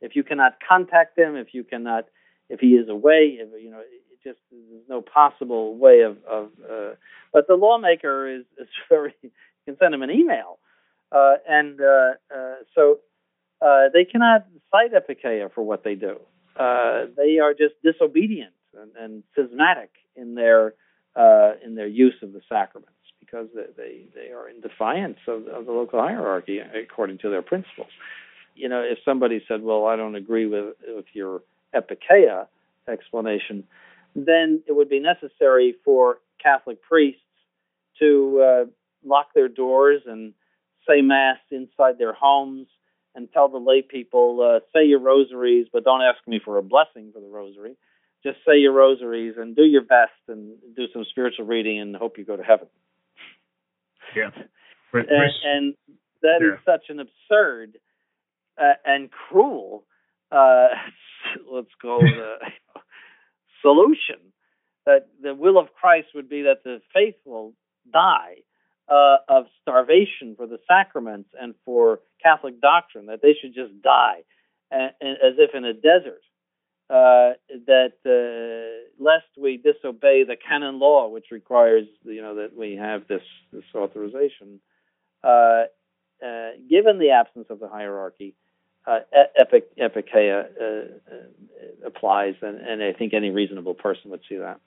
[0.00, 2.04] If you cannot contact him, if you cannot,
[2.48, 3.82] if he is away, if, you know,
[4.22, 6.94] just there's no possible way of, of uh,
[7.32, 9.30] but the lawmaker is, is very you
[9.66, 10.58] can send him an email
[11.12, 12.98] uh, and uh, uh so
[13.60, 16.18] uh, they cannot cite epikeia for what they do.
[16.56, 20.74] They are just disobedient and, and schismatic in their
[21.64, 25.66] in their use of the sacraments because they, they, they are in defiance of, of
[25.66, 27.88] the local hierarchy according to their principles.
[28.54, 31.42] You know if somebody said well I don't agree with with your
[31.74, 32.46] epikeia
[32.88, 33.64] explanation
[34.14, 37.20] then it would be necessary for Catholic priests
[37.98, 38.64] to uh,
[39.04, 40.32] lock their doors and
[40.88, 42.66] say Mass inside their homes
[43.14, 46.62] and tell the lay people, uh, say your rosaries, but don't ask me for a
[46.62, 47.76] blessing for the rosary.
[48.22, 52.18] Just say your rosaries and do your best and do some spiritual reading and hope
[52.18, 52.68] you go to heaven.
[54.16, 54.30] Yeah.
[54.92, 55.74] and, and
[56.22, 56.54] that yeah.
[56.54, 57.78] is such an absurd
[58.58, 59.84] uh, and cruel,
[60.32, 60.68] uh,
[61.52, 62.36] let's call it a
[63.62, 64.32] solution.
[64.86, 67.52] That the will of Christ would be that the faithful
[67.92, 68.36] die
[68.90, 74.22] uh, of starvation for the sacraments and for Catholic doctrine, that they should just die
[74.70, 76.22] as if in a desert.
[76.90, 77.36] Uh,
[77.66, 83.06] that uh, lest we disobey the canon law, which requires you know that we have
[83.08, 83.20] this
[83.52, 84.58] this authorization,
[85.22, 85.64] uh,
[86.24, 88.34] uh given the absence of the hierarchy,
[88.86, 89.00] uh,
[90.64, 90.84] uh,
[91.86, 94.58] applies, and, and, I think any reasonable person would see that.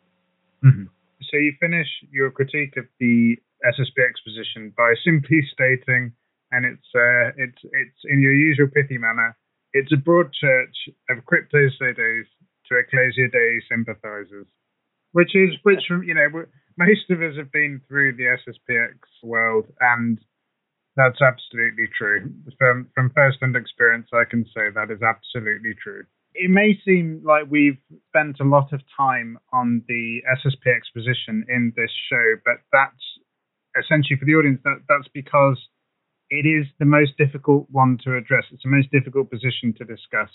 [0.63, 0.83] Mm-hmm.
[1.23, 6.13] So you finish your critique of the SSPX position by simply stating,
[6.51, 9.37] and it's uh, it's it's in your usual pithy manner.
[9.73, 10.75] It's a broad church
[11.09, 12.27] of Cryptos Sedes
[12.67, 14.47] to Ecclesia Dei sympathizers,
[15.13, 16.45] which is which you know
[16.77, 20.19] most of us have been through the SSPX world and
[20.95, 22.29] that's absolutely true.
[22.57, 26.03] From from first-hand experience, I can say that is absolutely true.
[26.33, 27.79] It may seem like we've
[28.09, 33.03] spent a lot of time on the SSPX position in this show, but that's
[33.79, 34.59] essentially for the audience.
[34.63, 35.57] That that's because
[36.29, 38.45] it is the most difficult one to address.
[38.51, 40.29] It's the most difficult position to discuss.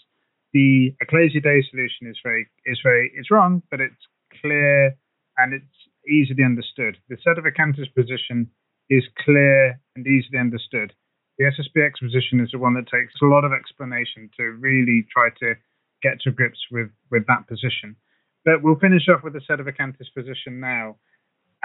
[0.53, 4.07] The Ecclesia Dei solution is very is very it's wrong, but it's
[4.41, 4.97] clear
[5.39, 5.77] and it's
[6.09, 6.97] easily understood.
[7.09, 8.51] The set of Sedevacantists position
[8.89, 10.93] is clear and easily understood.
[11.39, 15.29] The SSPX position is the one that takes a lot of explanation to really try
[15.41, 15.55] to
[16.03, 17.97] get to grips with, with that position.
[18.45, 20.97] But we'll finish off with the set of Sedevacantists position now.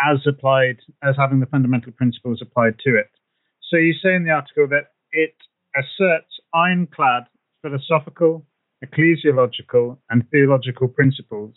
[0.06, 3.10] As applied, as having the fundamental principles applied to it.
[3.70, 5.36] So you say in the article that it
[5.76, 7.24] asserts ironclad
[7.62, 8.46] philosophical,
[8.84, 11.56] ecclesiological, and theological principles,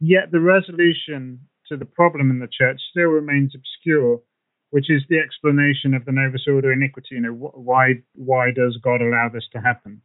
[0.00, 4.20] yet the resolution to the problem in the church still remains obscure,
[4.70, 7.14] which is the explanation of the Novus Ordo iniquity.
[7.14, 10.02] You know, why why does God allow this to happen?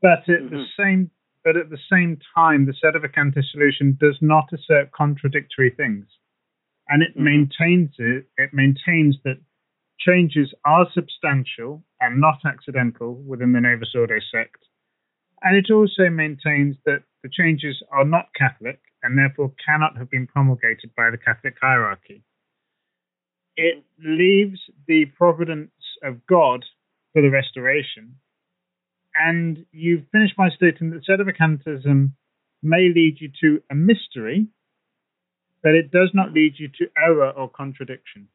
[0.00, 0.54] But at mm-hmm.
[0.54, 1.10] the same
[1.44, 6.06] but at the same time, the Sedevacantist solution does not assert contradictory things,
[6.90, 7.24] and it mm-hmm.
[7.24, 8.26] maintains it.
[8.36, 9.40] It maintains that
[9.98, 14.66] changes are substantial and not accidental within the Novus Ordo sect,
[15.42, 20.26] and it also maintains that the changes are not Catholic and therefore cannot have been
[20.26, 22.22] promulgated by the Catholic hierarchy.
[23.56, 25.72] It leaves the providence
[26.02, 26.64] of God
[27.12, 28.16] for the restoration
[29.16, 32.12] and you've finished by stating that sedevacantism
[32.62, 34.46] may lead you to a mystery,
[35.62, 38.28] but it does not lead you to error or contradiction.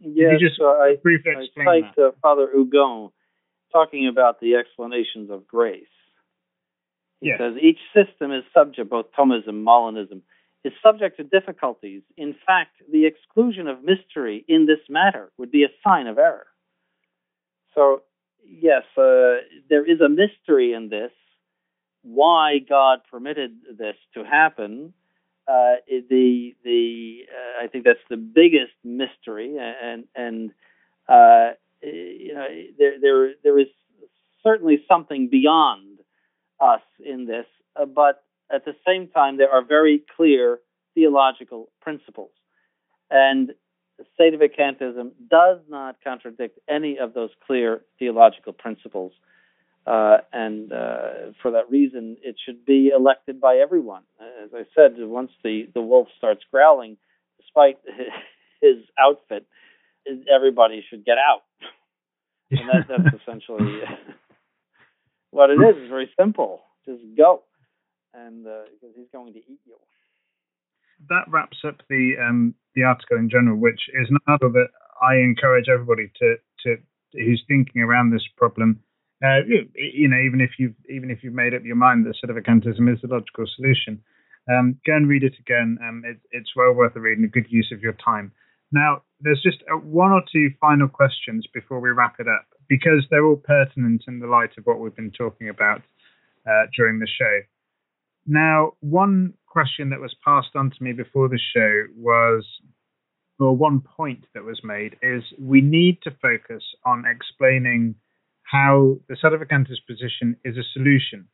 [0.00, 3.10] Yes, you just I, briefly explain I cite uh, Father Hugon
[3.72, 5.86] talking about the explanations of grace.
[7.20, 7.38] He yes.
[7.38, 10.20] says each system is subject, both Thomism, and Molinism,
[10.64, 12.02] is subject to difficulties.
[12.16, 16.46] In fact, the exclusion of mystery in this matter would be a sign of error.
[17.74, 18.02] So
[18.44, 21.12] yes, uh, there is a mystery in this.
[22.02, 24.94] Why God permitted this to happen?
[25.48, 25.76] Uh,
[26.10, 30.50] the the uh, I think that's the biggest mystery, and and
[31.08, 31.52] uh,
[31.82, 32.46] you know
[32.78, 33.68] there there there is
[34.42, 36.00] certainly something beyond
[36.60, 37.46] us in this,
[37.76, 40.58] uh, but at the same time there are very clear
[40.94, 42.32] theological principles,
[43.10, 43.54] and
[44.20, 49.12] Sedevacantism does not contradict any of those clear theological principles.
[49.88, 54.02] Uh, and uh, for that reason, it should be elected by everyone.
[54.20, 56.96] As I said, once the, the wolf starts growling,
[57.40, 57.78] despite
[58.60, 59.46] his outfit,
[60.32, 61.42] everybody should get out.
[62.50, 63.82] And that, that's essentially
[65.32, 65.76] what it is.
[65.76, 66.62] It's very simple.
[66.86, 67.42] Just go,
[68.14, 69.76] and uh, because he's going to eat you
[71.08, 74.68] that wraps up the um, the article in general, which is an article that
[75.02, 76.76] I encourage everybody to to
[77.12, 78.80] who's thinking around this problem.
[79.22, 79.42] Uh,
[79.74, 83.00] you, know, even if you've even if you've made up your mind that sedevacantism is
[83.02, 84.00] the logical solution,
[84.48, 85.76] um, go and read it again.
[85.82, 88.32] Um, it, it's well worth a read a good use of your time.
[88.70, 93.06] Now, there's just a, one or two final questions before we wrap it up, because
[93.10, 95.82] they're all pertinent in the light of what we've been talking about
[96.46, 97.40] uh, during the show.
[98.26, 102.44] Now, one question that was passed on to me before the show was,
[103.40, 107.94] or one point that was made, is we need to focus on explaining
[108.50, 111.28] how the Sedevacantist position is a solution.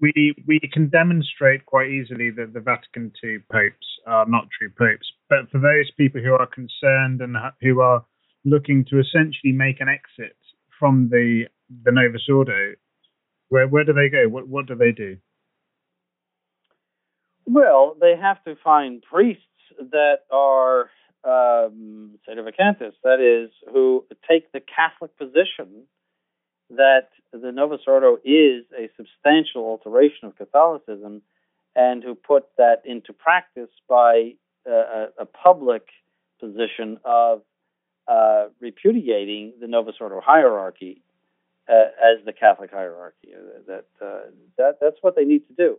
[0.00, 5.06] We we can demonstrate quite easily that the Vatican II popes are not true popes,
[5.30, 8.04] but for those people who are concerned and who are
[8.44, 10.36] looking to essentially make an exit
[10.78, 11.44] from the
[11.84, 12.74] the Novus Ordo,
[13.48, 14.28] where where do they go?
[14.28, 15.18] What what do they do?
[17.46, 19.42] Well, they have to find priests
[19.78, 20.90] that are
[21.24, 25.86] um, sedevacantists, that is, who take the Catholic position
[26.70, 31.22] that the Novus Ordo is a substantial alteration of Catholicism,
[31.74, 34.34] and who put that into practice by
[34.68, 35.86] uh, a, public
[36.40, 37.42] position of
[38.06, 41.02] uh, repudiating the Novus Ordo hierarchy
[41.68, 43.28] uh, as the Catholic hierarchy.
[43.34, 45.78] Uh, that uh, that that's what they need to do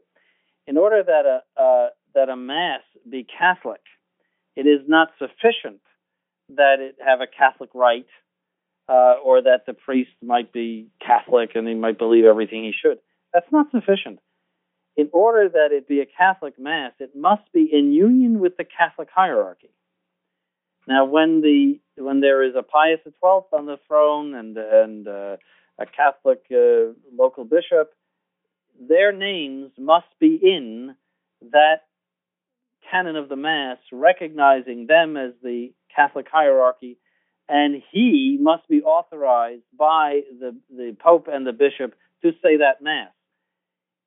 [0.70, 3.82] in order that a uh, that a mass be Catholic,
[4.56, 5.82] it is not sufficient
[6.50, 8.08] that it have a Catholic rite,
[8.90, 12.98] uh, or that the priest might be Catholic and he might believe everything he should.
[13.34, 14.20] That's not sufficient.
[14.98, 18.66] In order that it be a Catholic mass, it must be in union with the
[18.66, 19.70] Catholic hierarchy.
[20.88, 25.38] Now, when the when there is a Pius XII on the throne and and uh,
[25.78, 27.94] a Catholic uh, local bishop,
[28.80, 30.96] their names must be in
[31.52, 31.84] that
[32.90, 36.98] canon of the Mass, recognizing them as the Catholic hierarchy,
[37.50, 42.82] and he must be authorized by the, the Pope and the Bishop to say that
[42.82, 43.10] Mass.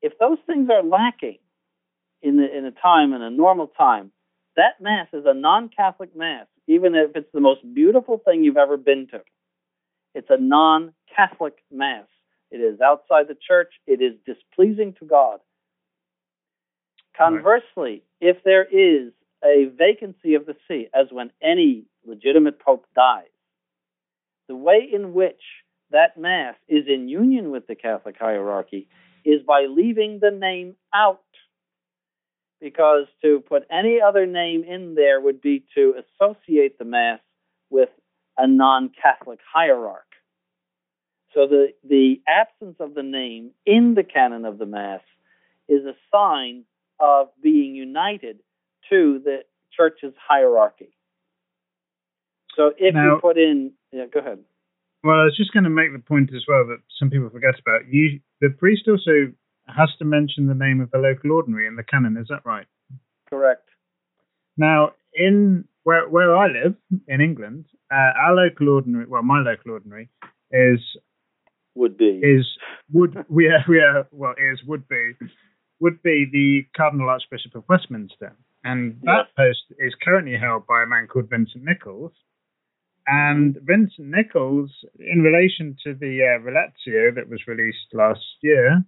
[0.00, 1.38] If those things are lacking
[2.22, 4.12] in, the, in a time, in a normal time,
[4.56, 8.56] that Mass is a non Catholic Mass, even if it's the most beautiful thing you've
[8.56, 9.20] ever been to.
[10.14, 12.06] It's a non Catholic Mass.
[12.50, 13.72] It is outside the church.
[13.86, 15.40] It is displeasing to God.
[17.16, 19.12] Conversely, if there is
[19.44, 23.31] a vacancy of the see, as when any legitimate pope dies,
[24.52, 25.40] the way in which
[25.92, 28.86] that mass is in union with the Catholic hierarchy
[29.24, 31.20] is by leaving the name out.
[32.60, 37.20] because to put any other name in there would be to associate the Mass
[37.70, 37.88] with
[38.36, 40.12] a non Catholic hierarch.
[41.32, 45.00] So the, the absence of the name in the canon of the Mass
[45.66, 46.64] is a sign
[47.00, 48.40] of being united
[48.90, 49.38] to the
[49.74, 50.94] church's hierarchy.
[52.56, 54.38] So if now, you put in, yeah, go ahead.
[55.04, 57.54] Well, I was just going to make the point as well that some people forget
[57.58, 57.88] about.
[57.88, 59.32] You, the priest also
[59.66, 62.16] has to mention the name of the local ordinary in the canon.
[62.16, 62.66] Is that right?
[63.28, 63.68] Correct.
[64.56, 66.74] Now, in where where I live
[67.08, 70.08] in England, uh, our local ordinary, well, my local ordinary
[70.50, 70.80] is
[71.74, 72.46] would be is
[72.92, 75.12] would we are, we are well is would be
[75.80, 80.86] would be the Cardinal Archbishop of Westminster, and that post is currently held by a
[80.86, 82.12] man called Vincent Nichols.
[83.06, 88.84] And Vincent Nichols, in relation to the uh, Relatio that was released last year,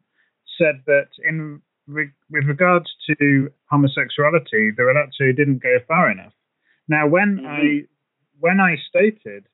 [0.57, 6.33] said that in re- with regards to homosexuality, the Relatio didn't go far enough.
[6.89, 7.47] Now, when mm-hmm.
[7.47, 7.81] I
[8.39, 9.47] when I stated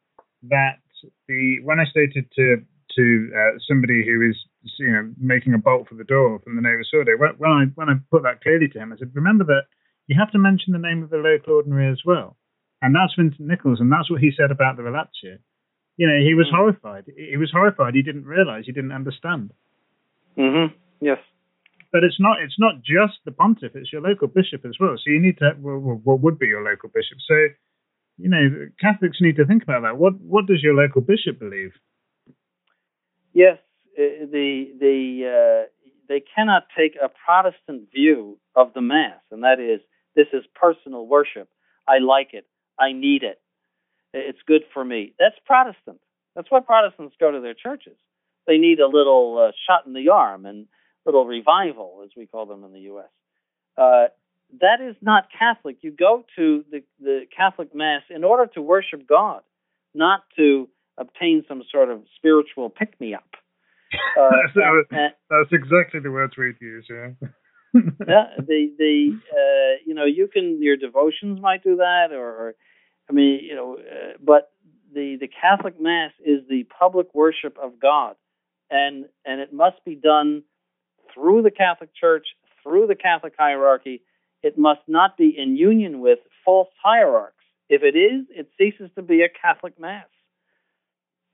[0.48, 0.80] that
[1.28, 2.62] the when I stated to
[2.96, 4.36] to uh, somebody who is
[4.78, 7.64] you know making a bolt for the door from the Novus Ordo, when, when I
[7.74, 9.64] when I put that clearly to him, I said, remember that
[10.06, 12.36] you have to mention the name of the local ordinary as well.
[12.82, 15.38] And that's Vincent Nichols, and that's what he said about the Relatio.
[15.96, 16.56] You know, he was mm.
[16.56, 17.04] horrified.
[17.14, 17.94] He was horrified.
[17.94, 18.64] He didn't realize.
[18.64, 19.52] He didn't understand.
[20.38, 20.74] Mm-hmm.
[21.00, 21.18] Yes.
[21.92, 22.40] But it's not.
[22.40, 23.72] It's not just the pontiff.
[23.74, 24.96] It's your local bishop as well.
[24.96, 25.56] So you need to.
[25.58, 27.18] Well, what would be your local bishop?
[27.26, 27.34] So,
[28.16, 29.98] you know, Catholics need to think about that.
[29.98, 31.72] What What does your local bishop believe?
[33.32, 33.58] Yes,
[33.98, 39.60] uh, the the uh, they cannot take a Protestant view of the Mass, and that
[39.60, 39.80] is
[40.14, 41.48] this is personal worship.
[41.86, 42.46] I like it.
[42.80, 43.40] I need it.
[44.12, 45.14] It's good for me.
[45.18, 46.00] That's Protestant.
[46.34, 47.96] That's why Protestants go to their churches.
[48.46, 50.66] They need a little uh, shot in the arm and
[51.04, 53.10] little revival, as we call them in the U.S.
[53.76, 54.06] Uh,
[54.60, 55.78] that is not Catholic.
[55.82, 59.42] You go to the, the Catholic Mass in order to worship God,
[59.94, 63.28] not to obtain some sort of spiritual pick me up.
[64.18, 64.30] Uh,
[64.90, 67.10] that's, that's exactly the words we'd use, yeah.
[67.74, 72.54] yeah, the the uh, you know you can your devotions might do that, or, or
[73.10, 74.52] I mean you know, uh, but
[74.94, 78.14] the the Catholic Mass is the public worship of God,
[78.70, 80.44] and and it must be done
[81.12, 82.28] through the Catholic Church,
[82.62, 84.02] through the Catholic hierarchy.
[84.42, 87.34] It must not be in union with false hierarchs.
[87.68, 90.08] If it is, it ceases to be a Catholic Mass,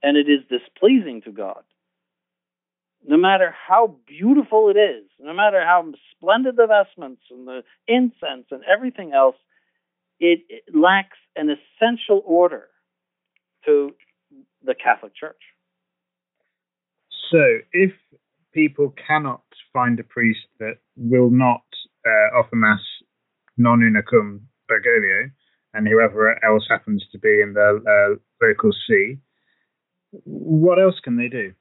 [0.03, 1.63] and it is displeasing to God
[3.07, 8.47] no matter how beautiful it is, no matter how splendid the vestments and the incense
[8.51, 9.37] and everything else,
[10.21, 12.69] it, it lacks an essential order
[13.65, 13.95] to
[14.63, 15.41] the Catholic Church.
[17.31, 17.93] So, if
[18.53, 21.63] people cannot find a priest that will not
[22.07, 22.81] uh, offer Mass
[23.57, 25.31] non una cum Bergoglio,
[25.75, 29.19] and whoever else happens to be in the uh, local see,
[30.25, 31.53] what else can they do?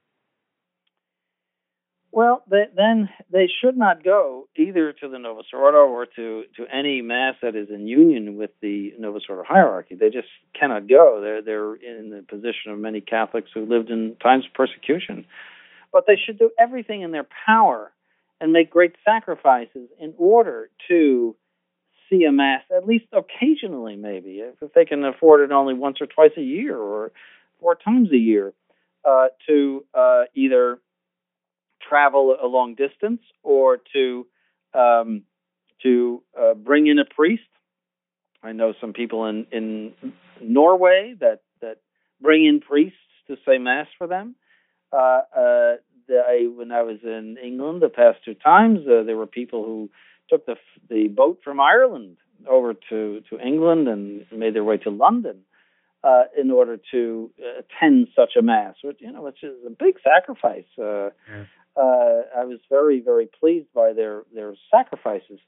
[2.16, 6.66] Well, they, then they should not go either to the Novus Ordo or to, to
[6.74, 9.96] any mass that is in union with the Novus Ordo hierarchy.
[9.96, 10.28] They just
[10.58, 11.20] cannot go.
[11.20, 15.26] They're they're in the position of many Catholics who lived in times of persecution.
[15.92, 17.92] But they should do everything in their power
[18.40, 21.36] and make great sacrifices in order to
[22.08, 26.06] see a mass at least occasionally, maybe if, they can afford it only once or
[26.06, 27.12] twice a year or
[27.60, 28.54] four times a year,
[29.04, 30.78] uh, to uh, either
[31.88, 34.26] travel a long distance or to
[34.74, 35.22] um,
[35.82, 37.42] to uh, bring in a priest.
[38.42, 39.92] I know some people in in
[40.40, 41.78] Norway that that
[42.20, 42.98] bring in priests
[43.28, 44.36] to say mass for them.
[44.92, 45.72] Uh, uh,
[46.08, 49.90] I, when I was in England the past two times, uh, there were people who
[50.30, 50.56] took the
[50.88, 52.16] the boat from Ireland
[52.48, 55.42] over to to England and made their way to London
[56.06, 59.96] uh, in order to attend such a mass, which you know, which is a big
[60.02, 60.68] sacrifice.
[60.78, 61.44] Uh, yeah
[61.76, 65.38] uh, I was very, very pleased by their their sacrifices,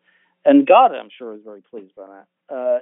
[0.45, 2.55] and God, I'm sure, is very pleased by that.
[2.55, 2.79] Uh,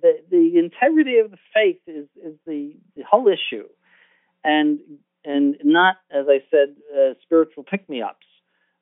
[0.00, 3.68] the the integrity of the faith is is the, the whole issue,
[4.42, 4.78] and
[5.24, 8.26] and not, as I said, uh, spiritual pick me ups.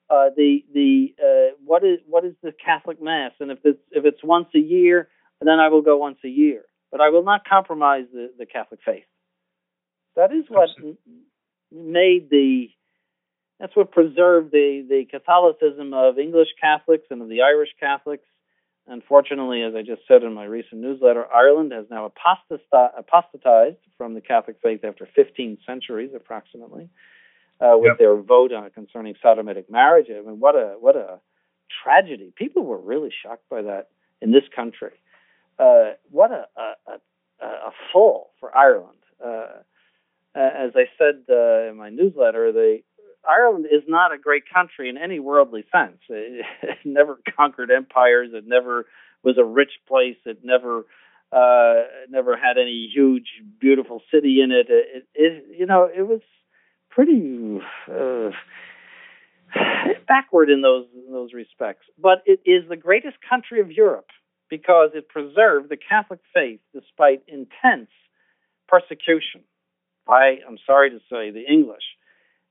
[0.09, 4.05] Uh, the the uh, what is what is the Catholic Mass, and if it's if
[4.05, 5.09] it's once a year,
[5.40, 8.81] then I will go once a year, but I will not compromise the, the Catholic
[8.85, 9.05] faith.
[10.17, 10.99] That is what Absolutely.
[11.73, 12.71] made the
[13.61, 18.25] that's what preserved the, the Catholicism of English Catholics and of the Irish Catholics.
[18.87, 24.23] Unfortunately, as I just said in my recent newsletter, Ireland has now apostatized from the
[24.23, 26.89] Catholic faith after 15 centuries, approximately,
[27.61, 27.99] uh, with yep.
[27.99, 30.07] their vote on concerning sodomitic marriage.
[30.11, 31.21] I mean, what a what a
[31.85, 32.33] tragedy.
[32.35, 33.89] People were really shocked by that
[34.23, 34.93] in this country.
[35.61, 38.97] Uh, what a, a, a, fall for Ireland.
[39.23, 39.61] Uh,
[40.35, 42.78] as I said uh, in my newsletter, the
[43.28, 45.99] Ireland is not a great country in any worldly sense.
[46.09, 48.31] It, it never conquered empires.
[48.32, 48.87] It never
[49.23, 50.16] was a rich place.
[50.24, 50.87] It never
[51.31, 53.28] uh, never had any huge,
[53.61, 54.66] beautiful city in it.
[54.70, 56.20] It, it you know, it was
[56.89, 58.31] pretty uh,
[60.09, 61.85] backward in those in those respects.
[61.99, 64.09] But it is the greatest country of Europe
[64.51, 67.89] because it preserved the Catholic faith despite intense
[68.68, 69.43] persecution
[70.06, 71.85] by, I'm sorry to say, the English.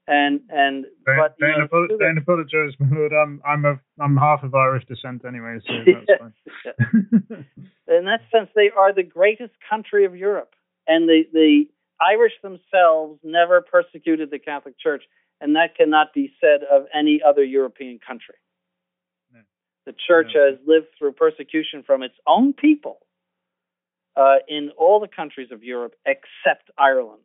[0.07, 3.11] And and don't, but don't, know, don't apologize, my lord.
[3.13, 7.45] I'm I'm a I'm half of Irish descent anyway, so that's fine.
[7.87, 10.55] in that sense, they are the greatest country of Europe,
[10.87, 11.65] and the the
[12.01, 15.03] Irish themselves never persecuted the Catholic Church,
[15.39, 18.38] and that cannot be said of any other European country.
[19.89, 20.51] The Church no.
[20.51, 22.99] has lived through persecution from its own people
[24.15, 27.21] uh, in all the countries of Europe except Ireland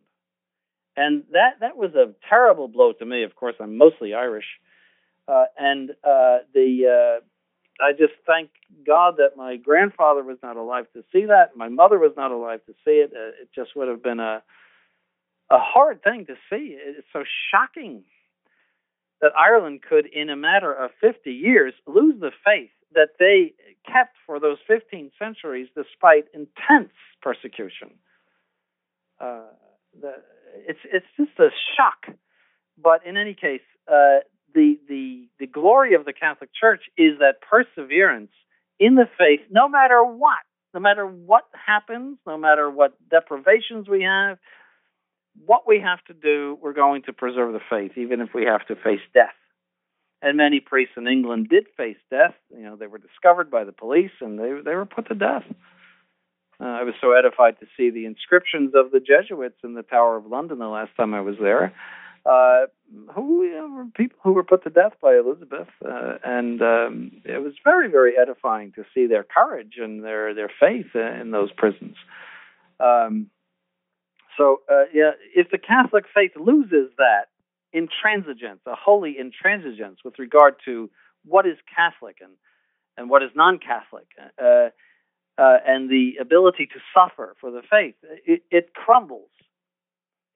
[0.97, 3.25] and that that was a terrible blow to me.
[3.25, 4.47] Of course, I'm mostly Irish,
[5.29, 8.51] uh, and uh, the uh, I just thank
[8.87, 11.57] God that my grandfather was not alive to see that.
[11.57, 13.13] My mother was not alive to see it.
[13.15, 14.43] Uh, it just would have been a
[15.51, 16.77] a hard thing to see.
[16.79, 18.05] It's so shocking
[19.25, 23.55] that Ireland could, in a matter of 50 years, lose the faith that they
[23.91, 26.93] kept for those 15 centuries despite intense
[27.23, 27.97] persecution.
[29.19, 29.49] Uh,
[29.99, 30.13] the,
[30.69, 32.15] it's it's just a shock.
[32.77, 34.21] But in any case, uh,
[34.55, 38.33] the the the glory of the Catholic Church is that perseverance
[38.79, 40.45] in the faith, no matter what,
[40.75, 44.37] no matter what happens, no matter what deprivations we have,
[45.47, 48.67] what we have to do, we're going to preserve the faith, even if we have
[48.67, 49.35] to face death.
[50.23, 52.35] And many priests in England did face death.
[52.51, 55.45] You know, they were discovered by the police and they they were put to death.
[56.61, 60.17] Uh, I was so edified to see the inscriptions of the Jesuits in the Tower
[60.17, 61.75] of London the last time I was there.
[62.25, 62.67] Uh,
[63.15, 67.13] who you know, were people who were put to death by Elizabeth, uh, and um,
[67.25, 71.53] it was very, very edifying to see their courage and their their faith in those
[71.53, 71.97] prisons.
[72.81, 73.27] Um,
[74.37, 77.27] so, uh, yeah, if the Catholic faith loses that
[77.75, 80.91] intransigence, a holy intransigence with regard to
[81.25, 82.33] what is Catholic and
[82.97, 84.07] and what is non-Catholic,
[84.41, 84.69] uh,
[85.37, 89.31] uh, and the ability to suffer for the faith, it, it crumbles.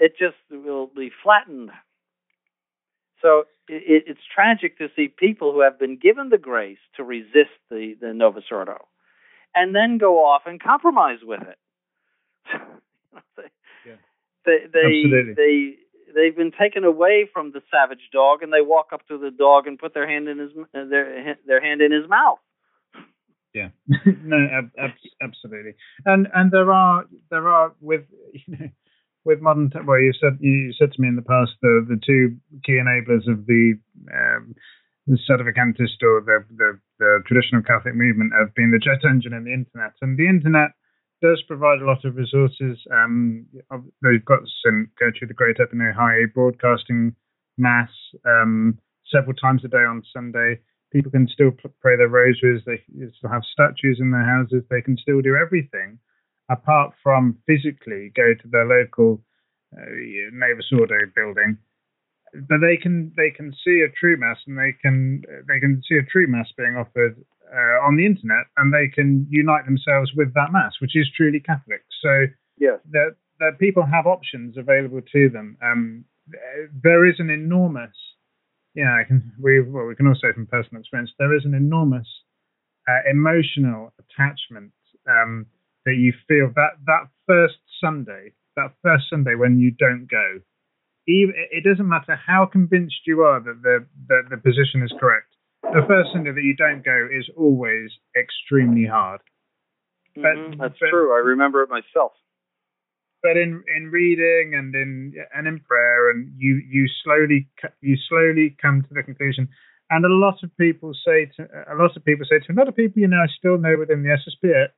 [0.00, 1.70] It just will be flattened.
[3.22, 7.54] So it, it's tragic to see people who have been given the grace to resist
[7.70, 8.88] the, the Novus Ordo
[9.54, 11.58] and then go off and compromise with it.
[14.48, 15.74] they, they, they, they,
[16.14, 19.66] they've been taken away from the savage dog and they walk up to the dog
[19.66, 22.38] and put their hand in his their their hand in his mouth
[23.54, 23.68] yeah,
[24.24, 25.74] no, ab- ab- absolutely.
[26.04, 28.68] And and there are there are with you know
[29.24, 32.00] with modern te- well you said you said to me in the past the the
[32.04, 33.78] two key enablers of the
[34.12, 34.54] um,
[35.06, 39.46] the sedevacantist or the, the the traditional Catholic movement have been the jet engine and
[39.46, 39.94] the internet.
[40.02, 40.70] And the internet
[41.20, 42.78] does provide a lot of resources.
[42.92, 43.46] Um,
[44.02, 47.14] they've got some go through the Great Epine High broadcasting
[47.56, 47.90] mass
[48.24, 48.78] um,
[49.10, 50.60] several times a day on Sunday
[50.92, 52.62] people can still pray their rosaries.
[52.64, 52.82] They
[53.18, 54.64] still have statues in their houses.
[54.70, 55.98] They can still do everything
[56.50, 59.20] apart from physically go to their local
[59.76, 59.84] uh,
[60.32, 61.58] Novus Ordo building.
[62.32, 65.96] But they can they can see a true mass and they can they can see
[65.96, 67.16] a true mass being offered
[67.52, 71.40] uh, on the internet and they can unite themselves with that mass, which is truly
[71.40, 71.82] Catholic.
[72.02, 72.26] So
[72.58, 72.78] yes.
[72.92, 75.56] that that people have options available to them.
[75.62, 76.04] Um,
[76.82, 77.94] there is an enormous
[78.78, 79.32] yeah, I can.
[79.40, 82.06] We well, we can also say from personal experience there is an enormous
[82.86, 84.72] uh, emotional attachment
[85.08, 85.46] um,
[85.84, 90.40] that you feel that that first Sunday, that first Sunday when you don't go.
[91.08, 95.27] Even, it doesn't matter how convinced you are that the that the position is correct.
[95.72, 99.20] The first Sunday that you don't go is always extremely hard.
[100.16, 101.12] Mm-hmm, that's but, true.
[101.12, 102.12] I remember it myself.
[103.22, 107.48] But in in reading and in and in prayer and you you slowly
[107.80, 109.48] you slowly come to the conclusion.
[109.90, 112.68] And a lot of people say to a lot of people say to a lot
[112.68, 114.68] of people you know I still know within the SSPX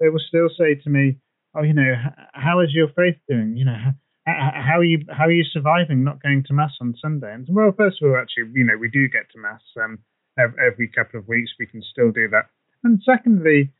[0.00, 1.18] they will still say to me
[1.54, 1.94] oh you know
[2.32, 3.56] how is your faith doing?
[3.56, 3.78] You know
[4.26, 7.32] how, are you how are you surviving not going to mass on Sunday?
[7.32, 9.98] And well first of all actually you know we do get to mass um
[10.38, 12.46] every couple of weeks we can still do that
[12.84, 13.72] and secondly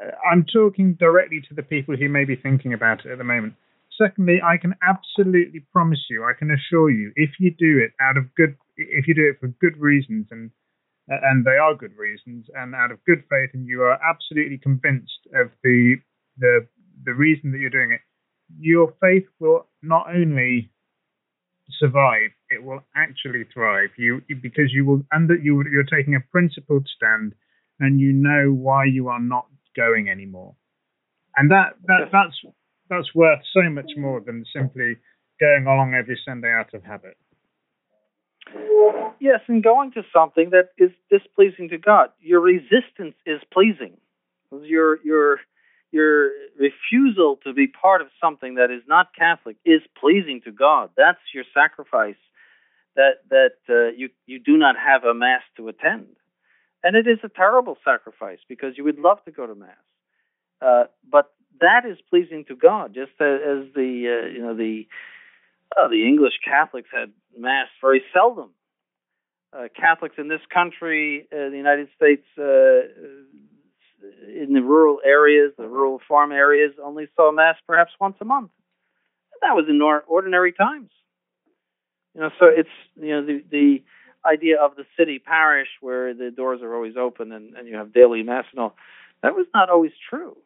[0.00, 3.24] uh, I'm talking directly to the people who may be thinking about it at the
[3.24, 3.54] moment.
[4.00, 8.16] Secondly, I can absolutely promise you, I can assure you, if you do it out
[8.16, 10.50] of good, if you do it for good reasons and
[11.10, 14.56] uh, and they are good reasons, and out of good faith, and you are absolutely
[14.56, 15.96] convinced of the
[16.38, 16.66] the
[17.04, 18.00] the reason that you're doing it,
[18.58, 20.70] your faith will not only
[21.78, 23.90] survive, it will actually thrive.
[23.96, 27.34] You because you will under you you're taking a principled stand,
[27.80, 29.46] and you know why you are not
[29.76, 30.54] going anymore,
[31.36, 32.54] and that that that's
[32.88, 34.96] that's worth so much more than simply
[35.40, 37.16] going along every Sunday out of habit.
[39.20, 42.10] Yes, and going to something that is displeasing to God.
[42.20, 43.96] Your resistance is pleasing.
[44.50, 45.38] Your your
[45.92, 50.90] your refusal to be part of something that is not Catholic is pleasing to God.
[50.96, 52.16] That's your sacrifice.
[52.94, 56.08] That that uh, you you do not have a mass to attend,
[56.82, 59.70] and it is a terrible sacrifice because you would love to go to mass,
[60.60, 62.92] uh, but that is pleasing to God.
[62.94, 64.86] Just as, as the uh, you know the
[65.76, 68.50] uh, the English Catholics had mass very seldom.
[69.52, 72.88] Uh, Catholics in this country, uh, the United States, uh,
[74.26, 78.50] in the rural areas, the rural farm areas, only saw mass perhaps once a month.
[79.42, 80.90] That was in ordinary times.
[82.14, 83.82] You know, so it's you know the the
[84.24, 87.92] idea of the city parish where the doors are always open and, and you have
[87.92, 88.76] daily mass and all.
[89.22, 90.36] That was not always true.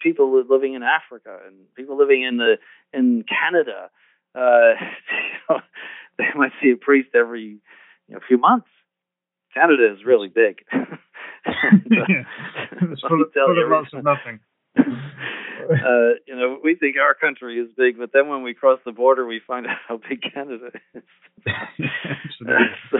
[0.00, 2.58] People living in Africa and people living in the
[2.92, 3.90] in Canada
[4.34, 4.38] uh,
[4.78, 5.60] you know,
[6.18, 7.60] they might see a priest every
[8.08, 8.68] you know, few months.
[9.54, 10.64] Canada is really big.
[10.72, 10.86] and,
[11.92, 12.04] uh,
[12.92, 14.40] it's full, of, full of lots of nothing.
[15.72, 18.92] uh, you know, we think our country is big, but then when we cross the
[18.92, 21.02] border, we find out how big Canada is.
[22.90, 22.98] so,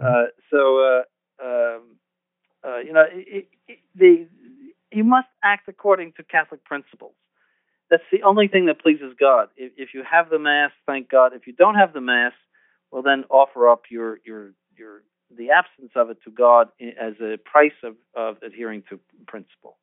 [0.00, 1.02] uh, so
[1.40, 1.82] uh, um,
[2.64, 4.26] uh, you know, it, it, the
[4.90, 7.14] you must act according to Catholic principles
[7.90, 9.48] that's the only thing that pleases God.
[9.56, 11.32] If, if you have the mass, thank God.
[11.34, 12.32] If you don't have the mass,
[12.90, 15.02] well then offer up your your your
[15.36, 19.76] the absence of it to God as a price of, of adhering to principle.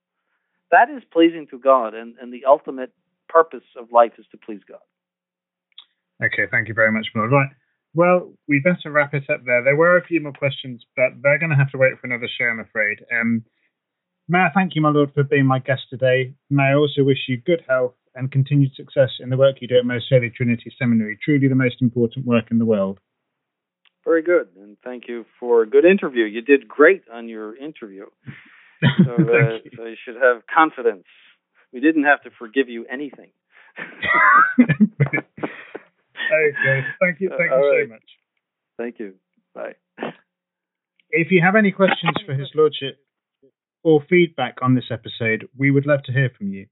[0.76, 2.91] That is pleasing to God, and, and the ultimate
[3.30, 4.84] purpose of life is to please God.
[6.22, 7.31] Okay, thank you very much, Lord.
[7.31, 7.47] Right.
[7.93, 9.64] Well, we better wrap it up there.
[9.64, 12.27] There were a few more questions, but they're going to have to wait for another
[12.27, 12.99] show, I'm afraid.
[13.10, 13.45] Um,
[14.27, 16.34] May I thank you, my lord, for being my guest today.
[16.49, 19.77] May I also wish you good health and continued success in the work you do
[19.77, 21.18] at Most Holy Trinity Seminary.
[21.23, 22.99] Truly the most important work in the world.
[24.03, 26.26] Very good, and thank you for a good interview.
[26.26, 28.07] You did great on your interview.
[29.06, 29.72] So, uh, you.
[29.76, 31.06] so you should have confidence.
[31.74, 33.32] We didn't have to forgive you anything.
[34.60, 34.80] okay,
[36.99, 37.88] thank you, thank you right.
[37.88, 38.10] so much.
[38.78, 39.14] Thank you.
[39.53, 39.76] Bye.
[41.10, 42.98] If you have any questions for His Lordship,
[43.86, 46.66] or feedback on this episode, we would love to hear from you.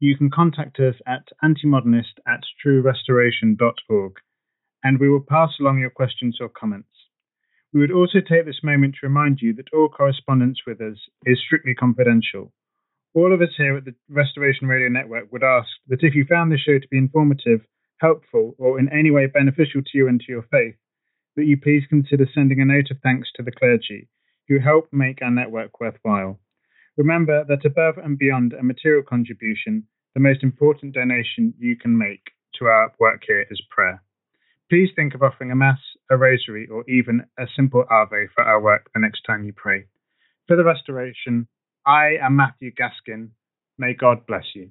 [0.00, 4.12] You can contact us at antimodernist at truerestoration.org,
[4.82, 6.88] and we will pass along your questions or comments.
[7.76, 10.96] We would also take this moment to remind you that all correspondence with us
[11.26, 12.50] is strictly confidential.
[13.12, 16.50] All of us here at the Restoration Radio Network would ask that if you found
[16.50, 17.60] this show to be informative,
[17.98, 20.76] helpful, or in any way beneficial to you and to your faith,
[21.36, 24.08] that you please consider sending a note of thanks to the clergy
[24.48, 26.40] who help make our network worthwhile.
[26.96, 32.22] Remember that above and beyond a material contribution, the most important donation you can make
[32.54, 34.02] to our work here is prayer.
[34.70, 35.78] Please think of offering a Mass,
[36.10, 39.86] a Rosary, or even a simple Ave for our work the next time you pray.
[40.46, 41.48] For the restoration,
[41.86, 43.30] I am Matthew Gaskin.
[43.78, 44.70] May God bless you.